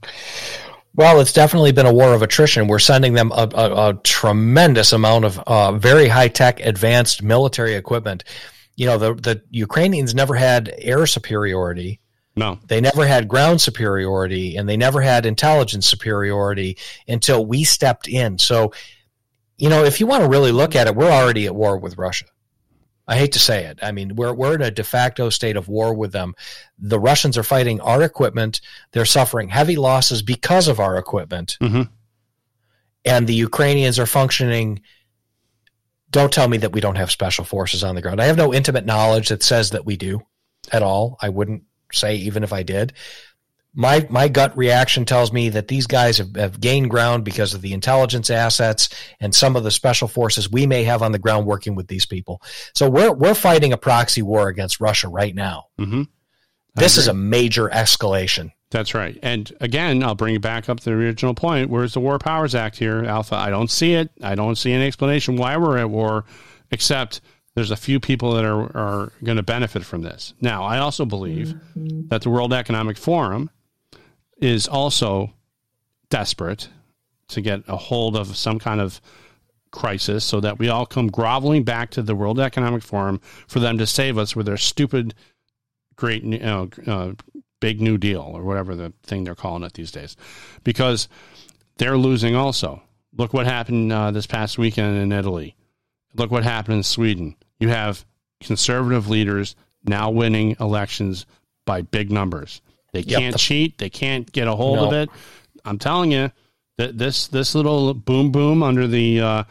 Well, 0.97 1.21
it's 1.21 1.31
definitely 1.31 1.71
been 1.71 1.85
a 1.85 1.93
war 1.93 2.13
of 2.13 2.21
attrition. 2.21 2.67
We're 2.67 2.79
sending 2.79 3.13
them 3.13 3.31
a, 3.31 3.47
a, 3.53 3.89
a 3.89 3.93
tremendous 4.03 4.91
amount 4.91 5.23
of 5.23 5.39
uh, 5.39 5.71
very 5.73 6.09
high 6.09 6.27
tech, 6.27 6.59
advanced 6.59 7.23
military 7.23 7.75
equipment. 7.75 8.25
You 8.75 8.87
know, 8.87 8.97
the, 8.97 9.13
the 9.13 9.41
Ukrainians 9.49 10.13
never 10.13 10.35
had 10.35 10.73
air 10.77 11.05
superiority 11.05 12.01
no. 12.37 12.59
They 12.67 12.79
never 12.79 13.05
had 13.05 13.27
ground 13.27 13.59
superiority 13.61 14.57
and 14.57 14.69
they 14.69 14.77
never 14.77 15.01
had 15.01 15.25
intelligence 15.25 15.87
superiority 15.87 16.77
until 17.07 17.43
we 17.43 17.63
stepped 17.63 18.07
in. 18.07 18.37
So, 18.37 18.73
you 19.57 19.69
know, 19.69 19.83
if 19.83 19.99
you 19.99 20.05
want 20.05 20.21
to 20.21 20.29
really 20.29 20.51
look 20.51 20.75
at 20.75 20.85
it, 20.85 20.95
we're 20.95 21.09
already 21.09 21.47
at 21.47 21.55
war 21.55 21.77
with 21.77 21.97
Russia. 21.97 22.25
I 23.07 23.15
hate 23.17 23.31
to 23.33 23.39
say 23.39 23.65
it. 23.65 23.79
I 23.81 23.91
mean, 23.91 24.15
we're 24.15 24.33
we're 24.33 24.55
in 24.55 24.61
a 24.61 24.71
de 24.71 24.83
facto 24.83 25.29
state 25.29 25.55
of 25.55 25.69
war 25.69 25.93
with 25.93 26.11
them. 26.11 26.35
The 26.77 26.99
Russians 26.99 27.37
are 27.37 27.43
fighting 27.43 27.79
our 27.81 28.03
equipment. 28.03 28.61
They're 28.91 29.05
suffering 29.05 29.49
heavy 29.49 29.77
losses 29.77 30.21
because 30.21 30.67
of 30.67 30.79
our 30.79 30.97
equipment. 30.97 31.57
Mm-hmm. 31.61 31.83
And 33.05 33.27
the 33.27 33.33
Ukrainians 33.33 33.99
are 33.99 34.05
functioning 34.05 34.81
don't 36.09 36.31
tell 36.31 36.47
me 36.47 36.57
that 36.57 36.71
we 36.71 36.81
don't 36.81 36.95
have 36.95 37.11
special 37.11 37.43
forces 37.43 37.83
on 37.83 37.95
the 37.95 38.01
ground. 38.01 38.21
I 38.21 38.25
have 38.25 38.37
no 38.37 38.53
intimate 38.53 38.85
knowledge 38.85 39.29
that 39.29 39.43
says 39.43 39.71
that 39.71 39.85
we 39.85 39.97
do 39.97 40.21
at 40.71 40.81
all. 40.81 41.17
I 41.21 41.29
wouldn't 41.29 41.63
say, 41.91 42.15
even 42.15 42.43
if 42.43 42.53
I 42.53 42.63
did. 42.63 42.93
My 43.77 44.07
my 44.09 44.27
gut 44.27 44.57
reaction 44.57 45.05
tells 45.05 45.31
me 45.31 45.49
that 45.49 45.67
these 45.67 45.85
guys 45.85 46.17
have, 46.17 46.35
have 46.35 46.59
gained 46.59 46.89
ground 46.89 47.23
because 47.23 47.53
of 47.53 47.61
the 47.61 47.73
intelligence 47.73 48.31
assets 48.31 48.89
and 49.19 49.33
some 49.35 49.55
of 49.55 49.63
the 49.63 49.69
special 49.69 50.07
forces 50.07 50.51
we 50.51 50.65
may 50.65 50.83
have 50.83 51.03
on 51.03 51.11
the 51.11 51.19
ground 51.19 51.45
working 51.45 51.75
with 51.75 51.87
these 51.87 52.07
people. 52.07 52.41
So 52.73 52.89
we're 52.89 53.13
we're 53.13 53.35
fighting 53.35 53.73
a 53.73 53.77
proxy 53.77 54.23
war 54.23 54.47
against 54.47 54.81
Russia 54.81 55.07
right 55.09 55.35
now. 55.35 55.67
Mm-hmm. 55.79 56.03
This 56.73 56.97
is 56.97 57.07
a 57.07 57.13
major 57.13 57.69
escalation. 57.69 58.51
That's 58.71 58.93
right. 58.93 59.17
And 59.21 59.51
again, 59.61 60.03
I'll 60.03 60.15
bring 60.15 60.33
you 60.33 60.39
back 60.39 60.69
up 60.69 60.79
to 60.79 60.85
the 60.85 60.95
original 60.95 61.33
point. 61.33 61.69
Where's 61.69 61.93
the 61.93 61.99
War 61.99 62.19
Powers 62.19 62.55
Act 62.55 62.77
here, 62.77 63.05
Alpha? 63.05 63.35
I 63.35 63.49
don't 63.49 63.71
see 63.71 63.93
it. 63.93 64.09
I 64.21 64.35
don't 64.35 64.57
see 64.57 64.73
any 64.73 64.87
explanation 64.87 65.37
why 65.37 65.55
we're 65.55 65.77
at 65.77 65.89
war, 65.89 66.25
except 66.71 67.21
there's 67.55 67.71
a 67.71 67.75
few 67.77 67.99
people 67.99 68.33
that 68.33 68.43
are, 68.43 68.77
are 68.77 69.13
going 69.23 69.37
to 69.37 69.43
benefit 69.43 69.85
from 69.85 70.01
this. 70.01 70.33
Now, 70.41 70.63
I 70.63 70.79
also 70.79 71.05
believe 71.05 71.55
mm-hmm. 71.77 72.07
that 72.09 72.23
the 72.23 72.29
World 72.29 72.53
Economic 72.53 72.97
Forum 72.97 73.49
is 74.39 74.67
also 74.67 75.33
desperate 76.09 76.69
to 77.29 77.41
get 77.41 77.61
a 77.67 77.75
hold 77.75 78.15
of 78.15 78.35
some 78.35 78.59
kind 78.59 78.79
of 78.79 79.01
crisis 79.71 80.23
so 80.23 80.39
that 80.39 80.59
we 80.59 80.69
all 80.69 80.85
come 80.85 81.07
groveling 81.07 81.63
back 81.63 81.91
to 81.91 82.01
the 82.01 82.15
World 82.15 82.39
Economic 82.39 82.81
Forum 82.81 83.19
for 83.47 83.59
them 83.59 83.77
to 83.77 83.85
save 83.85 84.17
us 84.17 84.35
with 84.35 84.45
their 84.45 84.57
stupid, 84.57 85.13
great, 85.95 86.23
you 86.23 86.39
know, 86.39 86.69
uh, 86.85 87.11
big 87.59 87.81
new 87.81 87.97
deal 87.97 88.21
or 88.21 88.43
whatever 88.43 88.75
the 88.75 88.93
thing 89.03 89.23
they're 89.23 89.35
calling 89.35 89.63
it 89.63 89.73
these 89.73 89.91
days, 89.91 90.15
because 90.63 91.09
they're 91.77 91.97
losing 91.97 92.35
also. 92.35 92.81
Look 93.17 93.33
what 93.33 93.47
happened 93.47 93.91
uh, 93.91 94.11
this 94.11 94.27
past 94.27 94.57
weekend 94.57 94.97
in 94.97 95.11
Italy. 95.11 95.55
Look 96.13 96.31
what 96.31 96.43
happened 96.43 96.77
in 96.77 96.83
Sweden 96.83 97.35
you 97.59 97.69
have 97.69 98.05
conservative 98.39 99.09
leaders 99.09 99.55
now 99.83 100.09
winning 100.09 100.55
elections 100.59 101.25
by 101.65 101.81
big 101.81 102.11
numbers. 102.11 102.61
They 102.93 103.03
can't 103.03 103.37
cheat. 103.37 103.77
They 103.77 103.89
can't 103.89 104.31
get 104.31 104.47
a 104.47 104.55
hold 104.55 104.77
no. 104.77 104.87
of 104.87 104.93
it. 104.93 105.09
I'm 105.65 105.77
telling 105.77 106.11
you 106.11 106.31
that 106.77 106.97
this 106.97 107.27
this 107.27 107.55
little 107.55 107.93
boom 107.93 108.31
boom 108.31 108.63
under 108.63 108.87
the 108.87 109.21
uh, 109.21 109.43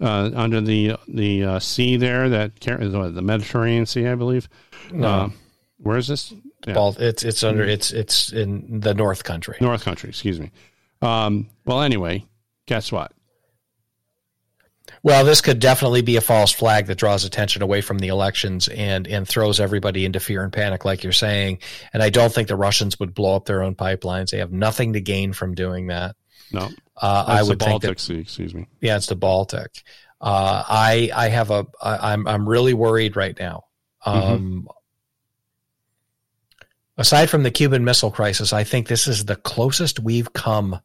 uh, 0.00 0.30
under 0.34 0.60
the 0.60 0.96
the 1.08 1.44
uh, 1.44 1.58
sea 1.58 1.96
there 1.96 2.28
that 2.28 2.58
the 2.60 3.22
Mediterranean 3.22 3.86
Sea, 3.86 4.08
I 4.08 4.14
believe. 4.14 4.48
No. 4.92 5.08
Uh, 5.08 5.30
where 5.78 5.96
is 5.96 6.08
this? 6.08 6.32
Yeah. 6.66 6.92
It's 6.98 7.22
it's 7.22 7.42
under 7.42 7.62
it's 7.62 7.90
it's 7.92 8.32
in 8.32 8.80
the 8.80 8.94
North 8.94 9.24
Country. 9.24 9.56
North 9.60 9.84
Country, 9.84 10.10
excuse 10.10 10.40
me. 10.40 10.50
Um, 11.00 11.48
well, 11.64 11.80
anyway, 11.80 12.24
guess 12.66 12.92
what? 12.92 13.12
Well, 15.02 15.24
this 15.24 15.40
could 15.40 15.58
definitely 15.58 16.02
be 16.02 16.16
a 16.16 16.20
false 16.20 16.52
flag 16.52 16.86
that 16.86 16.98
draws 16.98 17.24
attention 17.24 17.62
away 17.62 17.80
from 17.80 17.98
the 17.98 18.08
elections 18.08 18.68
and 18.68 19.06
and 19.06 19.26
throws 19.26 19.60
everybody 19.60 20.04
into 20.04 20.20
fear 20.20 20.42
and 20.42 20.52
panic, 20.52 20.84
like 20.84 21.02
you're 21.02 21.12
saying. 21.12 21.58
And 21.92 22.02
I 22.02 22.10
don't 22.10 22.32
think 22.32 22.48
the 22.48 22.56
Russians 22.56 23.00
would 23.00 23.14
blow 23.14 23.36
up 23.36 23.46
their 23.46 23.62
own 23.62 23.74
pipelines. 23.74 24.30
They 24.30 24.38
have 24.38 24.52
nothing 24.52 24.92
to 24.92 25.00
gain 25.00 25.32
from 25.32 25.54
doing 25.54 25.88
that. 25.88 26.16
No, 26.52 26.68
uh, 26.96 27.24
I 27.26 27.42
would 27.42 27.58
the 27.58 27.64
think 27.64 27.82
Baltic 27.82 27.98
that, 27.98 28.00
Sea. 28.00 28.18
Excuse 28.20 28.54
me. 28.54 28.66
Yeah, 28.80 28.96
it's 28.96 29.06
the 29.06 29.16
Baltic. 29.16 29.82
Uh, 30.20 30.62
I 30.68 31.10
I 31.14 31.28
have 31.28 31.50
a 31.50 31.66
I, 31.80 32.12
I'm 32.12 32.26
I'm 32.28 32.48
really 32.48 32.74
worried 32.74 33.16
right 33.16 33.38
now. 33.38 33.64
Mm-hmm. 34.06 34.32
Um, 34.32 34.40
mm-hmm. 34.40 34.66
aside 36.98 37.30
from 37.30 37.42
the 37.42 37.50
Cuban 37.50 37.84
Missile 37.84 38.10
Crisis, 38.10 38.52
I 38.52 38.64
think 38.64 38.88
this 38.88 39.06
is 39.06 39.24
the 39.24 39.36
closest 39.36 40.00
we've 40.00 40.32
come 40.32 40.80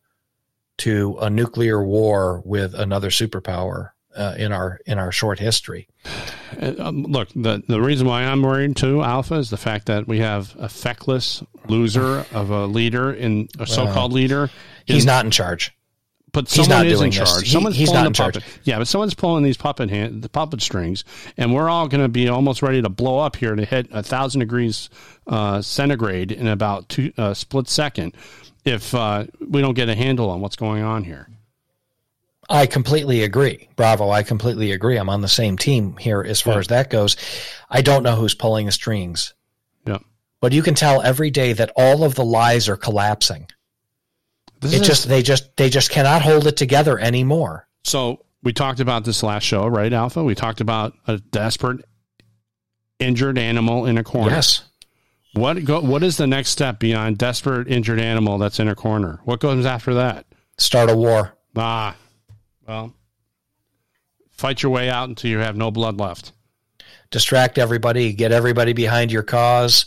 to 0.78 1.18
a 1.22 1.30
nuclear 1.30 1.84
war 1.84 2.42
with 2.46 2.74
another 2.74 3.10
superpower 3.10 3.92
uh, 4.16 4.36
in 4.38 4.52
our 4.52 4.80
in 4.86 4.98
our 5.00 5.12
short 5.12 5.40
history. 5.40 5.88
Um, 6.60 7.04
look, 7.04 7.30
the 7.36 7.64
the 7.68 7.82
reason 7.82 8.08
why 8.08 8.24
I'm 8.24 8.42
worried 8.42 8.76
too, 8.76 9.02
Alpha, 9.04 9.36
is 9.36 9.50
the 9.50 9.58
fact 9.58 9.88
that 9.88 10.08
we 10.08 10.20
have 10.20 10.56
a 10.58 10.70
feckless 10.70 11.44
loser 11.68 12.26
of 12.34 12.50
a 12.50 12.66
leader 12.66 13.12
in 13.12 13.50
a 13.60 13.68
so-called 13.68 14.14
leader. 14.14 14.50
He's 14.86 15.06
not 15.06 15.26
in 15.26 15.32
charge. 15.32 15.72
But 16.32 16.50
He's 16.50 16.66
someone 16.66 16.80
not 16.80 16.86
is 16.88 17.00
in 17.00 17.10
this. 17.12 17.16
charge. 17.16 17.44
He- 17.46 17.50
someone's 17.50 17.76
he's 17.78 17.88
pulling 17.90 18.04
not 18.04 18.14
the 18.18 18.24
in 18.24 18.32
puppet. 18.34 18.60
Yeah, 18.66 18.78
but 18.78 18.88
someone's 18.90 19.14
pulling 19.14 19.44
these 19.46 19.56
puppet 19.56 19.90
hand, 19.90 20.22
the 20.22 20.28
puppet 20.28 20.62
strings, 20.62 21.06
and 21.38 21.54
we're 21.54 21.70
all 21.70 21.88
going 21.88 22.04
to 22.04 22.10
be 22.10 22.28
almost 22.28 22.62
ready 22.62 22.82
to 22.82 22.90
blow 22.90 23.20
up 23.20 23.38
here 23.38 23.56
to 23.56 23.64
hit 23.64 23.88
a 23.92 24.04
thousand 24.04 24.40
degrees 24.42 24.90
uh, 25.28 25.62
centigrade 25.62 26.34
in 26.34 26.48
about 26.48 26.90
two 26.90 27.14
uh, 27.18 27.34
split 27.34 27.70
second 27.70 28.16
if 28.66 28.94
uh, 28.94 29.24
we 29.48 29.62
don't 29.62 29.76
get 29.76 29.88
a 29.88 29.96
handle 29.96 30.30
on 30.30 30.42
what's 30.42 30.58
going 30.58 30.84
on 30.84 31.06
here. 31.06 31.30
I 32.50 32.66
completely 32.68 33.24
agree. 33.24 33.70
Bravo. 33.76 34.10
I 34.12 34.24
completely 34.24 34.72
agree. 34.72 34.98
I'm 34.98 35.10
on 35.10 35.22
the 35.22 35.28
same 35.28 35.58
team 35.58 35.98
here 35.98 36.22
as 36.22 36.42
far 36.42 36.54
Yeah. 36.54 36.60
as 36.60 36.68
that 36.68 36.90
goes. 36.90 37.18
I 37.70 37.82
don't 37.82 38.04
know 38.04 38.16
who's 38.16 38.36
pulling 38.36 38.68
the 38.68 38.72
strings, 38.72 39.34
Yeah. 39.88 39.98
but 40.42 40.54
you 40.54 40.62
can 40.62 40.76
tell 40.76 41.02
every 41.02 41.32
day 41.32 41.54
that 41.54 41.72
all 41.76 42.04
of 42.04 42.16
the 42.16 42.26
lies 42.26 42.70
are 42.70 42.78
collapsing. 42.78 43.48
This 44.62 44.74
It 44.74 44.82
is 44.82 44.88
just 44.88 45.08
they 45.10 45.22
just 45.24 45.56
they 45.58 45.70
just 45.70 45.90
cannot 45.90 46.22
hold 46.22 46.48
it 46.48 46.56
together 46.58 47.00
anymore. 47.00 47.68
So 47.84 48.24
we 48.44 48.54
talked 48.54 48.80
about 48.80 49.06
this 49.06 49.24
last 49.24 49.44
show, 49.44 49.68
right, 49.68 49.92
Alpha? 49.92 50.24
We 50.24 50.36
talked 50.36 50.62
about 50.62 50.94
a 51.08 51.18
desperate, 51.18 51.84
injured 53.00 53.38
animal 53.38 53.86
in 53.86 53.98
a 53.98 54.04
corner. 54.04 54.32
Yes. 54.32 54.64
What 55.34 55.64
go, 55.66 55.82
What 55.82 56.04
is 56.04 56.18
the 56.18 56.28
next 56.28 56.50
step 56.52 56.80
beyond 56.80 57.18
desperate, 57.18 57.68
injured 57.68 58.00
animal 58.00 58.38
that's 58.38 58.60
in 58.60 58.68
a 58.70 58.76
corner? 58.76 59.20
What 59.26 59.40
goes 59.40 59.66
after 59.66 59.96
that? 59.96 60.26
Start 60.58 60.90
a 60.90 60.96
war. 60.96 61.34
Ah, 61.58 61.96
well, 62.68 62.94
fight 64.32 64.64
your 64.64 64.72
way 64.72 64.90
out 64.90 65.10
until 65.10 65.30
you 65.32 65.40
have 65.40 65.56
no 65.56 65.72
blood 65.72 65.98
left. 66.00 66.32
distract 67.12 67.58
everybody, 67.58 68.14
get 68.14 68.32
everybody 68.32 68.74
behind 68.74 69.12
your 69.12 69.24
cause. 69.24 69.86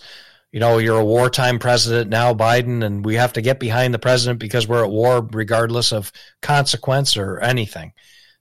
You 0.53 0.61
know, 0.61 0.79
you're 0.79 0.99
a 0.99 1.05
wartime 1.05 1.59
president 1.59 2.09
now, 2.09 2.33
Biden, 2.33 2.83
and 2.83 3.05
we 3.05 3.17
have 3.17 3.35
to 3.35 3.43
get 3.43 3.61
behind 3.61 3.93
the 3.93 3.99
president 3.99 4.39
because 4.39 4.67
we're 4.67 4.83
at 4.85 4.91
war 4.91 5.29
regardless 5.33 5.93
of 5.93 6.11
consequence 6.41 7.17
or 7.19 7.39
anything. 7.41 7.93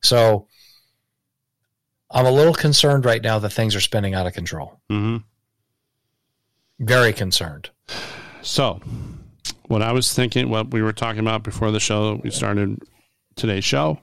So 0.02 0.48
I'm 2.10 2.26
a 2.26 2.32
little 2.32 2.54
concerned 2.54 3.04
right 3.04 3.22
now 3.22 3.40
that 3.40 3.50
things 3.50 3.76
are 3.76 3.82
spinning 3.82 4.14
out 4.14 4.26
of 4.28 4.34
control. 4.34 4.80
hmm 4.90 5.18
Very 6.80 7.12
concerned. 7.12 7.70
So, 8.42 8.80
what 9.66 9.82
I 9.82 9.92
was 9.92 10.14
thinking, 10.14 10.50
what 10.50 10.72
we 10.72 10.82
were 10.82 10.94
talking 10.94 11.20
about 11.20 11.44
before 11.44 11.72
the 11.72 11.80
show, 11.82 12.22
we 12.24 12.32
started 12.32 12.82
today's 13.36 13.66
show. 13.66 14.00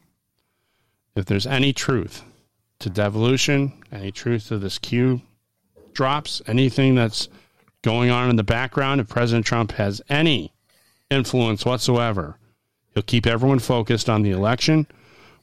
If 1.17 1.27
there's 1.27 1.47
any 1.47 1.73
truth 1.73 2.23
to 2.81 2.91
devolution, 2.91 3.73
any 3.93 4.11
truth 4.11 4.49
to 4.49 4.59
this 4.59 4.79
Q 4.79 5.23
drops, 5.93 6.43
anything 6.49 6.97
that's 6.97 7.29
going 7.83 8.11
on 8.11 8.31
in 8.31 8.37
the 8.37 8.43
background, 8.43 9.01
if 9.01 9.09
President 9.09 9.47
Trump 9.47 9.73
has 9.73 10.03
any 10.09 10.53
influence 11.11 11.65
whatsoever, 11.65 12.37
he'll 12.93 13.05
keep 13.05 13.27
everyone 13.27 13.61
focused 13.61 14.09
on 14.09 14.23
the 14.23 14.33
election. 14.33 14.89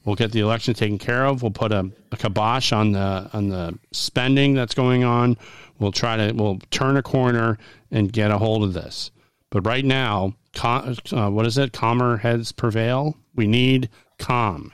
We'll 0.04 0.16
get 0.16 0.32
the 0.32 0.40
election 0.40 0.74
taken 0.74 0.98
care 0.98 1.24
of. 1.24 1.42
We'll 1.42 1.52
put 1.52 1.72
a, 1.72 1.90
a 2.10 2.16
kibosh 2.16 2.72
on 2.72 2.92
the 2.92 3.30
on 3.32 3.48
the 3.48 3.78
spending 3.92 4.52
that's 4.52 4.74
going 4.74 5.04
on. 5.04 5.38
We'll 5.78 5.92
try 5.92 6.16
to 6.18 6.32
we'll 6.32 6.58
turn 6.70 6.98
a 6.98 7.02
corner 7.02 7.56
and 7.90 8.12
get 8.12 8.30
a 8.30 8.36
hold 8.36 8.62
of 8.64 8.74
this. 8.74 9.10
But 9.48 9.64
right 9.64 9.84
now, 9.84 10.34
com, 10.54 10.96
uh, 11.12 11.30
what 11.30 11.46
is 11.46 11.56
it? 11.56 11.72
Calmer 11.72 12.18
heads 12.18 12.52
prevail. 12.52 13.16
We 13.34 13.46
need 13.46 13.88
calm 14.18 14.72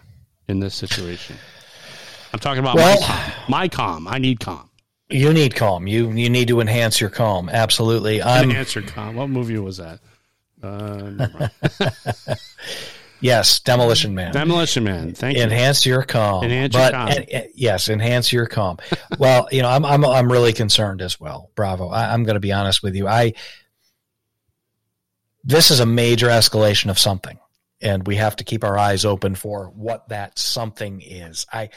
in 0.48 0.60
this 0.60 0.74
situation. 0.74 1.36
I'm 2.32 2.38
talking 2.40 2.60
about 2.60 2.76
Well- 2.76 3.00
my, 3.00 3.06
calm. 3.06 3.32
my 3.48 3.68
calm. 3.68 4.08
I 4.08 4.18
need 4.18 4.40
calm. 4.40 4.68
You 5.10 5.32
need 5.32 5.54
calm. 5.54 5.86
You 5.86 6.10
you 6.12 6.28
need 6.28 6.48
to 6.48 6.60
enhance 6.60 7.00
your 7.00 7.08
calm. 7.08 7.48
Absolutely. 7.48 8.22
I'm 8.22 8.50
Answer 8.50 8.82
calm. 8.82 9.16
What 9.16 9.30
movie 9.30 9.58
was 9.58 9.78
that? 9.78 10.00
Uh, 10.62 11.48
yes, 13.20 13.60
demolition 13.60 14.14
man. 14.14 14.32
Demolition 14.34 14.84
Man. 14.84 15.14
Thank 15.14 15.38
you. 15.38 15.44
enhance 15.44 15.86
your 15.86 16.02
calm. 16.02 16.44
Enhance 16.44 16.74
your 16.74 16.90
calm. 16.90 17.08
and- 17.08 17.30
and- 17.30 17.46
yes, 17.54 17.88
enhance 17.88 18.32
your 18.34 18.44
calm. 18.46 18.76
well, 19.18 19.48
you 19.50 19.62
know, 19.62 19.68
I'm 19.70 19.86
I'm 19.86 20.04
I'm 20.04 20.30
really 20.30 20.52
concerned 20.52 21.00
as 21.00 21.18
well. 21.18 21.50
Bravo. 21.54 21.88
I, 21.88 22.12
I'm 22.12 22.24
going 22.24 22.34
to 22.34 22.40
be 22.40 22.52
honest 22.52 22.82
with 22.82 22.94
you. 22.94 23.08
I 23.08 23.32
this 25.44 25.70
is 25.70 25.80
a 25.80 25.86
major 25.86 26.26
escalation 26.26 26.90
of 26.90 26.98
something, 26.98 27.38
and 27.80 28.06
we 28.06 28.16
have 28.16 28.36
to 28.36 28.44
keep 28.44 28.64
our 28.64 28.78
eyes 28.78 29.04
open 29.04 29.34
for 29.34 29.66
what 29.74 30.08
that 30.08 30.38
something 30.38 31.00
is. 31.00 31.46
I 31.52 31.70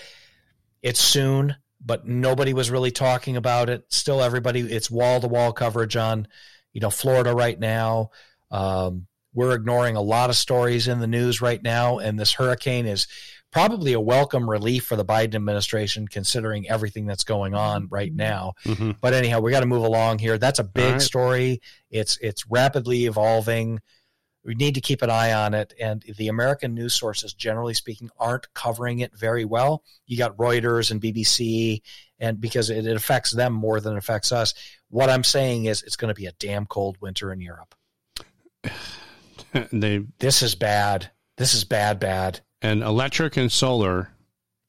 it's 0.81 0.99
soon, 0.99 1.55
but 1.83 2.07
nobody 2.07 2.53
was 2.53 2.71
really 2.71 2.91
talking 2.91 3.37
about 3.37 3.69
it. 3.69 3.85
Still, 3.89 4.21
everybody 4.21 4.61
it's 4.61 4.89
wall 4.89 5.19
to 5.19 5.27
wall 5.27 5.53
coverage 5.53 5.95
on 5.95 6.27
you 6.73 6.81
know 6.81 6.89
Florida 6.89 7.33
right 7.33 7.59
now. 7.59 8.09
Um, 8.49 9.07
we're 9.33 9.55
ignoring 9.55 9.95
a 9.95 10.01
lot 10.01 10.29
of 10.29 10.35
stories 10.35 10.87
in 10.87 10.99
the 10.99 11.07
news 11.07 11.41
right 11.41 11.61
now, 11.61 11.99
and 11.99 12.19
this 12.19 12.33
hurricane 12.33 12.85
is 12.85 13.07
probably 13.51 13.93
a 13.93 13.99
welcome 13.99 14.49
relief 14.49 14.85
for 14.85 14.95
the 14.95 15.05
Biden 15.05 15.35
administration, 15.35 16.07
considering 16.07 16.69
everything 16.69 17.05
that's 17.05 17.23
going 17.23 17.53
on 17.53 17.87
right 17.89 18.13
now. 18.13 18.53
Mhm. 18.65 18.95
But 19.01 19.13
anyhow, 19.13 19.41
we 19.41 19.51
got 19.51 19.59
to 19.59 19.65
move 19.65 19.83
along 19.83 20.19
here. 20.19 20.37
That's 20.37 20.59
a 20.59 20.63
big 20.63 20.93
right. 20.93 21.01
story. 21.01 21.61
It's 21.89 22.17
it's 22.21 22.45
rapidly 22.47 23.05
evolving. 23.05 23.79
We 24.43 24.55
need 24.55 24.75
to 24.75 24.81
keep 24.81 25.01
an 25.03 25.11
eye 25.11 25.33
on 25.33 25.53
it, 25.53 25.73
and 25.79 26.03
the 26.17 26.27
American 26.27 26.73
news 26.73 26.95
sources, 26.95 27.33
generally 27.33 27.75
speaking, 27.75 28.09
aren't 28.17 28.51
covering 28.53 28.99
it 28.99 29.15
very 29.15 29.45
well. 29.45 29.83
You 30.07 30.17
got 30.17 30.35
Reuters 30.37 30.89
and 30.89 30.99
BBC, 30.99 31.81
and 32.19 32.41
because 32.41 32.69
it, 32.71 32.87
it 32.87 32.95
affects 32.95 33.31
them 33.31 33.53
more 33.53 33.79
than 33.79 33.93
it 33.93 33.99
affects 33.99 34.31
us. 34.31 34.53
What 34.89 35.09
I'm 35.09 35.23
saying 35.23 35.65
is, 35.65 35.83
it's 35.83 35.95
going 35.95 36.13
to 36.13 36.19
be 36.19 36.25
a 36.25 36.31
damn 36.33 36.65
cold 36.65 36.97
winter 36.99 37.31
in 37.31 37.39
Europe. 37.39 37.75
they 39.71 40.03
This 40.19 40.41
is 40.41 40.55
bad. 40.55 41.11
This 41.37 41.53
is 41.53 41.63
bad, 41.63 41.99
bad. 41.99 42.39
and 42.61 42.83
electric 42.83 43.37
and 43.37 43.51
solar 43.51 44.09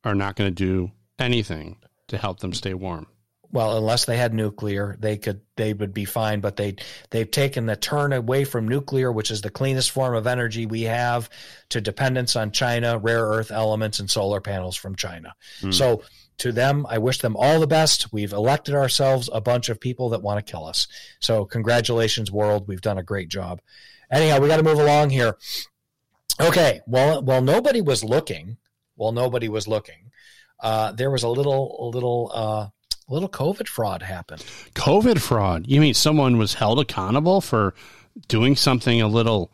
are 0.05 0.15
not 0.15 0.37
going 0.37 0.51
to 0.51 0.55
do 0.55 0.91
anything 1.19 1.77
to 2.09 2.19
help 2.19 2.41
them 2.41 2.53
stay 2.53 2.75
warm. 2.75 3.07
Well, 3.53 3.77
unless 3.77 4.07
they 4.07 4.17
had 4.17 4.33
nuclear, 4.33 4.97
they 4.99 5.19
could 5.19 5.43
they 5.57 5.73
would 5.73 5.93
be 5.93 6.07
fine. 6.07 6.41
But 6.41 6.57
they 6.57 6.77
they've 7.11 7.31
taken 7.31 7.67
the 7.67 7.77
turn 7.77 8.13
away 8.13 8.45
from 8.45 8.67
nuclear, 8.67 9.13
which 9.13 9.31
is 9.31 9.43
the 9.43 9.51
cleanest 9.51 9.91
form 9.91 10.15
of 10.15 10.27
energy 10.27 10.67
we 10.67 10.83
have, 10.83 11.29
to 11.69 11.81
dependence 11.81 12.35
on 12.35 12.51
China, 12.51 12.99
rare 12.99 13.25
earth 13.25 13.51
elements, 13.51 14.01
and 14.01 14.11
solar 14.11 14.41
panels 14.41 14.77
from 14.77 14.97
China. 14.97 15.35
So 15.71 16.03
to 16.39 16.51
them, 16.51 16.87
I 16.89 16.99
wish 16.99 17.19
them 17.19 17.37
all 17.37 17.61
the 17.61 17.67
best. 17.67 18.13
We've 18.13 18.33
elected 18.33 18.75
ourselves 18.75 19.29
a 19.33 19.41
bunch 19.41 19.69
of 19.69 19.79
people 19.79 20.09
that 20.11 20.23
want 20.23 20.45
to 20.45 20.51
kill 20.51 20.65
us. 20.65 20.89
So 21.21 21.45
congratulations, 21.45 22.33
world. 22.33 22.67
We've 22.67 22.81
done 22.81 22.99
a 22.99 23.03
great 23.03 23.29
job. 23.29 23.61
Anyhow, 24.11 24.41
we 24.41 24.49
got 24.49 24.57
to 24.57 24.63
move 24.63 24.79
along 24.79 25.11
here. 25.11 25.37
Okay. 26.41 26.81
Well, 26.87 27.23
well, 27.23 27.43
nobody 27.43 27.81
was 27.81 28.03
looking. 28.03 28.57
Well, 28.97 29.13
nobody 29.13 29.49
was 29.49 29.69
looking. 29.69 30.11
Uh, 30.59 30.93
there 30.93 31.11
was 31.11 31.23
a 31.23 31.29
little, 31.29 31.77
a 31.81 31.87
little, 31.95 32.31
uh, 32.35 32.69
little 33.09 33.29
COVID 33.29 33.69
fraud 33.69 34.03
happened. 34.03 34.45
COVID 34.75 35.21
fraud. 35.21 35.67
You 35.67 35.81
mean 35.81 35.95
someone 35.95 36.39
was 36.39 36.55
held 36.55 36.81
accountable 36.81 37.41
for 37.41 37.75
doing 38.29 38.57
something 38.57 39.01
a 39.01 39.09
little 39.09 39.53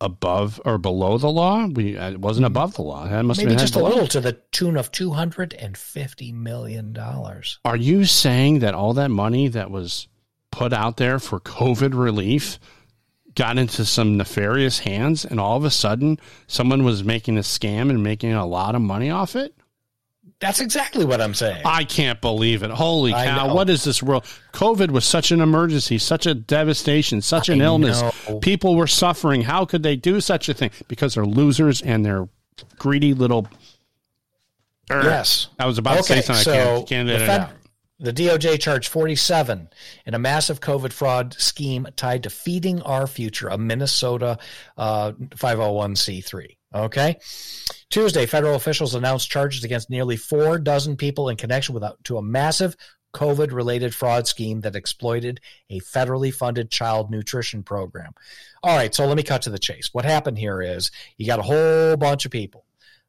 above 0.00 0.60
or 0.64 0.78
below 0.78 1.18
the 1.18 1.30
law? 1.30 1.66
We 1.66 1.96
uh, 1.96 2.10
it 2.12 2.20
wasn't 2.20 2.46
above 2.46 2.74
the 2.74 2.82
law. 2.82 3.06
That 3.08 3.24
must 3.24 3.38
Maybe 3.38 3.50
have 3.50 3.58
been 3.58 3.64
just 3.64 3.74
a 3.76 3.78
below. 3.78 3.90
little 3.90 4.08
to 4.08 4.20
the 4.20 4.32
tune 4.50 4.76
of 4.76 4.90
two 4.90 5.12
hundred 5.12 5.54
and 5.54 5.76
fifty 5.76 6.32
million 6.32 6.92
dollars. 6.92 7.58
Are 7.64 7.76
you 7.76 8.04
saying 8.04 8.60
that 8.60 8.74
all 8.74 8.94
that 8.94 9.10
money 9.10 9.48
that 9.48 9.70
was 9.70 10.08
put 10.50 10.72
out 10.72 10.96
there 10.96 11.18
for 11.18 11.40
COVID 11.40 11.94
relief 11.94 12.58
got 13.34 13.56
into 13.56 13.84
some 13.84 14.18
nefarious 14.18 14.80
hands 14.80 15.24
and 15.24 15.40
all 15.40 15.56
of 15.56 15.64
a 15.64 15.70
sudden 15.70 16.18
someone 16.46 16.84
was 16.84 17.02
making 17.02 17.38
a 17.38 17.40
scam 17.40 17.88
and 17.88 18.02
making 18.02 18.32
a 18.32 18.44
lot 18.44 18.74
of 18.74 18.82
money 18.82 19.08
off 19.08 19.36
it? 19.36 19.54
That's 20.42 20.58
exactly 20.60 21.04
what 21.04 21.20
I'm 21.20 21.34
saying. 21.34 21.62
I 21.64 21.84
can't 21.84 22.20
believe 22.20 22.64
it. 22.64 22.70
Holy 22.72 23.12
cow. 23.12 23.54
What 23.54 23.70
is 23.70 23.84
this 23.84 24.02
world? 24.02 24.24
COVID 24.52 24.90
was 24.90 25.04
such 25.04 25.30
an 25.30 25.40
emergency, 25.40 25.98
such 25.98 26.26
a 26.26 26.34
devastation, 26.34 27.22
such 27.22 27.48
an 27.48 27.62
I 27.62 27.64
illness. 27.64 28.02
know. 28.02 28.40
People 28.40 28.74
were 28.74 28.88
suffering. 28.88 29.42
How 29.42 29.64
could 29.64 29.84
they 29.84 29.94
do 29.94 30.20
such 30.20 30.48
a 30.48 30.54
thing? 30.54 30.72
Because 30.88 31.14
they're 31.14 31.24
losers 31.24 31.80
and 31.80 32.04
they're 32.04 32.28
greedy 32.76 33.14
little. 33.14 33.46
Yes. 34.90 35.46
I 35.60 35.66
was 35.66 35.78
about 35.78 35.98
to 35.98 36.02
say 36.02 36.20
something. 36.22 36.52
I 36.52 36.56
can't, 36.56 36.88
can't 36.88 37.08
the, 37.08 37.18
Fed- 37.18 37.48
the 38.00 38.12
DOJ 38.12 38.58
charged 38.58 38.88
47 38.88 39.68
in 40.06 40.14
a 40.14 40.18
massive 40.18 40.58
COVID 40.58 40.92
fraud 40.92 41.34
scheme 41.34 41.86
tied 41.94 42.24
to 42.24 42.30
Feeding 42.30 42.82
Our 42.82 43.06
Future, 43.06 43.46
a 43.46 43.56
Minnesota 43.56 44.38
uh, 44.76 45.12
501c3. 45.12 46.56
Okay. 46.74 47.18
Tuesday, 47.90 48.26
federal 48.26 48.54
officials 48.54 48.94
announced 48.94 49.30
charges 49.30 49.64
against 49.64 49.90
nearly 49.90 50.16
four 50.16 50.58
dozen 50.58 50.96
people 50.96 51.28
in 51.28 51.36
connection 51.36 51.74
with 51.74 51.82
a, 51.82 51.94
to 52.04 52.16
a 52.16 52.22
massive 52.22 52.76
COVID 53.12 53.52
related 53.52 53.94
fraud 53.94 54.26
scheme 54.26 54.62
that 54.62 54.74
exploited 54.74 55.40
a 55.68 55.80
federally 55.80 56.32
funded 56.32 56.70
child 56.70 57.10
nutrition 57.10 57.62
program. 57.62 58.12
All 58.62 58.76
right, 58.76 58.94
so 58.94 59.06
let 59.06 59.16
me 59.16 59.22
cut 59.22 59.42
to 59.42 59.50
the 59.50 59.58
chase. 59.58 59.90
What 59.92 60.04
happened 60.04 60.38
here 60.38 60.62
is 60.62 60.90
you 61.18 61.26
got 61.26 61.38
a 61.38 61.42
whole 61.42 61.96
bunch 61.96 62.24
of 62.24 62.30
people 62.30 62.64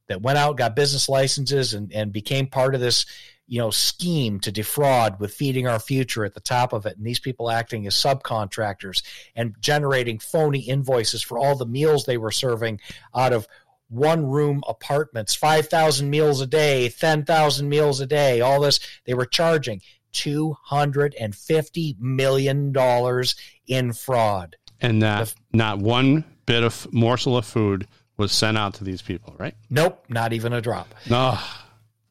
that 0.08 0.22
went 0.22 0.38
out, 0.38 0.58
got 0.58 0.76
business 0.76 1.08
licenses, 1.08 1.74
and, 1.74 1.94
and 1.94 2.12
became 2.12 2.48
part 2.48 2.76
of 2.76 2.82
this 2.82 3.06
you 3.54 3.60
know 3.60 3.70
scheme 3.70 4.40
to 4.40 4.52
defraud 4.52 5.20
with 5.20 5.32
feeding 5.32 5.68
our 5.68 5.78
future 5.78 6.26
at 6.26 6.34
the 6.34 6.40
top 6.40 6.74
of 6.74 6.88
it. 6.88 6.98
And 6.98 7.06
these 7.06 7.20
people 7.20 7.52
acting 7.52 7.86
as 7.86 7.94
subcontractors 7.94 9.04
and 9.36 9.54
generating 9.60 10.18
phony 10.18 10.62
invoices 10.62 11.22
for 11.22 11.38
all 11.38 11.56
the 11.56 11.68
meals 11.68 12.06
they 12.06 12.18
were 12.18 12.32
serving 12.32 12.80
out 13.14 13.32
of 13.32 13.48
one 13.90 14.26
room 14.26 14.64
apartments. 14.68 15.36
5000 15.36 16.10
meals 16.10 16.42
a 16.42 16.48
day 16.48 16.90
10000 16.90 17.70
meals 17.70 18.00
a 18.00 18.08
day 18.08 18.42
all 18.42 18.60
this. 18.60 18.80
They 19.06 19.14
were 19.14 19.28
charging 19.28 19.82
250 20.14 21.98
million 22.00 22.72
dollars 22.72 23.36
in 23.68 23.94
fraud. 23.94 24.56
And 24.82 25.04
that 25.04 25.32
not 25.54 25.78
one 25.78 26.24
bit 26.48 26.64
of 26.64 26.92
morsel 26.92 27.38
of 27.38 27.46
food 27.46 27.88
was 28.18 28.32
sent 28.32 28.58
out 28.58 28.74
to 28.76 28.84
these 28.84 29.04
people 29.04 29.36
right? 29.38 29.54
Nope 29.70 30.04
not 30.10 30.34
even 30.34 30.54
a 30.54 30.62
drop. 30.62 30.96
No 31.08 31.38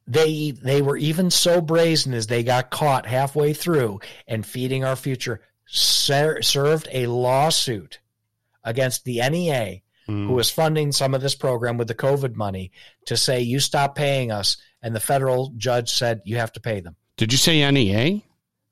they 0.06 0.50
they 0.50 0.82
were 0.82 0.96
even 0.96 1.30
so 1.30 1.60
brazen 1.60 2.14
as 2.14 2.26
they 2.26 2.42
got 2.42 2.70
caught 2.70 3.06
halfway 3.06 3.52
through 3.52 4.00
and 4.26 4.44
feeding 4.44 4.84
our 4.84 4.96
future 4.96 5.40
ser- 5.66 6.42
served 6.42 6.88
a 6.92 7.06
lawsuit 7.06 8.00
against 8.64 9.04
the 9.04 9.18
NEA 9.18 9.80
mm. 10.08 10.26
who 10.26 10.32
was 10.32 10.50
funding 10.50 10.92
some 10.92 11.14
of 11.14 11.22
this 11.22 11.34
program 11.34 11.78
with 11.78 11.88
the 11.88 11.94
COVID 11.94 12.34
money 12.34 12.72
to 13.06 13.16
say 13.16 13.40
you 13.40 13.60
stop 13.60 13.94
paying 13.94 14.30
us 14.30 14.56
and 14.82 14.94
the 14.94 15.00
federal 15.00 15.52
judge 15.56 15.90
said 15.90 16.20
you 16.24 16.36
have 16.36 16.52
to 16.52 16.60
pay 16.60 16.80
them. 16.80 16.96
Did 17.16 17.32
you 17.32 17.38
say 17.38 17.70
NEA? 17.70 18.22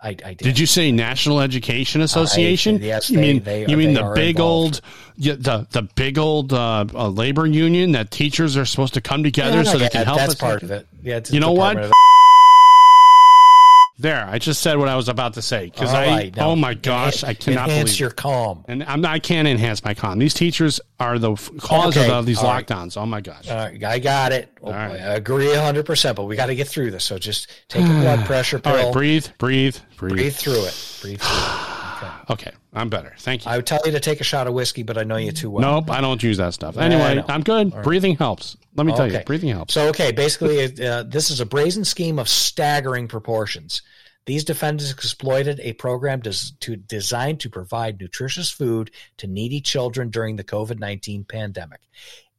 I, 0.02 0.08
I 0.08 0.14
did. 0.14 0.38
did. 0.38 0.58
you 0.58 0.66
say 0.66 0.90
National 0.92 1.40
Education 1.40 2.00
Association? 2.00 2.76
I, 2.76 2.78
yes, 2.78 3.10
you 3.10 3.16
they, 3.16 3.22
mean 3.22 3.42
they, 3.42 3.66
you 3.66 3.76
mean 3.76 3.92
the 3.92 4.12
big 4.14 4.36
involved. 4.36 4.80
old 5.18 5.40
the 5.42 5.66
the 5.70 5.82
big 5.94 6.16
old 6.16 6.52
uh, 6.54 6.86
uh, 6.94 7.08
labor 7.08 7.46
union 7.46 7.92
that 7.92 8.10
teachers 8.10 8.56
are 8.56 8.64
supposed 8.64 8.94
to 8.94 9.02
come 9.02 9.22
together 9.22 9.64
so 9.64 9.76
they 9.76 9.90
can 9.90 10.06
help 10.06 10.18
That's 10.18 10.32
us? 10.32 10.40
part 10.40 10.62
of 10.62 10.70
it. 10.70 10.86
Yeah, 11.02 11.20
You 11.30 11.40
know 11.40 11.52
what? 11.52 11.90
There, 14.00 14.26
I 14.26 14.38
just 14.38 14.62
said 14.62 14.78
what 14.78 14.88
I 14.88 14.96
was 14.96 15.10
about 15.10 15.34
to 15.34 15.42
say 15.42 15.66
because 15.66 15.92
I 15.92 16.06
right, 16.06 16.38
oh 16.38 16.56
my 16.56 16.72
gosh, 16.72 17.22
I 17.22 17.34
cannot 17.34 17.68
enhance 17.68 17.90
believe 17.90 18.00
your 18.00 18.10
it. 18.10 18.16
calm. 18.16 18.64
And 18.66 18.82
I'm 18.84 19.02
not, 19.02 19.12
I 19.12 19.18
can't 19.18 19.46
enhance 19.46 19.84
my 19.84 19.92
calm. 19.92 20.18
These 20.18 20.32
teachers 20.32 20.80
are 20.98 21.18
the 21.18 21.32
f- 21.32 21.50
cause 21.58 21.94
Okay, 21.94 22.10
of, 22.10 22.24
these 22.24 22.38
all 22.38 22.44
right. 22.44 22.66
lockdowns. 22.66 22.96
Oh 22.96 23.04
my 23.04 23.20
gosh. 23.20 23.50
All 23.50 23.58
right, 23.58 23.84
I 23.84 23.98
got 23.98 24.32
it. 24.32 24.50
Oh, 24.62 24.72
right. 24.72 24.92
I 24.92 25.14
agree 25.16 25.48
100%, 25.48 26.16
but 26.16 26.24
we 26.24 26.34
got 26.34 26.46
to 26.46 26.54
get 26.54 26.66
through 26.66 26.92
this. 26.92 27.04
So 27.04 27.18
just 27.18 27.50
take 27.68 27.84
a 27.84 27.88
blood 27.88 28.20
pressure 28.26 28.58
pill. 28.58 28.72
All 28.74 28.84
right, 28.84 28.92
breathe, 28.92 29.26
breathe, 29.36 29.76
breathe. 29.98 30.14
breathe 30.14 30.34
through 30.34 30.64
it. 30.64 30.98
Breathe 31.02 31.20
through 31.20 31.38
it. 31.38 31.60
Okay. 32.02 32.32
Okay, 32.32 32.52
I'm 32.72 32.88
better. 32.88 33.14
Thank 33.18 33.44
you. 33.44 33.50
I 33.50 33.56
would 33.56 33.66
tell 33.66 33.80
you 33.84 33.92
to 33.92 34.00
take 34.00 34.20
a 34.20 34.24
shot 34.24 34.46
of 34.46 34.54
whiskey, 34.54 34.82
but 34.82 34.96
I 34.96 35.04
know 35.04 35.16
you 35.16 35.32
too 35.32 35.50
well. 35.50 35.80
nope, 35.80 35.90
I 35.90 36.00
don't 36.00 36.22
use 36.22 36.38
that 36.38 36.54
stuff. 36.54 36.76
Anyway, 36.78 37.16
know. 37.16 37.24
I'm 37.28 37.42
good. 37.42 37.72
Breathing 37.82 38.16
helps. 38.16 38.56
Let 38.76 38.86
me 38.86 38.92
tell 38.94 39.10
you, 39.10 39.20
breathing 39.20 39.50
helps. 39.50 39.74
So, 39.74 39.88
okay, 39.88 40.12
basically, 40.12 40.64
uh, 40.84 41.02
this 41.02 41.30
is 41.30 41.40
a 41.40 41.46
brazen 41.46 41.84
scheme 41.84 42.18
of 42.18 42.28
staggering 42.28 43.08
proportions. 43.08 43.82
These 44.26 44.44
defendants 44.44 44.92
exploited 44.92 45.60
a 45.60 45.72
program 45.72 46.20
des- 46.20 46.52
to, 46.60 46.76
designed 46.76 47.40
to 47.40 47.50
provide 47.50 48.00
nutritious 48.00 48.50
food 48.50 48.90
to 49.16 49.26
needy 49.26 49.60
children 49.60 50.10
during 50.10 50.36
the 50.36 50.44
COVID 50.44 50.78
19 50.78 51.24
pandemic. 51.24 51.80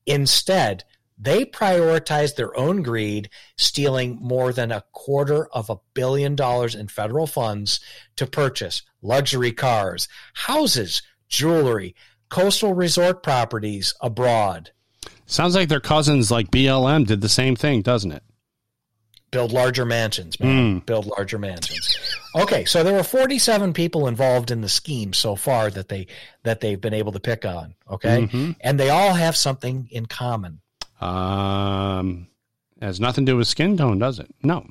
Instead, 0.06 0.84
they 1.22 1.46
prioritized 1.46 2.36
their 2.36 2.58
own 2.58 2.82
greed, 2.82 3.30
stealing 3.58 4.18
more 4.20 4.52
than 4.52 4.72
a 4.72 4.84
quarter 4.92 5.48
of 5.54 5.70
a 5.70 5.80
billion 5.94 6.36
dollars 6.36 6.76
in 6.76 6.88
federal 6.88 7.28
funds 7.28 7.80
to 8.16 8.26
purchase 8.26 8.82
luxury 9.02 9.52
cars, 9.52 10.08
houses, 10.34 11.02
jewelry, 11.30 11.96
coastal 12.30 12.74
resort 12.74 13.24
properties 13.24 13.94
abroad. 14.02 14.72
Sounds 15.28 15.56
like 15.56 15.70
their 15.70 15.80
cousins, 15.80 16.32
like 16.32 16.52
BLM, 16.52 17.06
did 17.06 17.22
the 17.22 17.30
same 17.30 17.56
thing, 17.56 17.82
doesn't 17.82 18.12
it? 18.12 18.24
build 19.32 19.54
larger 19.54 19.86
mansions, 19.86 20.40
man. 20.40 20.74
Hmm. 20.74 20.80
Build 20.80 21.06
larger 21.08 21.40
mansions. 21.40 21.98
Okay, 22.36 22.66
so 22.66 22.84
there 22.84 22.94
were 22.94 23.04
47 23.04 23.74
people 23.74 24.08
involved 24.08 24.52
in 24.52 24.62
the 24.62 24.70
scheme 24.70 25.14
so 25.14 25.36
far 25.36 25.70
that 25.72 25.88
they 25.88 26.08
that 26.44 26.60
they've 26.60 26.80
been 26.80 26.94
able 26.94 27.14
to 27.14 27.20
pick 27.20 27.46
on. 27.46 27.74
Okay, 27.90 28.24
mm-hmm. 28.24 28.52
and 28.60 28.80
they 28.80 28.90
all 28.90 29.14
have 29.14 29.36
something 29.36 29.88
in 29.90 30.06
common. 30.06 30.62
Um, 31.02 32.28
has 32.82 33.00
nothing 33.00 33.26
to 33.26 33.32
do 33.32 33.38
with 33.38 33.48
skin 33.48 33.78
tone, 33.78 34.00
does 34.00 34.20
it? 34.20 34.34
No. 34.44 34.68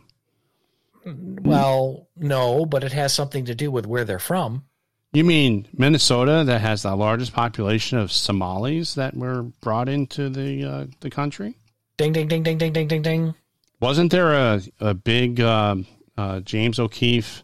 Well, 1.04 2.08
no, 2.16 2.66
but 2.66 2.84
it 2.84 2.92
has 2.92 3.12
something 3.12 3.44
to 3.46 3.54
do 3.54 3.70
with 3.70 3.86
where 3.86 4.04
they're 4.04 4.18
from. 4.18 4.64
You 5.12 5.24
mean 5.24 5.66
Minnesota 5.76 6.44
that 6.46 6.60
has 6.60 6.82
the 6.82 6.94
largest 6.94 7.32
population 7.32 7.98
of 7.98 8.12
Somalis 8.12 8.94
that 8.94 9.16
were 9.16 9.42
brought 9.60 9.88
into 9.88 10.28
the 10.28 10.64
uh, 10.64 10.86
the 11.00 11.10
country? 11.10 11.56
Ding, 11.96 12.12
ding, 12.12 12.28
ding, 12.28 12.42
ding, 12.42 12.58
ding, 12.58 12.72
ding, 12.72 12.86
ding, 12.86 13.02
ding. 13.02 13.34
Wasn't 13.80 14.12
there 14.12 14.34
a 14.34 14.60
a 14.78 14.94
big 14.94 15.40
um 15.40 15.86
uh, 16.16 16.40
James 16.40 16.78
O'Keefe 16.78 17.42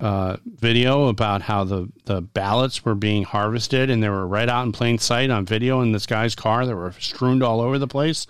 uh, 0.00 0.36
video 0.44 1.06
about 1.08 1.42
how 1.42 1.64
the 1.64 1.88
the 2.04 2.20
ballots 2.20 2.84
were 2.84 2.94
being 2.94 3.22
harvested 3.24 3.90
and 3.90 4.02
they 4.02 4.08
were 4.08 4.26
right 4.26 4.48
out 4.48 4.66
in 4.66 4.72
plain 4.72 4.98
sight 4.98 5.30
on 5.30 5.46
video 5.46 5.80
in 5.82 5.92
this 5.92 6.06
guy's 6.06 6.34
car 6.34 6.66
that 6.66 6.74
were 6.74 6.92
strewn 6.98 7.42
all 7.42 7.60
over 7.60 7.78
the 7.78 7.86
place? 7.88 8.26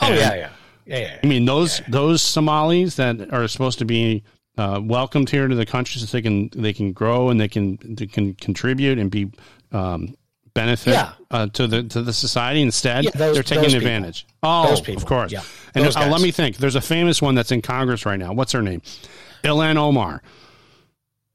Oh 0.00 0.06
And- 0.06 0.16
yeah, 0.16 0.34
yeah, 0.34 0.50
yeah, 0.86 0.98
yeah. 0.98 1.18
I 1.22 1.26
mean 1.26 1.44
those 1.44 1.80
those 1.88 2.22
Somalis 2.22 2.96
that 2.96 3.32
are 3.32 3.46
supposed 3.48 3.78
to 3.80 3.84
be 3.84 4.22
uh, 4.56 4.80
welcomed 4.82 5.30
here 5.30 5.46
to 5.48 5.54
the 5.54 5.66
country 5.66 6.00
so 6.00 6.06
they 6.06 6.22
can 6.22 6.50
they 6.54 6.72
can 6.72 6.92
grow 6.92 7.30
and 7.30 7.40
they 7.40 7.48
can 7.48 7.78
they 7.82 8.06
can 8.06 8.34
contribute 8.34 8.98
and 8.98 9.10
be 9.10 9.30
um, 9.72 10.14
benefit 10.54 10.92
Yeah. 10.94 11.12
uh, 11.30 11.46
to 11.48 11.66
the 11.66 11.82
to 11.84 12.02
the 12.02 12.12
society. 12.12 12.62
Instead, 12.62 13.04
Yeah, 13.04 13.10
those- 13.14 13.34
they're 13.34 13.42
taking 13.42 13.64
people. 13.64 13.78
advantage. 13.78 14.26
Oh, 14.42 14.68
Those 14.68 14.80
people. 14.80 15.02
of 15.02 15.06
course. 15.08 15.32
Yeah. 15.32 15.42
And 15.74 15.84
uh, 15.84 16.08
let 16.08 16.20
me 16.20 16.30
think. 16.30 16.56
There's 16.56 16.74
a 16.76 16.80
famous 16.80 17.20
one 17.20 17.34
that's 17.34 17.52
in 17.52 17.60
Congress 17.62 18.06
right 18.06 18.18
now. 18.18 18.32
What's 18.32 18.52
her 18.52 18.62
name? 18.62 18.82
Ilhan 19.44 19.76
Omar. 19.76 20.22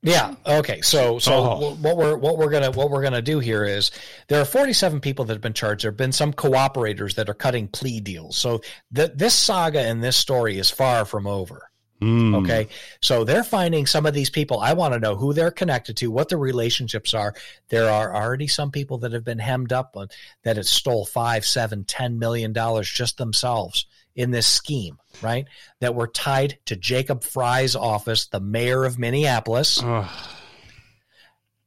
Yeah. 0.05 0.35
Okay. 0.45 0.81
So 0.81 1.17
so 1.17 1.33
Oh. 1.33 1.75
what 1.75 1.95
we're 1.97 2.17
what 2.17 2.37
we're 2.37 2.49
gonna 2.49 2.71
what 2.71 2.91
we're 2.91 3.01
gonna 3.01 3.21
do 3.21 3.39
here 3.39 3.63
is 3.63 3.89
there 4.27 4.41
are 4.41 4.45
47 4.45 4.99
people 4.99 5.23
that 5.25 5.33
have 5.33 5.41
been 5.41 5.53
charged. 5.53 5.83
There 5.83 5.91
have 5.91 5.97
been 5.97 6.11
some 6.11 6.33
cooperators 6.33 7.15
that 7.15 7.29
are 7.29 7.33
cutting 7.33 7.69
plea 7.69 8.01
deals. 8.01 8.37
So 8.37 8.61
th- 8.93 9.11
this 9.15 9.33
saga 9.33 9.79
and 9.79 10.03
this 10.03 10.17
story 10.17 10.59
is 10.59 10.69
far 10.69 11.05
from 11.05 11.25
over. 11.25 11.69
Mm. 12.01 12.43
Okay. 12.43 12.67
So 13.01 13.23
they're 13.23 13.45
finding 13.45 13.85
some 13.85 14.05
of 14.05 14.13
these 14.13 14.29
people. 14.29 14.59
I 14.59 14.73
want 14.73 14.93
to 14.93 14.99
know 14.99 15.15
who 15.15 15.31
they're 15.31 15.51
connected 15.51 15.95
to, 15.97 16.11
what 16.11 16.27
the 16.27 16.35
relationships 16.35 17.13
are. 17.13 17.33
There 17.69 17.89
are 17.89 18.13
already 18.13 18.47
some 18.47 18.71
people 18.71 18.97
that 18.99 19.13
have 19.13 19.23
been 19.23 19.39
hemmed 19.39 19.71
up 19.71 19.95
on 19.95 20.09
that 20.43 20.57
have 20.57 20.65
stole 20.67 21.05
five, 21.05 21.45
seven, 21.45 21.85
ten 21.85 22.19
million 22.19 22.51
dollars 22.51 22.89
just 22.91 23.17
themselves 23.17 23.85
in 24.16 24.32
this 24.32 24.47
scheme, 24.47 24.97
right? 25.22 25.45
That 25.80 25.95
were 25.95 26.07
tied 26.07 26.59
to 26.66 26.76
Jacob 26.76 27.24
Fry's 27.24 27.76
office, 27.76 28.28
the 28.28 28.39
mayor 28.39 28.86
of 28.86 28.99
Minneapolis. 28.99 29.82
Ugh. 29.84 30.09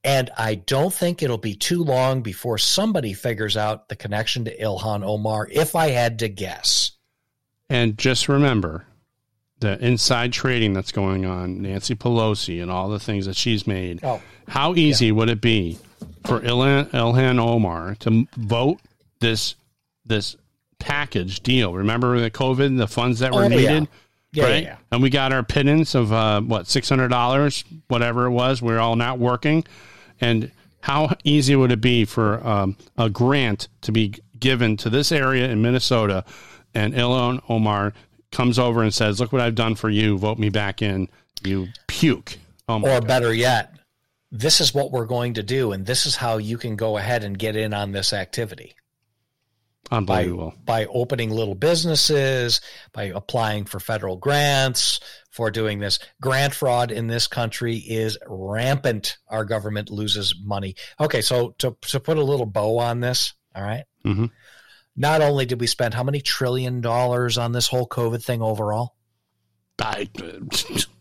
And 0.05 0.31
I 0.39 0.55
don't 0.55 0.95
think 0.95 1.21
it'll 1.21 1.37
be 1.37 1.57
too 1.57 1.83
long 1.83 2.23
before 2.23 2.59
somebody 2.59 3.13
figures 3.13 3.57
out 3.57 3.89
the 3.89 3.97
connection 3.97 4.45
to 4.45 4.57
Ilhan 4.57 5.05
Omar, 5.05 5.49
if 5.51 5.75
I 5.75 5.89
had 5.89 6.21
to 6.21 6.29
guess. 6.29 6.93
And 7.69 7.99
just 7.99 8.29
remember 8.29 8.87
the 9.59 9.85
inside 9.85 10.33
trading 10.33 10.75
that's 10.75 10.93
going 10.93 11.27
on, 11.27 11.63
Nancy 11.63 11.97
Pelosi 11.97 12.63
and 12.63 12.71
all 12.71 12.89
the 12.89 13.01
things 13.01 13.27
that 13.27 13.35
she's 13.35 13.67
made. 13.67 13.99
Oh, 14.05 14.23
How 14.47 14.77
easy 14.77 15.11
would 15.11 15.29
it 15.29 15.41
be 15.41 15.79
for 16.25 16.41
Ilhan, 16.41 16.91
Ilhan 16.91 17.41
Omar 17.41 17.97
to 18.01 18.29
vote 18.37 18.81
this 19.21 19.57
this 20.05 20.37
package 20.79 21.41
deal? 21.43 21.74
Remember 21.74 22.18
the 22.20 22.31
COVID, 22.31 22.77
the 22.79 22.87
funds 22.89 23.20
that 23.20 23.33
were 23.33 23.45
Oh, 23.45 23.49
needed, 23.49 23.89
Yeah, 24.33 24.45
right? 24.45 24.62
yeah, 24.62 24.68
yeah. 24.70 24.77
And 24.93 25.03
we 25.03 25.11
got 25.11 25.33
our 25.33 25.43
pittance 25.43 25.95
of 25.95 26.12
uh, 26.12 26.41
what 26.41 26.66
six 26.66 26.89
hundred 26.89 27.09
dollars, 27.09 27.64
whatever 27.89 28.27
it 28.27 28.31
was. 28.31 28.61
We're 28.62 28.79
all 28.79 28.97
not 28.97 29.18
working, 29.18 29.64
and 30.20 30.51
how 30.81 31.14
easy 31.24 31.57
would 31.57 31.72
it 31.72 31.81
be 31.81 32.05
for 32.05 32.47
um, 32.47 32.77
a 32.97 33.11
grant 33.11 33.68
to 33.83 33.93
be 33.93 34.14
given 34.39 34.77
to 34.79 34.91
this 34.91 35.11
area 35.11 35.49
in 35.49 35.62
Minnesota? 35.62 36.24
And 36.74 36.93
Ilhan 36.95 37.43
Omar 37.49 37.95
comes 38.33 38.59
over 38.59 38.83
and 38.83 38.93
says, 38.93 39.18
"Look 39.20 39.33
what 39.33 39.41
I've 39.43 39.55
done 39.55 39.74
for 39.74 39.89
you. 39.91 40.18
Vote 40.18 40.39
me 40.39 40.49
back 40.51 40.83
in." 40.83 41.09
You 41.45 41.68
puke. 41.87 42.39
Oh 42.68 42.83
or 42.83 43.01
better 43.01 43.33
yet, 43.33 43.72
this 44.33 44.61
is 44.61 44.74
what 44.74 44.91
we're 44.91 45.07
going 45.07 45.35
to 45.35 45.43
do, 45.43 45.72
and 45.72 45.87
this 45.87 46.05
is 46.05 46.16
how 46.16 46.39
you 46.39 46.59
can 46.59 46.74
go 46.77 46.97
ahead 46.99 47.22
and 47.24 47.39
get 47.39 47.55
in 47.57 47.72
on 47.72 47.93
this 47.93 48.12
activity 48.12 48.74
Unbelievable. 49.91 50.55
by 50.64 50.87
opening 50.87 51.30
little 51.30 51.55
businesses, 51.55 52.61
by 52.93 53.05
applying 53.05 53.64
for 53.64 53.78
federal 53.78 54.16
grants, 54.16 55.01
for 55.30 55.51
doing 55.51 55.78
this. 55.78 55.99
Grant 56.20 56.55
fraud 56.55 56.91
in 56.91 57.07
this 57.07 57.26
country 57.26 57.76
is 57.76 58.18
rampant. 58.26 59.18
Our 59.28 59.45
government 59.45 59.91
loses 59.91 60.34
money. 60.43 60.74
Okay, 60.99 61.20
so 61.20 61.55
to 61.59 61.76
to 61.82 62.01
put 62.01 62.16
a 62.18 62.24
little 62.24 62.47
bow 62.47 62.78
on 62.78 63.01
this, 63.01 63.34
all 63.55 63.62
right? 63.62 63.84
Mhm. 64.05 64.30
Not 64.97 65.20
only 65.20 65.45
did 65.47 65.61
we 65.61 65.66
spend 65.66 65.93
how 65.95 66.03
many 66.03 66.20
trillion 66.20 66.80
dollars 66.80 67.37
on 67.39 67.53
this 67.53 67.66
whole 67.68 67.87
COVID 67.87 68.24
thing 68.24 68.41
overall? 68.43 68.97
I, 69.78 70.09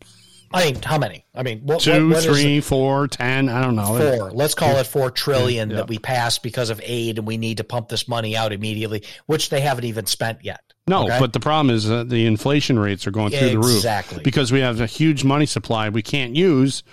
I 0.53 0.65
mean, 0.71 0.81
how 0.81 0.97
many? 0.97 1.25
I 1.33 1.43
mean, 1.43 1.61
what, 1.61 1.81
Two, 1.81 2.07
what, 2.09 2.15
what 2.15 2.23
three, 2.23 2.61
four, 2.61 3.07
ten. 3.07 3.49
I 3.49 3.61
don't 3.61 3.75
know. 3.75 3.97
four. 3.97 4.31
Let's 4.31 4.53
call 4.55 4.77
it 4.77 4.87
four 4.87 5.11
trillion 5.11 5.69
Yeah. 5.69 5.77
that 5.77 5.87
we 5.87 5.97
passed 5.99 6.43
because 6.43 6.69
of 6.69 6.79
aid, 6.83 7.17
and 7.17 7.27
we 7.27 7.37
need 7.37 7.57
to 7.57 7.63
pump 7.63 7.89
this 7.89 8.07
money 8.07 8.37
out 8.37 8.53
immediately, 8.53 9.03
which 9.25 9.49
they 9.49 9.59
haven't 9.61 9.85
even 9.85 10.05
spent 10.05 10.43
yet. 10.43 10.61
No, 10.87 11.05
Okay? 11.05 11.19
but 11.19 11.33
the 11.33 11.39
problem 11.39 11.75
is 11.75 11.85
that 11.87 12.09
the 12.09 12.25
inflation 12.25 12.77
rates 12.77 13.07
are 13.07 13.11
going 13.11 13.31
through 13.31 13.49
the 13.49 13.57
roof. 13.59 13.75
Exactly. 13.77 14.21
Because 14.23 14.51
we 14.51 14.59
have 14.61 14.79
a 14.81 14.85
huge 14.85 15.23
money 15.23 15.45
supply 15.47 15.89
we 15.89 16.03
can't 16.03 16.35
use, 16.35 16.83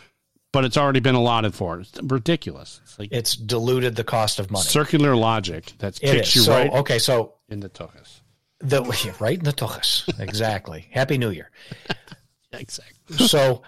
but 0.53 0.65
it's 0.65 0.77
already 0.79 1.01
been 1.01 1.15
allotted 1.15 1.55
for. 1.55 1.81
It's 1.81 1.93
ridiculous. 2.03 2.81
It's 2.85 2.99
like 2.99 3.11
it's 3.13 3.37
diluted 3.37 3.97
the 3.97 4.05
cost 4.05 4.39
of 4.39 4.51
money. 4.51 4.65
circular 4.65 5.15
logic 5.15 5.73
that 5.79 6.01
kicks 6.01 6.35
you 6.35 6.43
So 6.43 6.53
right 6.53 6.71
okay, 6.73 6.99
so 6.99 7.35
in 7.51 7.61
the 7.61 7.69
tuchus. 7.69 8.23
the 8.61 8.83
right 9.21 9.37
in 9.39 9.45
the 9.45 9.53
tuchus. 9.53 10.09
Exactly. 10.19 10.89
Happy 10.91 11.19
New 11.19 11.31
Year. 11.31 11.51
Exactly. 12.55 12.95
So 13.13 13.63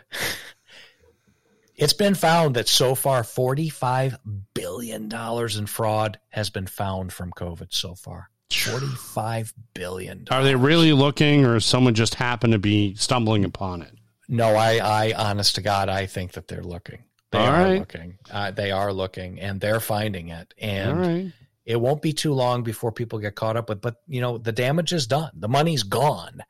it's 1.76 1.92
been 1.92 2.14
found 2.14 2.56
that 2.56 2.68
so 2.68 2.94
far 2.94 3.22
$45 3.22 4.18
billion 4.54 5.12
in 5.12 5.66
fraud 5.66 6.18
has 6.30 6.50
been 6.50 6.66
found 6.66 7.12
from 7.12 7.32
COVID 7.32 7.72
so 7.72 7.94
far. 7.94 8.30
$45 8.50 9.52
billion. 9.74 10.26
Are 10.30 10.44
they 10.44 10.54
really 10.54 10.92
looking, 10.92 11.44
or 11.44 11.58
someone 11.60 11.94
just 11.94 12.14
happened 12.14 12.52
to 12.52 12.58
be 12.58 12.94
stumbling 12.94 13.44
upon 13.44 13.82
it? 13.82 13.92
No, 14.28 14.54
I, 14.54 14.76
I, 14.76 15.12
honest 15.12 15.56
to 15.56 15.62
God, 15.62 15.88
I 15.88 16.06
think 16.06 16.32
that 16.32 16.48
they're 16.48 16.62
looking. 16.62 17.04
They 17.30 17.38
All 17.38 17.46
are 17.46 17.64
right. 17.64 17.78
looking. 17.80 18.18
Uh, 18.30 18.52
they 18.52 18.70
are 18.70 18.92
looking, 18.92 19.40
and 19.40 19.60
they're 19.60 19.80
finding 19.80 20.28
it. 20.28 20.54
And 20.56 21.00
right. 21.00 21.32
it 21.66 21.80
won't 21.80 22.00
be 22.00 22.12
too 22.12 22.32
long 22.32 22.62
before 22.62 22.92
people 22.92 23.18
get 23.18 23.34
caught 23.34 23.56
up 23.56 23.68
with. 23.68 23.80
But 23.80 23.96
you 24.06 24.20
know, 24.20 24.38
the 24.38 24.52
damage 24.52 24.92
is 24.92 25.08
done. 25.08 25.32
The 25.34 25.48
money's 25.48 25.82
gone. 25.82 26.44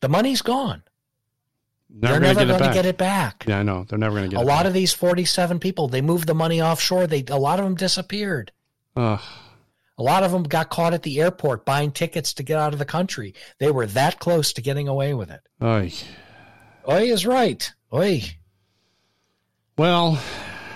The 0.00 0.08
money's 0.08 0.42
gone. 0.42 0.82
Never 1.94 2.18
they're 2.20 2.34
never 2.34 2.46
going 2.46 2.62
to 2.62 2.72
get 2.74 2.86
it 2.86 2.96
back. 2.96 3.44
Yeah, 3.46 3.58
I 3.58 3.62
know. 3.62 3.84
They're 3.86 3.98
never 3.98 4.16
going 4.16 4.30
to 4.30 4.34
get 4.36 4.40
it 4.40 4.44
a 4.44 4.46
lot 4.48 4.60
back. 4.60 4.66
of 4.66 4.72
these 4.72 4.92
47 4.94 5.58
people 5.58 5.88
they 5.88 6.00
moved 6.00 6.26
the 6.26 6.34
money 6.34 6.62
offshore 6.62 7.06
they 7.06 7.22
a 7.28 7.36
lot 7.36 7.58
of 7.58 7.64
them 7.66 7.74
disappeared 7.74 8.50
Ugh. 8.96 9.20
a 9.98 10.02
lot 10.02 10.22
of 10.22 10.32
them 10.32 10.42
got 10.44 10.70
caught 10.70 10.94
at 10.94 11.02
the 11.02 11.20
airport 11.20 11.64
buying 11.66 11.92
tickets 11.92 12.32
to 12.34 12.42
get 12.42 12.58
out 12.58 12.72
of 12.72 12.78
the 12.78 12.84
country 12.86 13.34
they 13.58 13.70
were 13.70 13.86
that 13.86 14.18
close 14.20 14.52
to 14.54 14.62
getting 14.62 14.88
away 14.88 15.12
with 15.14 15.30
it 15.30 15.40
Oy. 15.62 15.92
oi 16.88 17.02
is 17.12 17.26
right 17.26 17.72
oi 17.92 18.22
Well, 19.76 20.18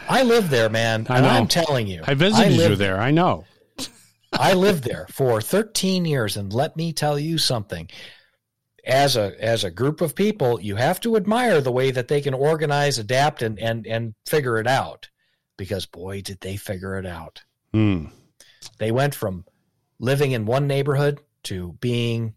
i 0.08 0.22
lived 0.22 0.50
there 0.50 0.68
man 0.68 1.06
I 1.08 1.20
know. 1.20 1.28
i'm 1.28 1.48
telling 1.48 1.86
you 1.86 2.02
I 2.06 2.14
visited 2.14 2.52
you 2.56 2.76
there. 2.76 3.00
I 3.00 3.10
know. 3.10 3.44
i 4.32 4.52
lived 4.54 4.84
there 4.84 5.06
for 5.10 5.40
13 5.40 6.04
years 6.04 6.36
and 6.36 6.52
let 6.52 6.76
me 6.76 6.92
tell 6.92 7.18
you 7.18 7.38
something 7.38 7.88
as 8.86 9.16
a 9.16 9.34
as 9.42 9.64
a 9.64 9.70
group 9.70 10.00
of 10.00 10.14
people 10.14 10.60
you 10.60 10.76
have 10.76 11.00
to 11.00 11.16
admire 11.16 11.60
the 11.60 11.72
way 11.72 11.90
that 11.90 12.08
they 12.08 12.20
can 12.20 12.34
organize 12.34 12.98
adapt 12.98 13.42
and 13.42 13.58
and 13.58 13.86
and 13.86 14.14
figure 14.26 14.58
it 14.58 14.66
out 14.66 15.08
because 15.56 15.86
boy 15.86 16.20
did 16.20 16.40
they 16.40 16.56
figure 16.56 16.96
it 16.96 17.06
out 17.06 17.42
Hmm. 17.76 18.06
They 18.78 18.90
went 18.90 19.14
from 19.14 19.44
living 19.98 20.32
in 20.32 20.46
one 20.46 20.66
neighborhood 20.66 21.20
to 21.44 21.74
being 21.74 22.32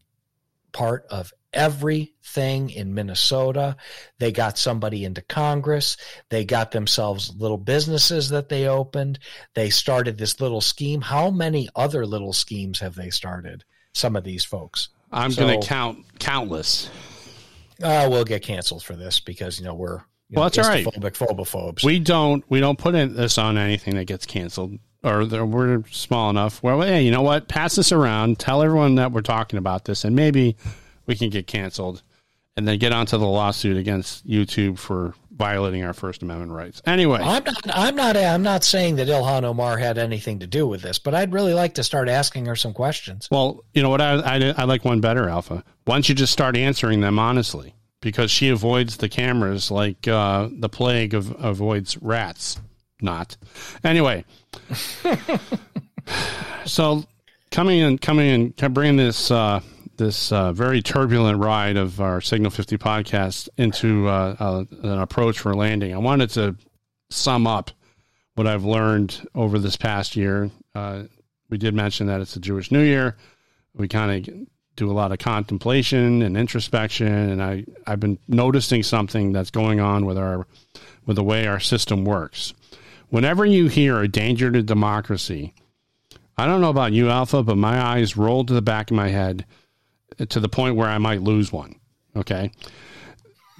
part 0.73 1.05
of 1.09 1.33
everything 1.53 2.69
in 2.69 2.93
Minnesota. 2.93 3.77
They 4.19 4.33
got 4.33 4.57
somebody 4.57 5.05
into 5.05 5.21
Congress. 5.21 5.95
They 6.27 6.43
got 6.43 6.71
themselves 6.71 7.33
little 7.37 7.57
businesses 7.57 8.29
that 8.29 8.49
they 8.49 8.67
opened. 8.67 9.19
They 9.55 9.69
started 9.69 10.17
this 10.17 10.41
little 10.41 10.59
scheme. 10.59 10.99
How 10.99 11.31
many 11.31 11.69
other 11.73 12.05
little 12.05 12.33
schemes 12.33 12.79
have 12.81 12.95
they 12.95 13.09
started? 13.09 13.63
Some 13.93 14.17
of 14.17 14.25
these 14.25 14.43
folks. 14.43 14.89
I'm 15.11 15.31
So- 15.31 15.41
going 15.45 15.59
to 15.61 15.67
count 15.67 16.05
countless. 16.19 16.89
Uh, 17.81 18.07
we'll 18.11 18.25
get 18.25 18.41
canceled 18.41 18.83
for 18.83 18.95
this 18.95 19.19
because 19.21 19.57
you 19.59 19.65
know 19.65 19.73
we're 19.73 20.01
you 20.27 20.35
Well, 20.35 20.45
know, 20.45 20.49
that's 20.49 20.57
all 20.67 20.73
right. 20.73 20.85
Phobic 20.85 21.17
phobophobes. 21.17 21.83
We 21.83 21.99
don't 21.99 22.43
we 22.49 22.59
don't 22.59 22.77
put 22.77 22.93
in 22.95 23.15
this 23.15 23.37
on 23.37 23.57
anything 23.57 23.95
that 23.95 24.05
gets 24.05 24.25
canceled 24.25 24.77
or 25.03 25.23
we're 25.25 25.83
small 25.89 26.29
enough. 26.29 26.61
Well, 26.61 26.81
hey, 26.81 27.03
you 27.03 27.11
know 27.11 27.21
what? 27.21 27.47
Pass 27.47 27.75
this 27.75 27.91
around. 27.93 28.37
Tell 28.37 28.61
everyone 28.61 28.95
that 28.95 29.13
we're 29.13 29.21
talking 29.21 29.57
about 29.57 29.85
this, 29.85 30.03
and 30.03 30.13
maybe 30.15 30.57
we 31.05 31.15
can 31.15 31.29
get 31.29 31.47
canceled, 31.47 32.03
and 32.59 32.67
then 32.67 32.77
get 32.77 32.91
onto 32.91 33.17
the 33.17 33.25
lawsuit 33.25 33.77
against 33.77 34.27
YouTube 34.27 34.77
for 34.77 35.13
violating 35.31 35.81
our 35.85 35.93
First 35.93 36.21
Amendment 36.21 36.51
rights. 36.51 36.81
Anyway, 36.85 37.19
I'm 37.21 37.41
not. 37.45 37.55
I'm 37.73 37.95
not. 37.95 38.17
I'm 38.17 38.43
not 38.43 38.65
saying 38.65 38.97
that 38.97 39.07
Ilhan 39.07 39.45
Omar 39.45 39.77
had 39.77 39.97
anything 39.97 40.39
to 40.39 40.47
do 40.47 40.67
with 40.67 40.81
this, 40.81 40.99
but 40.99 41.15
I'd 41.15 41.31
really 41.31 41.53
like 41.53 41.75
to 41.75 41.85
start 41.85 42.09
asking 42.09 42.47
her 42.47 42.57
some 42.57 42.73
questions. 42.73 43.29
well, 43.31 43.63
you 43.73 43.81
know 43.81 43.89
what? 43.89 44.01
I, 44.01 44.15
I 44.15 44.53
I 44.57 44.63
like 44.65 44.83
one 44.83 44.99
better, 44.99 45.29
Alpha. 45.29 45.63
Why 45.85 45.95
don't 45.95 46.09
you 46.09 46.15
just 46.15 46.33
start 46.33 46.57
answering 46.57 46.99
them 46.99 47.17
honestly? 47.17 47.73
Because 48.01 48.29
she 48.29 48.49
avoids 48.49 48.97
the 48.97 49.07
cameras 49.07 49.71
like 49.71 50.05
uh, 50.07 50.49
the 50.51 50.69
plague 50.69 51.13
of, 51.13 51.33
avoids 51.41 51.97
rats. 52.01 52.59
Not 53.01 53.37
anyway. 53.85 54.25
so 56.65 57.05
coming 57.51 57.79
in, 57.79 57.97
coming 57.97 58.27
in, 58.27 58.73
bringing 58.73 58.97
this 58.97 59.31
uh, 59.31 59.61
this 59.99 60.31
uh, 60.31 60.51
very 60.51 60.81
turbulent 60.81 61.37
ride 61.39 61.77
of 61.77 62.01
our 62.01 62.21
Signal 62.21 62.49
50 62.49 62.77
podcast 62.77 63.49
into 63.57 64.07
uh, 64.07 64.35
uh, 64.39 64.63
an 64.81 64.99
approach 64.99 65.37
for 65.37 65.53
landing. 65.53 65.93
I 65.93 65.97
wanted 65.97 66.31
to 66.31 66.55
sum 67.11 67.45
up 67.45 67.69
what 68.33 68.47
I've 68.47 68.63
learned 68.63 69.27
over 69.35 69.59
this 69.59 69.75
past 69.75 70.15
year. 70.15 70.49
Uh, 70.73 71.03
we 71.49 71.57
did 71.59 71.75
mention 71.75 72.07
that 72.07 72.21
it's 72.21 72.35
a 72.35 72.39
Jewish 72.39 72.71
New 72.71 72.81
Year. 72.81 73.17
We 73.75 73.87
kind 73.87 74.27
of 74.27 74.47
do 74.75 74.89
a 74.89 74.93
lot 74.93 75.11
of 75.11 75.19
contemplation 75.19 76.21
and 76.21 76.37
introspection, 76.37 77.07
and 77.07 77.43
I 77.43 77.65
I've 77.85 77.99
been 77.99 78.17
noticing 78.27 78.81
something 78.81 79.33
that's 79.33 79.51
going 79.51 79.79
on 79.81 80.05
with 80.05 80.17
our 80.17 80.47
with 81.05 81.17
the 81.17 81.23
way 81.23 81.45
our 81.45 81.59
system 81.59 82.05
works. 82.05 82.53
Whenever 83.09 83.45
you 83.45 83.67
hear 83.67 83.99
a 83.99 84.07
danger 84.07 84.49
to 84.49 84.63
democracy, 84.63 85.53
I 86.37 86.45
don't 86.45 86.61
know 86.61 86.69
about 86.69 86.93
you, 86.93 87.09
Alpha, 87.09 87.43
but 87.43 87.57
my 87.57 87.81
eyes 87.81 88.15
roll 88.15 88.45
to 88.45 88.53
the 88.53 88.61
back 88.61 88.91
of 88.91 88.95
my 88.95 89.09
head 89.09 89.45
to 90.27 90.39
the 90.39 90.49
point 90.49 90.75
where 90.75 90.89
I 90.89 90.97
might 90.97 91.21
lose 91.21 91.51
one. 91.51 91.79
Okay. 92.15 92.51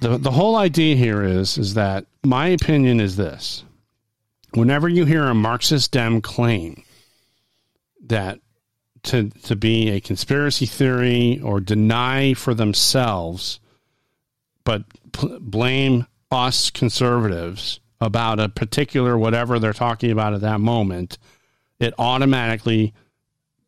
The 0.00 0.18
the 0.18 0.30
whole 0.30 0.56
idea 0.56 0.96
here 0.96 1.22
is 1.22 1.58
is 1.58 1.74
that 1.74 2.06
my 2.24 2.48
opinion 2.48 3.00
is 3.00 3.16
this. 3.16 3.64
Whenever 4.52 4.88
you 4.88 5.04
hear 5.04 5.24
a 5.24 5.34
Marxist 5.34 5.92
Dem 5.92 6.20
claim 6.20 6.82
that 8.06 8.40
to 9.04 9.30
to 9.44 9.56
be 9.56 9.90
a 9.90 10.00
conspiracy 10.00 10.66
theory 10.66 11.40
or 11.42 11.60
deny 11.60 12.34
for 12.34 12.54
themselves, 12.54 13.60
but 14.64 14.84
p- 15.12 15.38
blame 15.40 16.06
us 16.30 16.70
conservatives 16.70 17.80
about 18.00 18.40
a 18.40 18.48
particular 18.48 19.18
whatever 19.18 19.58
they're 19.58 19.72
talking 19.72 20.10
about 20.10 20.34
at 20.34 20.40
that 20.40 20.60
moment, 20.60 21.18
it 21.78 21.92
automatically 21.98 22.94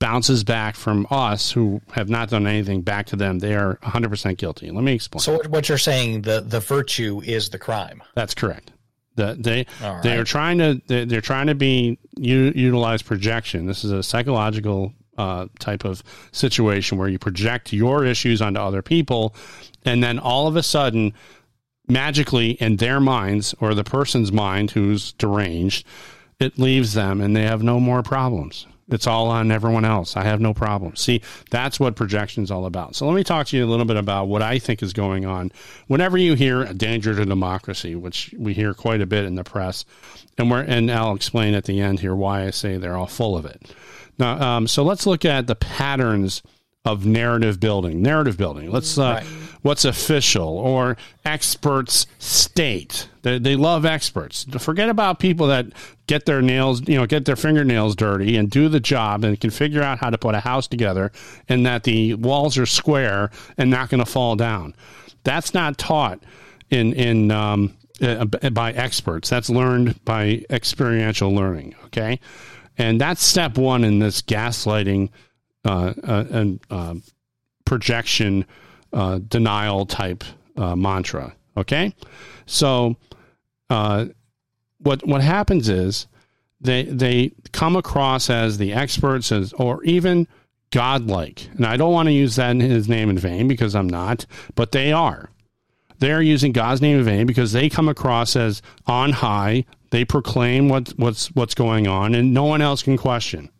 bounces 0.03 0.42
back 0.42 0.74
from 0.74 1.07
us 1.11 1.53
who 1.53 1.80
have 1.92 2.09
not 2.09 2.28
done 2.28 2.44
anything 2.46 2.82
back 2.82 3.07
to 3.07 3.14
them. 3.16 3.38
They 3.38 3.55
are 3.55 3.76
100% 3.84 4.36
guilty. 4.36 4.68
Let 4.70 4.82
me 4.82 4.94
explain. 4.94 5.20
So 5.20 5.40
what- 5.48 5.68
you're 5.68 5.78
saying 5.78 6.22
the 6.22 6.40
the 6.40 6.59
virtue 6.59 7.22
is 7.24 7.50
the 7.50 7.59
crime. 7.59 8.03
That's 8.16 8.34
correct. 8.34 8.72
The, 9.14 9.36
they 9.38 9.66
All 9.82 10.00
they 10.03 10.11
right. 10.11 10.18
are 10.18 10.24
trying 10.24 10.59
to 10.59 10.80
they- 10.88 11.05
they're 11.05 11.20
trying 11.20 11.46
to 11.46 11.55
be 11.55 11.98
u- 12.16 12.53
utilize 12.57 13.00
projection. 13.03 13.66
This 13.66 13.84
is 13.84 13.92
a 13.92 14.03
psychological 14.03 14.92
uh, 15.18 15.46
type 15.61 15.84
of 15.84 16.03
situation 16.32 16.98
where 16.98 17.09
you 17.09 17.18
project 17.18 17.72
your 17.72 18.05
issues 18.05 18.42
onto 18.42 18.59
other 18.59 18.82
people, 18.82 19.34
and 19.84 20.03
then 20.03 20.18
all 20.18 20.48
of 20.48 20.57
a 20.57 20.62
sudden, 20.64 21.12
magically 21.86 22.53
in 22.53 22.76
their 22.76 22.98
minds 22.98 23.55
or 23.61 23.74
the 23.74 23.84
person's 23.84 24.32
mind 24.32 24.70
who's 24.72 25.12
deranged, 25.12 25.86
it 26.40 26.59
leaves 26.59 26.94
them 26.94 27.20
and 27.20 27.36
they 27.36 27.42
have 27.42 27.62
no 27.62 27.78
more 27.78 28.03
problems. 28.03 28.66
It's 28.93 29.07
all 29.07 29.28
on 29.28 29.51
everyone 29.51 29.84
else. 29.84 30.16
I 30.16 30.24
have 30.24 30.40
no 30.40 30.53
problem. 30.55 30.97
See, 30.97 31.22
that's 31.51 31.80
what 31.80 31.97
projection 31.97 32.43
is 32.45 32.51
all 32.51 32.66
about. 32.66 32.95
So 32.97 33.07
let 33.07 33.14
me 33.14 33.24
talk 33.24 33.47
to 33.49 33.57
you 33.57 33.64
a 33.64 33.70
little 33.70 33.86
bit 33.86 33.97
about 33.97 34.28
what 34.28 34.43
I 34.43 34.59
think 34.59 34.82
is 34.82 34.93
going 34.93 35.24
on. 35.26 35.51
Whenever 35.86 36.18
you 36.18 36.34
hear 36.34 36.62
a 36.62 36.74
danger 36.74 37.14
to 37.14 37.24
democracy, 37.24 37.95
which 37.95 38.34
we 38.38 38.55
hear 38.55 38.74
quite 38.74 39.01
a 39.01 39.07
bit 39.07 39.24
in 39.24 39.34
the 39.34 39.45
press, 39.45 39.84
and 40.38 40.51
we're 40.51 40.61
and 40.62 40.90
I'll 40.90 41.14
explain 41.14 41.55
at 41.55 41.64
the 41.64 41.80
end 41.80 42.01
here 42.01 42.14
why 42.14 42.45
I 42.45 42.51
say 42.51 42.76
they're 42.76 42.97
all 42.97 43.07
full 43.07 43.36
of 43.36 43.45
it. 43.45 43.74
Now, 44.18 44.40
um, 44.40 44.66
so 44.68 44.82
let's 44.82 45.07
look 45.07 45.24
at 45.24 45.47
the 45.47 45.55
patterns 45.55 46.43
of 46.84 47.07
narrative 47.07 47.61
building. 47.61 48.03
Narrative 48.03 48.36
building. 48.36 48.70
Let's 48.70 48.99
uh, 48.99 49.03
Right. 49.03 49.26
what's 49.62 49.84
official 49.84 50.49
or 50.59 50.97
experts 51.24 52.07
state. 52.18 53.09
They, 53.22 53.38
they 53.38 53.55
love 53.57 53.84
experts. 53.84 54.45
Forget 54.59 54.88
about 54.88 55.18
people 55.20 55.47
that 55.47 55.66
get 56.12 56.26
their 56.26 56.42
nails, 56.42 56.86
you 56.86 56.98
know, 56.98 57.06
get 57.06 57.24
their 57.24 57.36
fingernails 57.36 57.96
dirty 57.96 58.36
and 58.36 58.50
do 58.50 58.68
the 58.68 58.80
job 58.80 59.24
and 59.24 59.40
can 59.40 59.48
figure 59.48 59.82
out 59.82 59.98
how 59.98 60.10
to 60.10 60.18
put 60.18 60.34
a 60.34 60.40
house 60.40 60.68
together 60.68 61.10
and 61.48 61.64
that 61.64 61.84
the 61.84 62.12
walls 62.12 62.58
are 62.58 62.66
square 62.66 63.30
and 63.56 63.70
not 63.70 63.88
going 63.88 64.04
to 64.04 64.10
fall 64.10 64.36
down. 64.36 64.74
That's 65.24 65.54
not 65.54 65.78
taught 65.78 66.22
in 66.68 66.92
in 66.92 67.30
um, 67.30 67.74
uh, 68.02 68.26
by 68.26 68.72
experts. 68.72 69.30
That's 69.30 69.48
learned 69.48 70.04
by 70.04 70.44
experiential 70.50 71.34
learning. 71.34 71.76
Okay, 71.86 72.20
and 72.76 73.00
that's 73.00 73.24
step 73.24 73.56
one 73.56 73.82
in 73.82 73.98
this 73.98 74.20
gaslighting 74.20 75.08
uh, 75.64 75.94
uh, 76.04 76.24
and 76.30 76.60
um 76.68 77.02
projection 77.64 78.44
uh, 78.92 79.18
denial 79.28 79.86
type 79.86 80.24
uh, 80.58 80.76
mantra. 80.76 81.34
Okay, 81.56 81.94
so 82.44 82.96
uh, 83.70 84.06
what 84.83 85.07
what 85.07 85.20
happens 85.20 85.68
is 85.68 86.07
they 86.61 86.85
they 86.85 87.33
come 87.53 87.76
across 87.76 88.30
as 88.30 88.59
the 88.59 88.72
experts 88.72 89.33
as 89.33 89.53
or 89.55 89.83
even 89.85 90.26
godlike, 90.70 91.49
and 91.57 91.66
I 91.66 91.76
don't 91.76 91.93
want 91.93 92.07
to 92.07 92.12
use 92.12 92.37
that 92.37 92.51
in 92.51 92.61
his 92.61 92.89
name 92.89 93.11
in 93.11 93.18
vain 93.18 93.49
because 93.49 93.74
I'm 93.74 93.89
not, 93.89 94.26
but 94.55 94.72
they 94.72 94.93
are. 94.93 95.30
They 95.99 96.11
are 96.11 96.22
using 96.22 96.51
God's 96.51 96.83
name 96.83 96.99
in 96.99 97.05
vain 97.05 97.26
because 97.26 97.53
they 97.53 97.68
come 97.68 97.89
across 97.89 98.35
as 98.35 98.61
on 98.87 99.12
high. 99.12 99.64
They 99.91 100.05
proclaim 100.05 100.68
what, 100.68 100.89
what's 100.97 101.28
what's 101.28 101.55
going 101.55 101.87
on, 101.87 102.14
and 102.14 102.35
no 102.35 102.45
one 102.45 102.61
else 102.61 102.83
can 102.83 102.97
question. 102.97 103.51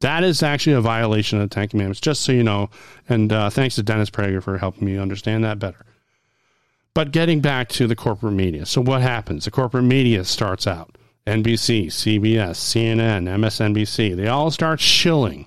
That 0.00 0.22
is 0.22 0.42
actually 0.42 0.74
a 0.74 0.80
violation 0.80 1.40
of 1.40 1.48
the 1.48 1.54
Ten 1.54 1.68
Commandments, 1.68 2.00
just 2.00 2.22
so 2.22 2.32
you 2.32 2.44
know. 2.44 2.70
And 3.08 3.32
uh, 3.32 3.50
thanks 3.50 3.74
to 3.76 3.82
Dennis 3.82 4.10
Prager 4.10 4.42
for 4.42 4.58
helping 4.58 4.84
me 4.84 4.98
understand 4.98 5.44
that 5.44 5.58
better. 5.58 5.84
But 6.98 7.12
getting 7.12 7.40
back 7.40 7.68
to 7.68 7.86
the 7.86 7.94
corporate 7.94 8.32
media. 8.32 8.66
So, 8.66 8.80
what 8.80 9.02
happens? 9.02 9.44
The 9.44 9.52
corporate 9.52 9.84
media 9.84 10.24
starts 10.24 10.66
out 10.66 10.98
NBC, 11.28 11.86
CBS, 11.86 12.56
CNN, 12.56 13.28
MSNBC. 13.28 14.16
They 14.16 14.26
all 14.26 14.50
start 14.50 14.80
shilling. 14.80 15.46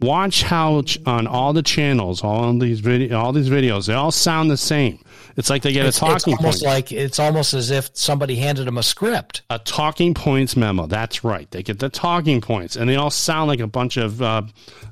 Watch 0.00 0.44
how 0.44 0.82
on 1.04 1.26
all 1.26 1.52
the 1.52 1.62
channels, 1.62 2.24
all 2.24 2.58
these 2.58 2.80
video, 2.80 3.18
all 3.18 3.34
these 3.34 3.50
videos, 3.50 3.86
they 3.86 3.92
all 3.92 4.10
sound 4.10 4.50
the 4.50 4.56
same. 4.56 5.04
It's 5.36 5.50
like 5.50 5.60
they 5.60 5.74
get 5.74 5.84
it's, 5.84 5.98
a 5.98 6.00
talking 6.00 6.32
it's 6.32 6.42
almost 6.42 6.64
point. 6.64 6.74
like 6.74 6.90
it's 6.90 7.18
almost 7.18 7.52
as 7.52 7.70
if 7.70 7.90
somebody 7.92 8.36
handed 8.36 8.66
them 8.66 8.78
a 8.78 8.82
script. 8.82 9.42
A 9.50 9.58
talking 9.58 10.14
points 10.14 10.56
memo. 10.56 10.86
That's 10.86 11.22
right. 11.22 11.50
They 11.50 11.62
get 11.62 11.80
the 11.80 11.90
talking 11.90 12.40
points, 12.40 12.76
and 12.76 12.88
they 12.88 12.96
all 12.96 13.10
sound 13.10 13.48
like 13.48 13.60
a 13.60 13.66
bunch 13.66 13.98
of 13.98 14.22
uh, 14.22 14.40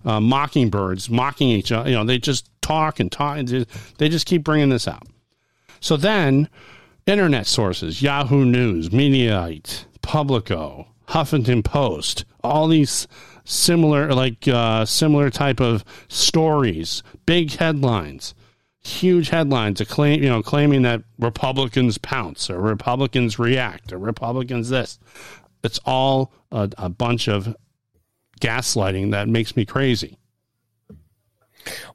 uh, 0.05 0.20
mockingbirds 0.20 1.09
mocking 1.09 1.49
each 1.49 1.72
other. 1.72 1.88
You 1.88 1.97
know, 1.97 2.05
they 2.05 2.18
just 2.18 2.51
talk 2.61 3.01
and 3.01 3.11
talk. 3.11 3.38
And 3.38 3.49
they 3.97 4.11
just 4.11 4.26
keep 4.26 4.44
bringing 4.44 4.68
this 4.68 4.86
out. 4.86 5.03
So 5.87 5.97
then, 5.97 6.49
internet 7.07 7.47
sources, 7.47 8.03
Yahoo 8.03 8.45
News, 8.45 8.89
Mediaite, 8.89 9.84
Publico, 10.03 10.89
Huffington 11.11 11.62
Post, 11.62 12.24
all 12.43 12.66
these 12.66 13.07
similar, 13.45 14.12
like 14.12 14.49
uh, 14.49 14.84
similar 14.84 15.30
type 15.30 15.61
of 15.61 15.84
stories, 16.09 17.05
big 17.24 17.53
headlines 17.53 18.34
huge 18.80 19.28
headlines 19.28 19.80
claim, 19.82 20.22
you 20.24 20.28
know, 20.28 20.43
claiming 20.43 20.82
that 20.82 21.03
Republicans 21.20 21.99
pounce 21.99 22.51
or 22.51 22.61
Republicans 22.61 23.39
react 23.39 23.93
or 23.93 23.99
Republicans 23.99 24.68
this. 24.68 24.99
It's 25.62 25.78
all 25.84 26.32
a, 26.51 26.68
a 26.78 26.89
bunch 26.89 27.28
of 27.28 27.55
gaslighting 28.41 29.12
that 29.12 29.28
makes 29.28 29.57
me 29.57 29.64
crazy. 29.64 30.18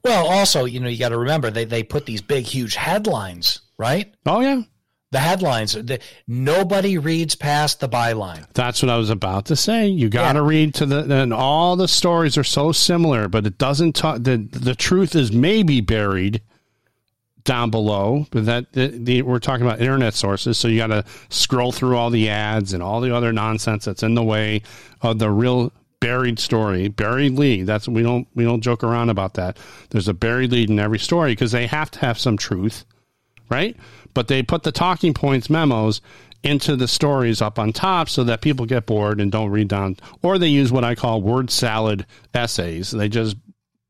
Well, 0.04 0.26
also, 0.26 0.64
you 0.64 0.80
know, 0.80 0.88
you 0.88 0.98
got 0.98 1.10
to 1.10 1.18
remember 1.18 1.50
they, 1.50 1.64
they 1.64 1.82
put 1.82 2.06
these 2.06 2.20
big, 2.20 2.44
huge 2.44 2.74
headlines, 2.74 3.60
right? 3.78 4.12
Oh, 4.26 4.40
yeah. 4.40 4.62
The 5.10 5.18
headlines, 5.18 5.74
the, 5.74 6.00
nobody 6.26 6.96
reads 6.96 7.34
past 7.34 7.80
the 7.80 7.88
byline. 7.88 8.46
That's 8.54 8.82
what 8.82 8.88
I 8.88 8.96
was 8.96 9.10
about 9.10 9.46
to 9.46 9.56
say. 9.56 9.88
You 9.88 10.08
got 10.08 10.32
to 10.32 10.38
yeah. 10.38 10.48
read 10.48 10.74
to 10.76 10.86
the, 10.86 11.22
and 11.22 11.34
all 11.34 11.76
the 11.76 11.88
stories 11.88 12.38
are 12.38 12.44
so 12.44 12.72
similar, 12.72 13.28
but 13.28 13.46
it 13.46 13.58
doesn't 13.58 13.94
talk, 13.94 14.22
the, 14.22 14.38
the 14.38 14.74
truth 14.74 15.14
is 15.14 15.30
maybe 15.30 15.82
buried 15.82 16.40
down 17.44 17.70
below. 17.70 18.26
But 18.30 18.46
that 18.46 18.72
the, 18.72 18.88
the, 18.88 19.22
we're 19.22 19.38
talking 19.38 19.66
about 19.66 19.80
internet 19.80 20.14
sources, 20.14 20.56
so 20.56 20.68
you 20.68 20.78
got 20.78 20.86
to 20.86 21.04
scroll 21.28 21.72
through 21.72 21.96
all 21.96 22.08
the 22.08 22.30
ads 22.30 22.72
and 22.72 22.82
all 22.82 23.02
the 23.02 23.14
other 23.14 23.32
nonsense 23.32 23.84
that's 23.84 24.02
in 24.02 24.14
the 24.14 24.22
way 24.22 24.62
of 25.02 25.18
the 25.18 25.30
real 25.30 25.72
buried 26.02 26.38
story, 26.40 26.88
buried 26.88 27.32
lead. 27.34 27.66
That's 27.66 27.88
we 27.88 28.02
don't 28.02 28.26
we 28.34 28.44
don't 28.44 28.60
joke 28.60 28.82
around 28.82 29.08
about 29.08 29.34
that. 29.34 29.56
There's 29.90 30.08
a 30.08 30.14
buried 30.14 30.50
lead 30.52 30.68
in 30.68 30.78
every 30.78 30.98
story 30.98 31.32
because 31.32 31.52
they 31.52 31.66
have 31.68 31.90
to 31.92 32.00
have 32.00 32.18
some 32.18 32.36
truth, 32.36 32.84
right? 33.48 33.76
But 34.12 34.28
they 34.28 34.42
put 34.42 34.64
the 34.64 34.72
talking 34.72 35.14
points 35.14 35.48
memos 35.48 36.00
into 36.42 36.74
the 36.74 36.88
stories 36.88 37.40
up 37.40 37.56
on 37.58 37.72
top 37.72 38.08
so 38.08 38.24
that 38.24 38.40
people 38.40 38.66
get 38.66 38.84
bored 38.84 39.20
and 39.20 39.30
don't 39.30 39.50
read 39.50 39.68
down 39.68 39.96
or 40.22 40.38
they 40.38 40.48
use 40.48 40.72
what 40.72 40.84
I 40.84 40.96
call 40.96 41.22
word 41.22 41.50
salad 41.50 42.04
essays. 42.34 42.90
They 42.90 43.08
just 43.08 43.36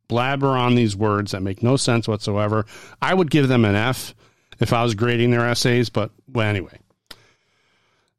blabber 0.07 0.49
on 0.49 0.75
these 0.75 0.95
words 0.95 1.33
that 1.33 1.41
make 1.41 1.63
no 1.63 1.77
sense 1.79 2.07
whatsoever. 2.07 2.67
I 3.01 3.15
would 3.15 3.31
give 3.31 3.49
them 3.49 3.65
an 3.65 3.75
F 3.75 4.15
if 4.61 4.75
I 4.75 4.83
was 4.83 4.95
grading 4.95 5.31
their 5.31 5.49
essays, 5.49 5.89
but 5.89 6.11
well, 6.31 6.47
anyway. 6.47 6.79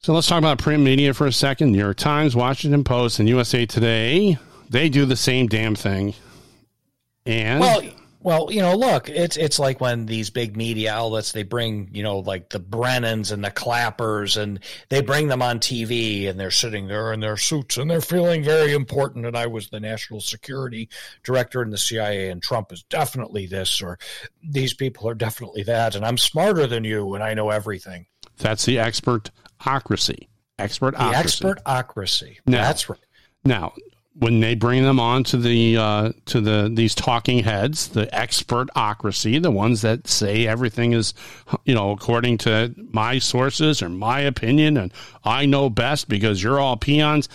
So 0.03 0.11
let's 0.11 0.27
talk 0.27 0.39
about 0.39 0.57
print 0.57 0.83
media 0.83 1.13
for 1.13 1.27
a 1.27 1.31
second. 1.31 1.71
New 1.71 1.77
York 1.77 1.95
Times, 1.95 2.35
Washington 2.35 2.83
Post, 2.83 3.19
and 3.19 3.29
USA 3.29 3.65
Today, 3.65 4.37
they 4.69 4.89
do 4.89 5.05
the 5.05 5.15
same 5.15 5.47
damn 5.47 5.75
thing. 5.75 6.13
And 7.25 7.61
well, 7.61 7.81
well, 8.19 8.51
you 8.51 8.59
know, 8.59 8.75
look, 8.75 9.07
it's 9.07 9.37
it's 9.37 9.59
like 9.59 9.79
when 9.79 10.05
these 10.05 10.29
big 10.29 10.57
media 10.57 10.93
outlets 10.93 11.31
they 11.31 11.43
bring, 11.43 11.89
you 11.93 12.03
know, 12.03 12.19
like 12.19 12.49
the 12.49 12.59
Brennans 12.59 13.31
and 13.31 13.45
the 13.45 13.49
Clappers, 13.49 14.35
and 14.35 14.59
they 14.89 15.01
bring 15.01 15.29
them 15.29 15.41
on 15.41 15.59
TV, 15.59 16.29
and 16.29 16.37
they're 16.37 16.51
sitting 16.51 16.89
there 16.89 17.13
in 17.13 17.21
their 17.21 17.37
suits, 17.37 17.77
and 17.77 17.89
they're 17.89 18.01
feeling 18.01 18.43
very 18.43 18.73
important. 18.73 19.25
And 19.25 19.37
I 19.37 19.47
was 19.47 19.69
the 19.69 19.79
national 19.79 20.19
security 20.19 20.89
director 21.23 21.61
in 21.61 21.69
the 21.69 21.77
CIA, 21.77 22.29
and 22.29 22.43
Trump 22.43 22.73
is 22.73 22.83
definitely 22.89 23.45
this, 23.45 23.81
or 23.81 23.97
these 24.43 24.73
people 24.73 25.07
are 25.07 25.15
definitely 25.15 25.63
that, 25.63 25.95
and 25.95 26.03
I'm 26.03 26.17
smarter 26.17 26.67
than 26.67 26.83
you, 26.83 27.15
and 27.15 27.23
I 27.23 27.35
know 27.35 27.51
everything. 27.51 28.05
That's 28.37 28.65
the 28.65 28.79
expertocracy. 29.63 30.27
Expertocracy. 30.59 31.41
The 31.41 31.55
expertocracy. 31.55 32.37
Now, 32.45 32.61
That's 32.61 32.89
right. 32.89 32.99
Now, 33.45 33.73
when 34.15 34.39
they 34.39 34.53
bring 34.53 34.83
them 34.83 34.99
on 34.99 35.23
to 35.25 35.37
the 35.37 35.77
uh, 35.77 36.11
to 36.25 36.39
the 36.39 36.69
these 36.71 36.93
talking 36.93 37.43
heads, 37.43 37.89
the 37.89 38.05
expertocracy, 38.07 39.41
the 39.41 39.51
ones 39.51 39.81
that 39.81 40.07
say 40.07 40.45
everything 40.45 40.93
is, 40.93 41.13
you 41.65 41.73
know, 41.73 41.91
according 41.91 42.37
to 42.39 42.73
my 42.91 43.17
sources 43.17 43.81
or 43.81 43.89
my 43.89 44.19
opinion, 44.19 44.77
and 44.77 44.93
I 45.23 45.45
know 45.45 45.69
best 45.69 46.09
because 46.09 46.43
you're 46.43 46.59
all 46.59 46.77
peons. 46.77 47.27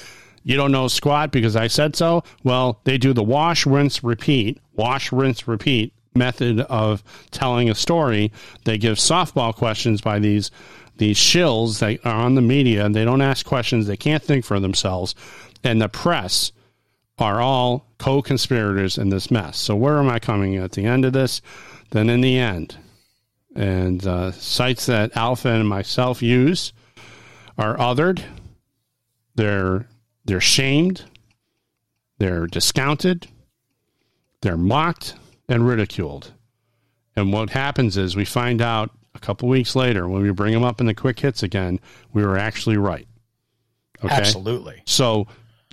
You 0.45 0.57
don't 0.57 0.72
know 0.72 0.89
squat 0.89 1.33
because 1.33 1.57
I 1.57 1.66
said 1.66 1.97
so. 1.97 2.22
Well, 2.45 2.81
they 2.85 2.97
do 2.97 3.12
the 3.12 3.24
wash, 3.24 3.66
rinse, 3.66 4.05
repeat, 4.05 4.59
wash, 4.76 5.12
rinse, 5.12 5.47
repeat 5.49 5.93
method 6.14 6.61
of 6.61 7.03
telling 7.31 7.68
a 7.70 7.74
story. 7.74 8.33
They 8.64 8.79
give 8.79 8.97
softball 8.97 9.55
questions 9.55 10.01
by 10.01 10.18
these 10.20 10.51
these 10.99 11.16
shills 11.16 11.78
that 11.78 12.05
are 12.05 12.14
on 12.14 12.34
the 12.34 12.42
media, 12.42 12.84
and 12.84 12.94
they 12.94 13.05
don't 13.05 13.22
ask 13.22 13.46
questions. 13.46 13.86
They 13.86 13.96
can't 13.96 14.22
think 14.22 14.44
for 14.44 14.61
themselves, 14.61 15.14
and 15.64 15.80
the 15.80 15.88
press 15.88 16.53
are 17.18 17.40
all 17.40 17.86
co 17.99 18.22
conspirators 18.22 18.99
in 18.99 19.09
this 19.09 19.30
mess. 19.30 19.59
So, 19.59 19.74
where 19.74 19.99
am 19.99 20.09
I 20.09 20.18
coming 20.18 20.57
at 20.57 20.72
the 20.72 20.84
end 20.84 21.05
of 21.05 21.12
this? 21.12 21.40
Then, 21.90 22.11
in 22.11 22.20
the 22.20 22.38
end, 22.38 22.76
and 23.55 24.07
uh, 24.07 24.32
sites 24.32 24.86
that 24.86 25.16
Alpha 25.16 25.49
and 25.49 25.68
myself 25.68 26.22
use 26.22 26.72
are 27.57 27.76
othered, 27.76 28.22
they're, 29.34 29.86
they're 30.24 30.40
shamed, 30.40 31.05
they're 32.18 32.46
discounted, 32.46 33.26
they're 34.42 34.57
mocked, 34.57 35.14
and 35.49 35.66
ridiculed. 35.66 36.32
And 37.16 37.32
what 37.32 37.51
happens 37.51 37.96
is 37.96 38.14
we 38.14 38.24
find 38.24 38.62
out 38.62 38.90
a 39.19 39.27
couple 39.27 39.49
weeks 39.49 39.77
later 39.77 40.09
when 40.09 40.23
we 40.23 40.31
bring 40.31 40.55
them 40.55 40.64
up 40.64 40.81
in 40.81 40.87
the 40.87 40.95
quick 40.95 41.19
hits 41.21 41.43
again, 41.43 41.81
we 42.12 42.25
were 42.25 42.39
actually 42.39 42.77
right. 42.77 43.07
Okay? 44.05 44.14
Absolutely. 44.14 44.83
So 44.87 45.27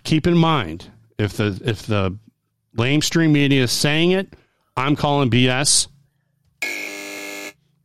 keep 0.03 0.27
in 0.27 0.35
mind 0.37 0.89
if 1.17 1.37
the 1.37 1.59
if 1.63 1.83
the 1.83 2.17
lamestream 2.75 3.31
media 3.31 3.63
is 3.63 3.71
saying 3.71 4.11
it, 4.11 4.33
I'm 4.75 4.95
calling 4.95 5.29
BS 5.29 5.87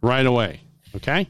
right 0.03 0.27
away. 0.27 0.63
Okay, 0.97 1.29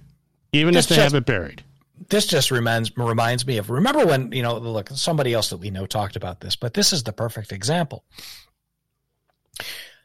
even 0.53 0.74
this 0.74 0.87
if 0.87 0.91
they 0.91 0.97
just, 0.97 1.12
have 1.12 1.20
it 1.20 1.26
buried. 1.26 1.62
This 2.09 2.26
just 2.26 2.51
reminds 2.51 2.97
reminds 2.97 3.47
me 3.47 3.59
of 3.59 3.68
remember 3.68 4.07
when 4.07 4.33
you 4.33 4.43
know 4.43 4.57
look 4.59 4.89
somebody 4.91 5.35
else 5.35 5.51
that 5.51 5.59
we 5.59 5.70
know 5.70 5.87
talked 5.87 6.16
about 6.16 6.41
this, 6.41 6.57
but 6.57 6.74
this 6.74 6.93
is 6.93 7.03
the 7.03 7.12
perfect 7.12 7.53
example. 7.53 8.05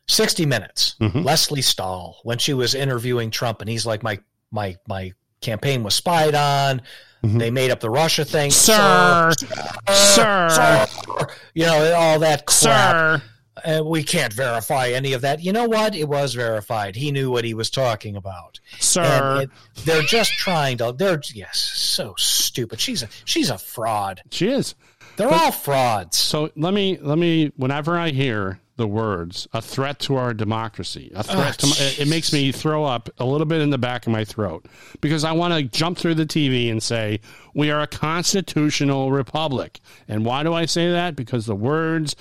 60 0.08 0.46
Minutes, 0.46 0.96
mm-hmm. 1.00 1.22
Lesley 1.22 1.62
Stahl, 1.62 2.20
when 2.24 2.38
she 2.38 2.54
was 2.54 2.76
interviewing 2.76 3.32
Trump, 3.32 3.62
and 3.62 3.70
he's 3.70 3.86
like, 3.86 4.04
my 4.04 4.20
my 4.52 4.78
my 4.88 5.12
campaign 5.42 5.84
was 5.84 5.96
spied 5.96 6.36
on. 6.36 6.82
Mm-hmm. 7.24 7.38
They 7.40 7.52
made 7.52 7.72
up 7.72 7.80
the 7.80 7.90
Russia 7.90 8.24
thing, 8.24 8.52
sir, 8.52 9.32
sir, 9.38 9.80
sir, 9.90 10.50
sir. 10.50 11.28
you 11.54 11.66
know 11.66 11.94
all 11.96 12.20
that 12.20 12.46
crap. 12.46 12.52
Sir. 12.52 13.22
Uh, 13.64 13.82
we 13.84 14.04
can't 14.04 14.34
verify 14.34 14.90
any 14.90 15.14
of 15.14 15.22
that. 15.22 15.42
You 15.42 15.54
know 15.54 15.66
what? 15.66 15.96
It 15.96 16.10
was 16.10 16.34
verified. 16.34 16.96
He 16.96 17.12
knew 17.12 17.32
what 17.32 17.46
he 17.46 17.54
was 17.54 17.70
talking 17.70 18.18
about. 18.18 18.60
Sir, 18.80 19.44
it, 19.44 19.50
they're 19.86 20.02
just 20.04 20.34
trying 20.34 20.78
to. 20.80 20.94
They're 20.96 21.22
yes, 21.34 21.58
so 21.58 22.14
stupid. 22.18 22.80
She's 22.80 23.02
a 23.02 23.08
she's 23.24 23.50
a 23.50 23.58
fraud. 23.58 24.22
She 24.30 24.50
is. 24.50 24.76
They're 25.16 25.30
but, 25.30 25.42
all 25.42 25.52
frauds. 25.52 26.18
So 26.18 26.52
let 26.56 26.74
me 26.74 27.00
let 27.02 27.18
me. 27.18 27.54
Whenever 27.56 27.98
I 27.98 28.10
hear 28.10 28.60
the 28.78 28.88
words 28.88 29.48
"a 29.54 29.62
threat 29.62 30.00
to 30.00 30.16
our 30.16 30.34
democracy," 30.34 31.12
a 31.16 31.24
threat 31.24 31.58
oh, 31.64 31.68
to 31.68 31.68
my, 31.68 31.76
it 32.00 32.08
makes 32.08 32.34
me 32.34 32.52
throw 32.52 32.84
up 32.84 33.10
a 33.18 33.26
little 33.26 33.46
bit 33.46 33.62
in 33.62 33.70
the 33.70 33.78
back 33.78 34.06
of 34.06 34.12
my 34.12 34.26
throat 34.26 34.66
because 35.02 35.24
I 35.24 35.32
want 35.32 35.54
to 35.54 35.64
jump 35.64 35.98
through 35.98 36.16
the 36.16 36.26
TV 36.26 36.70
and 36.72 36.82
say 36.82 37.20
we 37.54 37.72
are 37.72 37.82
a 37.82 37.88
constitutional 37.88 39.12
republic. 39.12 39.80
And 40.08 40.26
why 40.26 40.44
do 40.44 40.54
I 40.54 40.66
say 40.66 40.92
that? 40.92 41.16
Because 41.16 41.46
the 41.46 41.56
words 41.56 42.16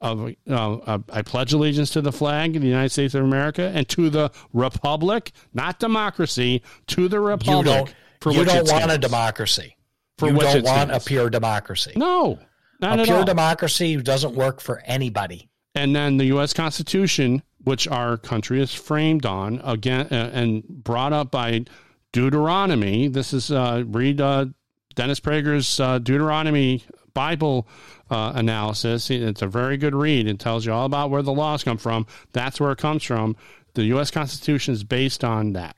of 0.00 0.32
uh, 0.48 0.98
I 1.10 1.22
pledge 1.22 1.52
allegiance 1.52 1.90
to 1.90 2.00
the 2.00 2.12
flag 2.12 2.56
of 2.56 2.62
the 2.62 2.68
United 2.68 2.90
States 2.90 3.14
of 3.14 3.24
America 3.24 3.72
and 3.74 3.88
to 3.90 4.10
the 4.10 4.30
republic, 4.52 5.32
not 5.52 5.78
democracy, 5.80 6.62
to 6.88 7.08
the 7.08 7.20
republic. 7.20 7.66
You 7.66 7.72
don't, 7.72 7.94
for 8.20 8.32
you 8.32 8.40
which 8.40 8.48
don't 8.48 8.70
want 8.70 8.90
a 8.90 8.98
democracy. 8.98 9.76
For 10.18 10.28
you 10.28 10.38
don't 10.38 10.64
want 10.64 10.90
a 10.90 11.00
pure 11.00 11.30
democracy. 11.30 11.92
No, 11.96 12.38
not 12.80 13.00
a 13.00 13.04
pure 13.04 13.18
all. 13.18 13.24
democracy 13.24 13.96
doesn't 13.96 14.34
work 14.34 14.60
for 14.60 14.80
anybody. 14.84 15.48
And 15.74 15.94
then 15.94 16.16
the 16.16 16.26
U.S. 16.26 16.52
Constitution, 16.52 17.42
which 17.64 17.86
our 17.88 18.16
country 18.16 18.60
is 18.60 18.72
framed 18.74 19.26
on, 19.26 19.60
again 19.64 20.08
uh, 20.10 20.30
and 20.32 20.64
brought 20.66 21.12
up 21.12 21.30
by 21.30 21.64
Deuteronomy. 22.12 23.08
This 23.08 23.32
is 23.32 23.50
uh, 23.50 23.84
read 23.86 24.20
uh, 24.20 24.46
Dennis 24.94 25.20
Prager's 25.20 25.78
uh, 25.80 25.98
Deuteronomy 25.98 26.84
Bible 27.14 27.68
uh, 28.10 28.32
analysis. 28.34 29.10
It's 29.10 29.42
a 29.42 29.46
very 29.46 29.76
good 29.76 29.94
read. 29.94 30.26
It 30.26 30.38
tells 30.38 30.64
you 30.64 30.72
all 30.72 30.86
about 30.86 31.10
where 31.10 31.22
the 31.22 31.32
laws 31.32 31.62
come 31.64 31.78
from. 31.78 32.06
That's 32.32 32.60
where 32.60 32.72
it 32.72 32.78
comes 32.78 33.02
from. 33.02 33.36
The 33.74 33.84
U.S. 33.84 34.10
Constitution 34.10 34.74
is 34.74 34.84
based 34.84 35.22
on 35.24 35.52
that. 35.52 35.76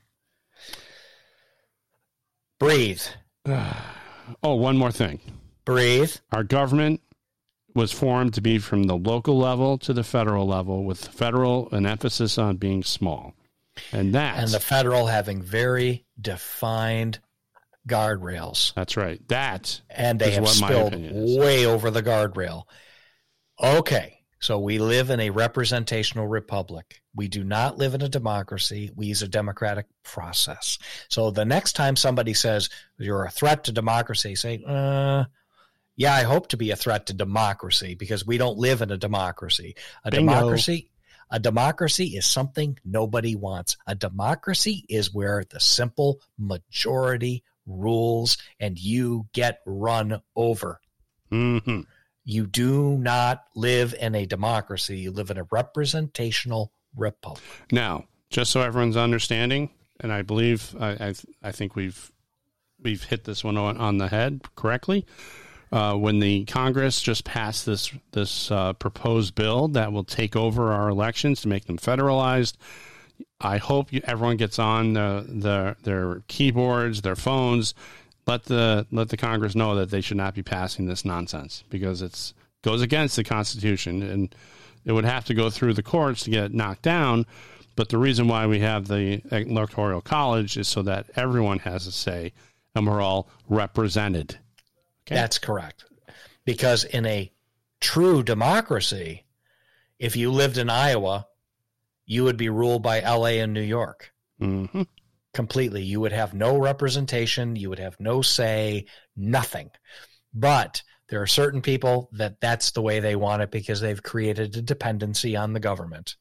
Breathe. 2.59 3.01
Oh, 4.43 4.55
one 4.55 4.77
more 4.77 4.93
thing. 4.93 5.19
Breathe. 5.65 6.15
Our 6.31 6.43
government 6.43 7.01
was 7.73 7.91
formed 7.91 8.33
to 8.35 8.41
be 8.41 8.57
from 8.57 8.83
the 8.83 8.97
local 8.97 9.37
level 9.37 9.77
to 9.79 9.93
the 9.93 10.03
federal 10.03 10.47
level, 10.47 10.83
with 10.83 11.07
federal 11.07 11.69
an 11.71 11.85
emphasis 11.85 12.37
on 12.37 12.57
being 12.57 12.83
small. 12.83 13.33
And 13.91 14.13
that 14.15 14.37
And 14.39 14.49
the 14.49 14.59
federal 14.59 15.07
having 15.07 15.41
very 15.41 16.05
defined 16.19 17.19
guardrails. 17.87 18.73
That's 18.73 18.97
right. 18.97 19.25
That 19.29 19.81
And 19.89 20.19
they 20.19 20.33
is 20.33 20.35
have 20.35 20.47
spilled 20.49 20.95
way 21.39 21.65
over 21.65 21.89
the 21.89 22.03
guardrail. 22.03 22.63
Okay. 23.61 24.17
So 24.39 24.57
we 24.57 24.79
live 24.79 25.11
in 25.11 25.19
a 25.19 25.29
representational 25.29 26.27
republic. 26.27 27.01
We 27.15 27.27
do 27.27 27.43
not 27.43 27.77
live 27.77 27.93
in 27.93 28.01
a 28.01 28.09
democracy. 28.09 28.91
We 28.95 29.05
use 29.07 29.21
a 29.21 29.27
democratic 29.27 29.85
process. 30.03 30.79
So 31.09 31.29
the 31.29 31.45
next 31.45 31.73
time 31.73 31.95
somebody 31.95 32.33
says 32.33 32.69
you're 32.97 33.25
a 33.25 33.29
threat 33.29 33.65
to 33.65 33.71
democracy, 33.71 34.35
say, 34.35 34.63
uh, 34.67 35.25
yeah, 35.95 36.13
I 36.13 36.23
hope 36.23 36.47
to 36.49 36.57
be 36.57 36.71
a 36.71 36.75
threat 36.75 37.07
to 37.07 37.13
democracy 37.13 37.95
because 37.95 38.25
we 38.25 38.37
don't 38.37 38.57
live 38.57 38.81
in 38.81 38.91
a 38.91 38.97
democracy. 38.97 39.75
A 40.03 40.11
Bingo. 40.11 40.33
democracy, 40.33 40.89
a 41.29 41.39
democracy 41.39 42.17
is 42.17 42.25
something 42.25 42.77
nobody 42.83 43.35
wants. 43.35 43.77
A 43.87 43.95
democracy 43.95 44.85
is 44.89 45.13
where 45.13 45.43
the 45.49 45.59
simple 45.59 46.21
majority 46.37 47.43
rules 47.65 48.37
and 48.59 48.77
you 48.77 49.27
get 49.33 49.59
run 49.65 50.21
over. 50.35 50.79
hmm 51.29 51.81
You 52.25 52.47
do 52.47 52.97
not 52.97 53.43
live 53.55 53.93
in 53.99 54.15
a 54.15 54.25
democracy. 54.25 54.99
You 54.99 55.11
live 55.11 55.29
in 55.29 55.37
a 55.37 55.47
representational 55.51 56.71
republic. 56.95 57.43
Now, 57.71 58.05
just 58.29 58.51
so 58.51 58.61
everyone's 58.61 58.97
understanding, 58.97 59.69
and 59.99 60.11
I 60.11 60.21
believe 60.21 60.75
I 60.79 60.89
I, 60.91 61.13
I 61.43 61.51
think 61.51 61.75
we've 61.75 62.11
we've 62.81 63.03
hit 63.03 63.23
this 63.23 63.43
one 63.43 63.57
on, 63.57 63.77
on 63.77 63.97
the 63.97 64.07
head 64.07 64.41
correctly. 64.55 65.05
Uh, 65.71 65.95
when 65.95 66.19
the 66.19 66.43
Congress 66.45 67.01
just 67.01 67.23
passed 67.23 67.65
this 67.65 67.91
this 68.11 68.51
uh, 68.51 68.73
proposed 68.73 69.35
bill 69.35 69.69
that 69.69 69.93
will 69.93 70.03
take 70.03 70.35
over 70.35 70.73
our 70.73 70.89
elections 70.89 71.41
to 71.41 71.47
make 71.47 71.65
them 71.65 71.77
federalized, 71.77 72.55
I 73.39 73.57
hope 73.57 73.93
you, 73.93 74.01
everyone 74.03 74.37
gets 74.37 74.59
on 74.59 74.93
the, 74.93 75.25
the 75.27 75.75
their 75.83 76.23
keyboards, 76.27 77.01
their 77.01 77.15
phones. 77.15 77.73
Let 78.27 78.45
the 78.45 78.85
let 78.91 79.09
the 79.09 79.17
Congress 79.17 79.55
know 79.55 79.75
that 79.75 79.89
they 79.89 80.01
should 80.01 80.17
not 80.17 80.35
be 80.35 80.43
passing 80.43 80.85
this 80.85 81.05
nonsense 81.05 81.63
because 81.69 82.01
it's 82.01 82.33
goes 82.63 82.81
against 82.81 83.15
the 83.15 83.23
Constitution 83.23 84.03
and 84.03 84.35
it 84.85 84.91
would 84.91 85.05
have 85.05 85.25
to 85.25 85.33
go 85.33 85.49
through 85.49 85.73
the 85.73 85.83
courts 85.83 86.23
to 86.23 86.29
get 86.29 86.53
knocked 86.53 86.83
down. 86.83 87.25
But 87.75 87.89
the 87.89 87.97
reason 87.97 88.27
why 88.27 88.45
we 88.45 88.59
have 88.59 88.87
the 88.87 89.21
electoral 89.31 90.01
college 90.01 90.57
is 90.57 90.67
so 90.67 90.81
that 90.83 91.09
everyone 91.15 91.59
has 91.59 91.87
a 91.87 91.91
say 91.91 92.33
and 92.75 92.85
we're 92.85 93.01
all 93.01 93.29
represented. 93.47 94.37
Okay. 95.11 95.19
That's 95.19 95.37
correct. 95.37 95.85
Because 96.45 96.85
in 96.85 97.05
a 97.05 97.31
true 97.81 98.23
democracy, 98.23 99.25
if 99.99 100.15
you 100.15 100.31
lived 100.31 100.57
in 100.57 100.69
Iowa, 100.69 101.27
you 102.05 102.23
would 102.23 102.37
be 102.37 102.49
ruled 102.49 102.81
by 102.81 103.01
LA 103.01 103.41
and 103.41 103.53
New 103.53 103.61
York 103.61 104.13
hmm 104.39 104.83
completely. 105.33 105.81
You 105.81 106.01
would 106.01 106.11
have 106.11 106.33
no 106.33 106.57
representation, 106.57 107.55
you 107.55 107.69
would 107.69 107.79
have 107.79 107.97
no 108.01 108.21
say, 108.21 108.85
nothing. 109.15 109.69
But 110.33 110.83
there 111.07 111.21
are 111.21 111.27
certain 111.27 111.61
people 111.61 112.09
that 112.13 112.41
that's 112.41 112.71
the 112.71 112.81
way 112.81 112.99
they 112.99 113.15
want 113.15 113.41
it 113.41 113.49
because 113.49 113.79
they've 113.79 114.03
created 114.03 114.57
a 114.57 114.61
dependency 114.61 115.37
on 115.37 115.53
the 115.53 115.59
government 115.61 116.17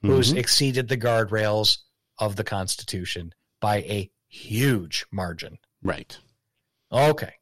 who's 0.00 0.32
Mhm. 0.32 0.38
exceeded 0.38 0.88
the 0.88 0.96
guardrails 0.96 1.78
of 2.18 2.36
the 2.36 2.44
Constitution 2.44 3.34
by 3.60 3.78
a 3.82 4.10
huge 4.28 5.04
margin. 5.10 5.58
Right. 5.82 6.16
Okay. 6.90 7.34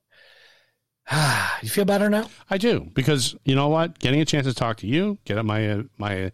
you 1.63 1.69
feel 1.69 1.85
better 1.85 2.09
now? 2.09 2.29
I 2.51 2.59
do 2.59 2.89
because 2.95 3.35
you 3.45 3.55
know 3.55 3.69
what? 3.69 3.99
Getting 3.99 4.21
a 4.21 4.25
chance 4.25 4.47
to 4.47 4.55
talk 4.55 4.79
to 4.79 4.87
you, 4.87 5.19
get 5.25 5.43
my 5.45 5.71
uh, 5.71 5.83
my 5.99 6.33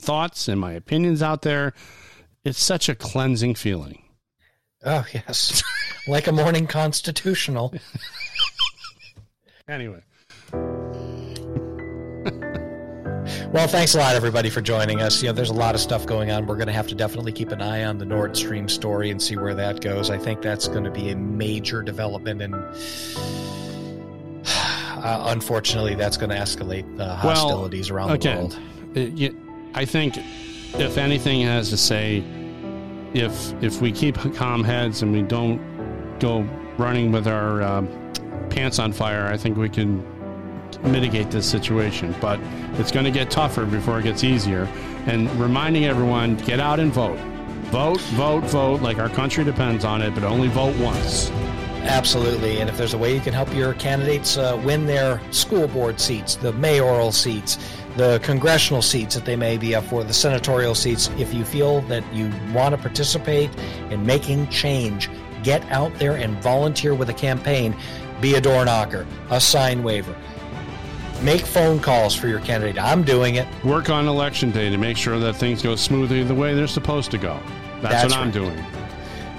thoughts 0.00 0.48
and 0.48 0.60
my 0.60 0.72
opinions 0.72 1.22
out 1.22 1.42
there, 1.42 1.74
it's 2.44 2.62
such 2.62 2.88
a 2.88 2.94
cleansing 2.94 3.54
feeling. 3.54 4.02
Oh, 4.84 5.04
yes. 5.12 5.62
like 6.08 6.26
a 6.26 6.32
morning 6.32 6.66
constitutional. 6.66 7.74
Anyway, 9.70 10.00
Well, 13.52 13.66
thanks 13.66 13.94
a 13.94 13.98
lot, 13.98 14.14
everybody, 14.14 14.50
for 14.50 14.60
joining 14.60 15.00
us. 15.00 15.22
You 15.22 15.28
know, 15.28 15.32
there's 15.32 15.50
a 15.50 15.54
lot 15.54 15.74
of 15.74 15.80
stuff 15.80 16.06
going 16.06 16.30
on. 16.30 16.46
We're 16.46 16.56
going 16.56 16.68
to 16.68 16.72
have 16.72 16.86
to 16.88 16.94
definitely 16.94 17.32
keep 17.32 17.50
an 17.50 17.62
eye 17.62 17.84
on 17.84 17.98
the 17.98 18.04
Nord 18.04 18.36
Stream 18.36 18.68
story 18.68 19.10
and 19.10 19.20
see 19.20 19.36
where 19.36 19.54
that 19.54 19.80
goes. 19.80 20.10
I 20.10 20.18
think 20.18 20.42
that's 20.42 20.68
going 20.68 20.84
to 20.84 20.90
be 20.90 21.10
a 21.10 21.16
major 21.16 21.82
development, 21.82 22.42
and 22.42 22.54
uh, 25.04 25.24
unfortunately, 25.28 25.94
that's 25.94 26.16
going 26.16 26.30
to 26.30 26.36
escalate 26.36 26.96
the 26.96 27.08
hostilities 27.14 27.90
around 27.90 28.08
the 28.08 28.14
world. 28.36 28.58
it- 28.94 29.12
you- 29.14 29.36
I 29.74 29.84
think 29.84 30.16
if 30.78 30.96
anything 30.98 31.42
has 31.42 31.68
to 31.70 31.76
say, 31.76 32.22
if 33.14 33.52
if 33.62 33.80
we 33.80 33.92
keep 33.92 34.16
calm 34.34 34.64
heads 34.64 35.02
and 35.02 35.12
we 35.12 35.22
don't 35.22 35.60
go 36.18 36.46
running 36.78 37.12
with 37.12 37.26
our 37.26 37.62
um, 37.62 37.88
pants 38.50 38.78
on 38.78 38.92
fire, 38.92 39.26
I 39.26 39.36
think 39.36 39.56
we 39.56 39.68
can 39.68 40.02
mitigate 40.82 41.30
this 41.30 41.46
situation. 41.48 42.14
But 42.20 42.38
it's 42.74 42.90
going 42.92 43.04
to 43.04 43.10
get 43.10 43.30
tougher 43.30 43.64
before 43.66 43.98
it 44.00 44.04
gets 44.04 44.24
easier. 44.24 44.68
And 45.06 45.30
reminding 45.40 45.84
everyone, 45.86 46.36
get 46.38 46.60
out 46.60 46.80
and 46.80 46.92
vote. 46.92 47.18
Vote, 47.70 48.00
vote, 48.14 48.44
vote, 48.44 48.80
like 48.82 48.98
our 48.98 49.08
country 49.10 49.44
depends 49.44 49.84
on 49.84 50.00
it, 50.02 50.14
but 50.14 50.22
only 50.24 50.48
vote 50.48 50.74
once. 50.76 51.30
Absolutely. 51.88 52.60
And 52.60 52.68
if 52.68 52.76
there's 52.76 52.92
a 52.92 52.98
way 52.98 53.14
you 53.14 53.20
can 53.20 53.32
help 53.32 53.52
your 53.54 53.72
candidates 53.74 54.36
uh, 54.36 54.60
win 54.64 54.86
their 54.86 55.20
school 55.32 55.66
board 55.68 55.98
seats, 55.98 56.36
the 56.36 56.52
mayoral 56.52 57.12
seats, 57.12 57.58
the 57.96 58.20
congressional 58.22 58.82
seats 58.82 59.14
that 59.14 59.24
they 59.24 59.36
may 59.36 59.56
be 59.56 59.74
up 59.74 59.84
for, 59.84 60.04
the 60.04 60.12
senatorial 60.12 60.74
seats, 60.74 61.10
if 61.18 61.32
you 61.32 61.44
feel 61.44 61.80
that 61.82 62.04
you 62.14 62.30
want 62.52 62.74
to 62.74 62.80
participate 62.80 63.50
in 63.90 64.04
making 64.04 64.48
change, 64.48 65.10
get 65.42 65.64
out 65.72 65.92
there 65.98 66.16
and 66.16 66.40
volunteer 66.42 66.94
with 66.94 67.08
a 67.08 67.14
campaign. 67.14 67.74
Be 68.20 68.34
a 68.34 68.40
door 68.40 68.64
knocker, 68.64 69.06
a 69.30 69.40
sign 69.40 69.82
waver. 69.82 70.14
Make 71.22 71.40
phone 71.40 71.80
calls 71.80 72.14
for 72.14 72.28
your 72.28 72.40
candidate. 72.40 72.80
I'm 72.80 73.02
doing 73.02 73.36
it. 73.36 73.46
Work 73.64 73.90
on 73.90 74.06
election 74.06 74.50
day 74.50 74.70
to 74.70 74.76
make 74.76 74.96
sure 74.96 75.18
that 75.18 75.34
things 75.34 75.62
go 75.62 75.74
smoothly 75.74 76.22
the 76.22 76.34
way 76.34 76.54
they're 76.54 76.66
supposed 76.66 77.10
to 77.12 77.18
go. 77.18 77.40
That's, 77.80 78.02
That's 78.02 78.14
what 78.14 78.22
I'm 78.22 78.30
doing. 78.30 78.64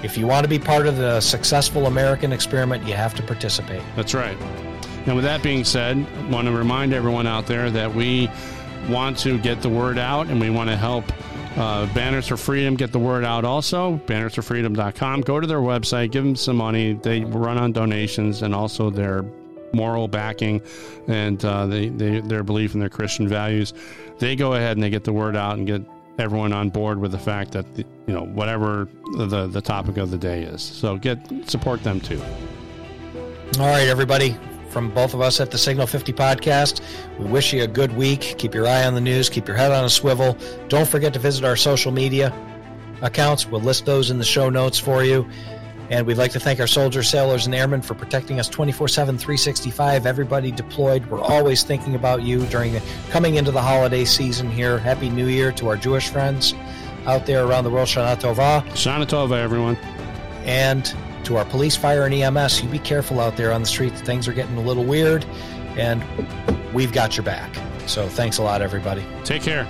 If 0.02 0.16
you 0.16 0.26
want 0.26 0.44
to 0.44 0.48
be 0.48 0.58
part 0.58 0.86
of 0.86 0.96
the 0.96 1.20
successful 1.20 1.86
American 1.86 2.32
experiment, 2.32 2.86
you 2.86 2.94
have 2.94 3.14
to 3.14 3.22
participate. 3.22 3.82
That's 3.96 4.14
right. 4.14 4.36
And 5.06 5.14
with 5.14 5.24
that 5.24 5.42
being 5.42 5.64
said, 5.64 5.96
I 5.96 6.28
want 6.28 6.46
to 6.46 6.52
remind 6.52 6.92
everyone 6.92 7.26
out 7.26 7.46
there 7.46 7.70
that 7.70 7.94
we 7.94 8.30
want 8.88 9.18
to 9.18 9.38
get 9.38 9.62
the 9.62 9.68
word 9.68 9.98
out 9.98 10.28
and 10.28 10.40
we 10.40 10.50
want 10.50 10.70
to 10.70 10.76
help 10.76 11.04
uh, 11.56 11.92
Banners 11.94 12.28
for 12.28 12.36
Freedom 12.36 12.76
get 12.76 12.92
the 12.92 12.98
word 12.98 13.24
out 13.24 13.44
also. 13.44 13.96
Bannersforfreedom.com. 14.06 15.22
Go 15.22 15.40
to 15.40 15.46
their 15.46 15.58
website, 15.58 16.12
give 16.12 16.24
them 16.24 16.36
some 16.36 16.56
money. 16.56 16.94
They 16.94 17.24
run 17.24 17.58
on 17.58 17.72
donations 17.72 18.42
and 18.42 18.54
also 18.54 18.90
their 18.90 19.24
moral 19.72 20.08
backing 20.08 20.60
and 21.08 21.44
uh, 21.44 21.66
they, 21.66 21.88
they, 21.88 22.20
their 22.20 22.42
belief 22.42 22.74
in 22.74 22.80
their 22.80 22.88
Christian 22.88 23.28
values. 23.28 23.72
They 24.18 24.36
go 24.36 24.54
ahead 24.54 24.76
and 24.76 24.82
they 24.82 24.90
get 24.90 25.04
the 25.04 25.12
word 25.12 25.36
out 25.36 25.58
and 25.58 25.66
get 25.66 25.82
everyone 26.20 26.52
on 26.52 26.70
board 26.70 27.00
with 27.00 27.12
the 27.12 27.18
fact 27.18 27.52
that, 27.52 27.66
you 27.76 27.84
know, 28.14 28.24
whatever 28.24 28.88
the, 29.16 29.46
the 29.46 29.60
topic 29.60 29.96
of 29.96 30.10
the 30.10 30.18
day 30.18 30.42
is. 30.42 30.62
So 30.62 30.96
get 30.96 31.18
support 31.48 31.82
them 31.82 32.00
too. 32.00 32.20
All 33.58 33.66
right, 33.66 33.88
everybody. 33.88 34.36
From 34.68 34.88
both 34.94 35.14
of 35.14 35.20
us 35.20 35.40
at 35.40 35.50
the 35.50 35.58
Signal 35.58 35.88
50 35.88 36.12
podcast, 36.12 36.80
we 37.18 37.24
wish 37.24 37.52
you 37.52 37.64
a 37.64 37.66
good 37.66 37.96
week. 37.96 38.36
Keep 38.38 38.54
your 38.54 38.68
eye 38.68 38.84
on 38.84 38.94
the 38.94 39.00
news, 39.00 39.28
keep 39.28 39.48
your 39.48 39.56
head 39.56 39.72
on 39.72 39.84
a 39.84 39.90
swivel. 39.90 40.38
Don't 40.68 40.88
forget 40.88 41.12
to 41.14 41.18
visit 41.18 41.44
our 41.44 41.56
social 41.56 41.90
media 41.90 42.32
accounts. 43.02 43.46
We'll 43.46 43.60
list 43.60 43.84
those 43.84 44.10
in 44.10 44.18
the 44.18 44.24
show 44.24 44.48
notes 44.48 44.78
for 44.78 45.02
you. 45.02 45.28
And 45.90 46.06
we'd 46.06 46.18
like 46.18 46.30
to 46.32 46.40
thank 46.40 46.60
our 46.60 46.68
soldiers, 46.68 47.08
sailors, 47.08 47.46
and 47.46 47.54
airmen 47.54 47.82
for 47.82 47.94
protecting 47.94 48.38
us 48.38 48.48
24 48.48 48.86
7, 48.86 49.18
365. 49.18 50.06
Everybody 50.06 50.52
deployed. 50.52 51.04
We're 51.06 51.20
always 51.20 51.64
thinking 51.64 51.96
about 51.96 52.22
you 52.22 52.46
during 52.46 52.72
the, 52.72 52.82
coming 53.10 53.34
into 53.34 53.50
the 53.50 53.60
holiday 53.60 54.04
season 54.04 54.48
here. 54.48 54.78
Happy 54.78 55.10
New 55.10 55.26
Year 55.26 55.50
to 55.52 55.68
our 55.68 55.76
Jewish 55.76 56.08
friends 56.08 56.54
out 57.06 57.26
there 57.26 57.44
around 57.44 57.64
the 57.64 57.70
world. 57.70 57.88
Shana 57.88 58.16
Tova. 58.16 58.62
Shana 58.70 59.04
Tova, 59.04 59.36
everyone. 59.36 59.76
And 60.44 60.94
to 61.24 61.36
our 61.36 61.44
police, 61.44 61.76
fire, 61.76 62.04
and 62.04 62.14
EMS, 62.14 62.62
you 62.62 62.68
be 62.68 62.78
careful 62.78 63.20
out 63.20 63.36
there 63.36 63.52
on 63.52 63.62
the 63.62 63.66
streets. 63.66 64.00
Things 64.00 64.28
are 64.28 64.32
getting 64.32 64.56
a 64.56 64.62
little 64.62 64.84
weird, 64.84 65.24
and 65.76 66.04
we've 66.72 66.92
got 66.92 67.16
your 67.16 67.24
back. 67.24 67.52
So 67.86 68.08
thanks 68.08 68.38
a 68.38 68.42
lot, 68.42 68.62
everybody. 68.62 69.04
Take 69.24 69.42
care. 69.42 69.66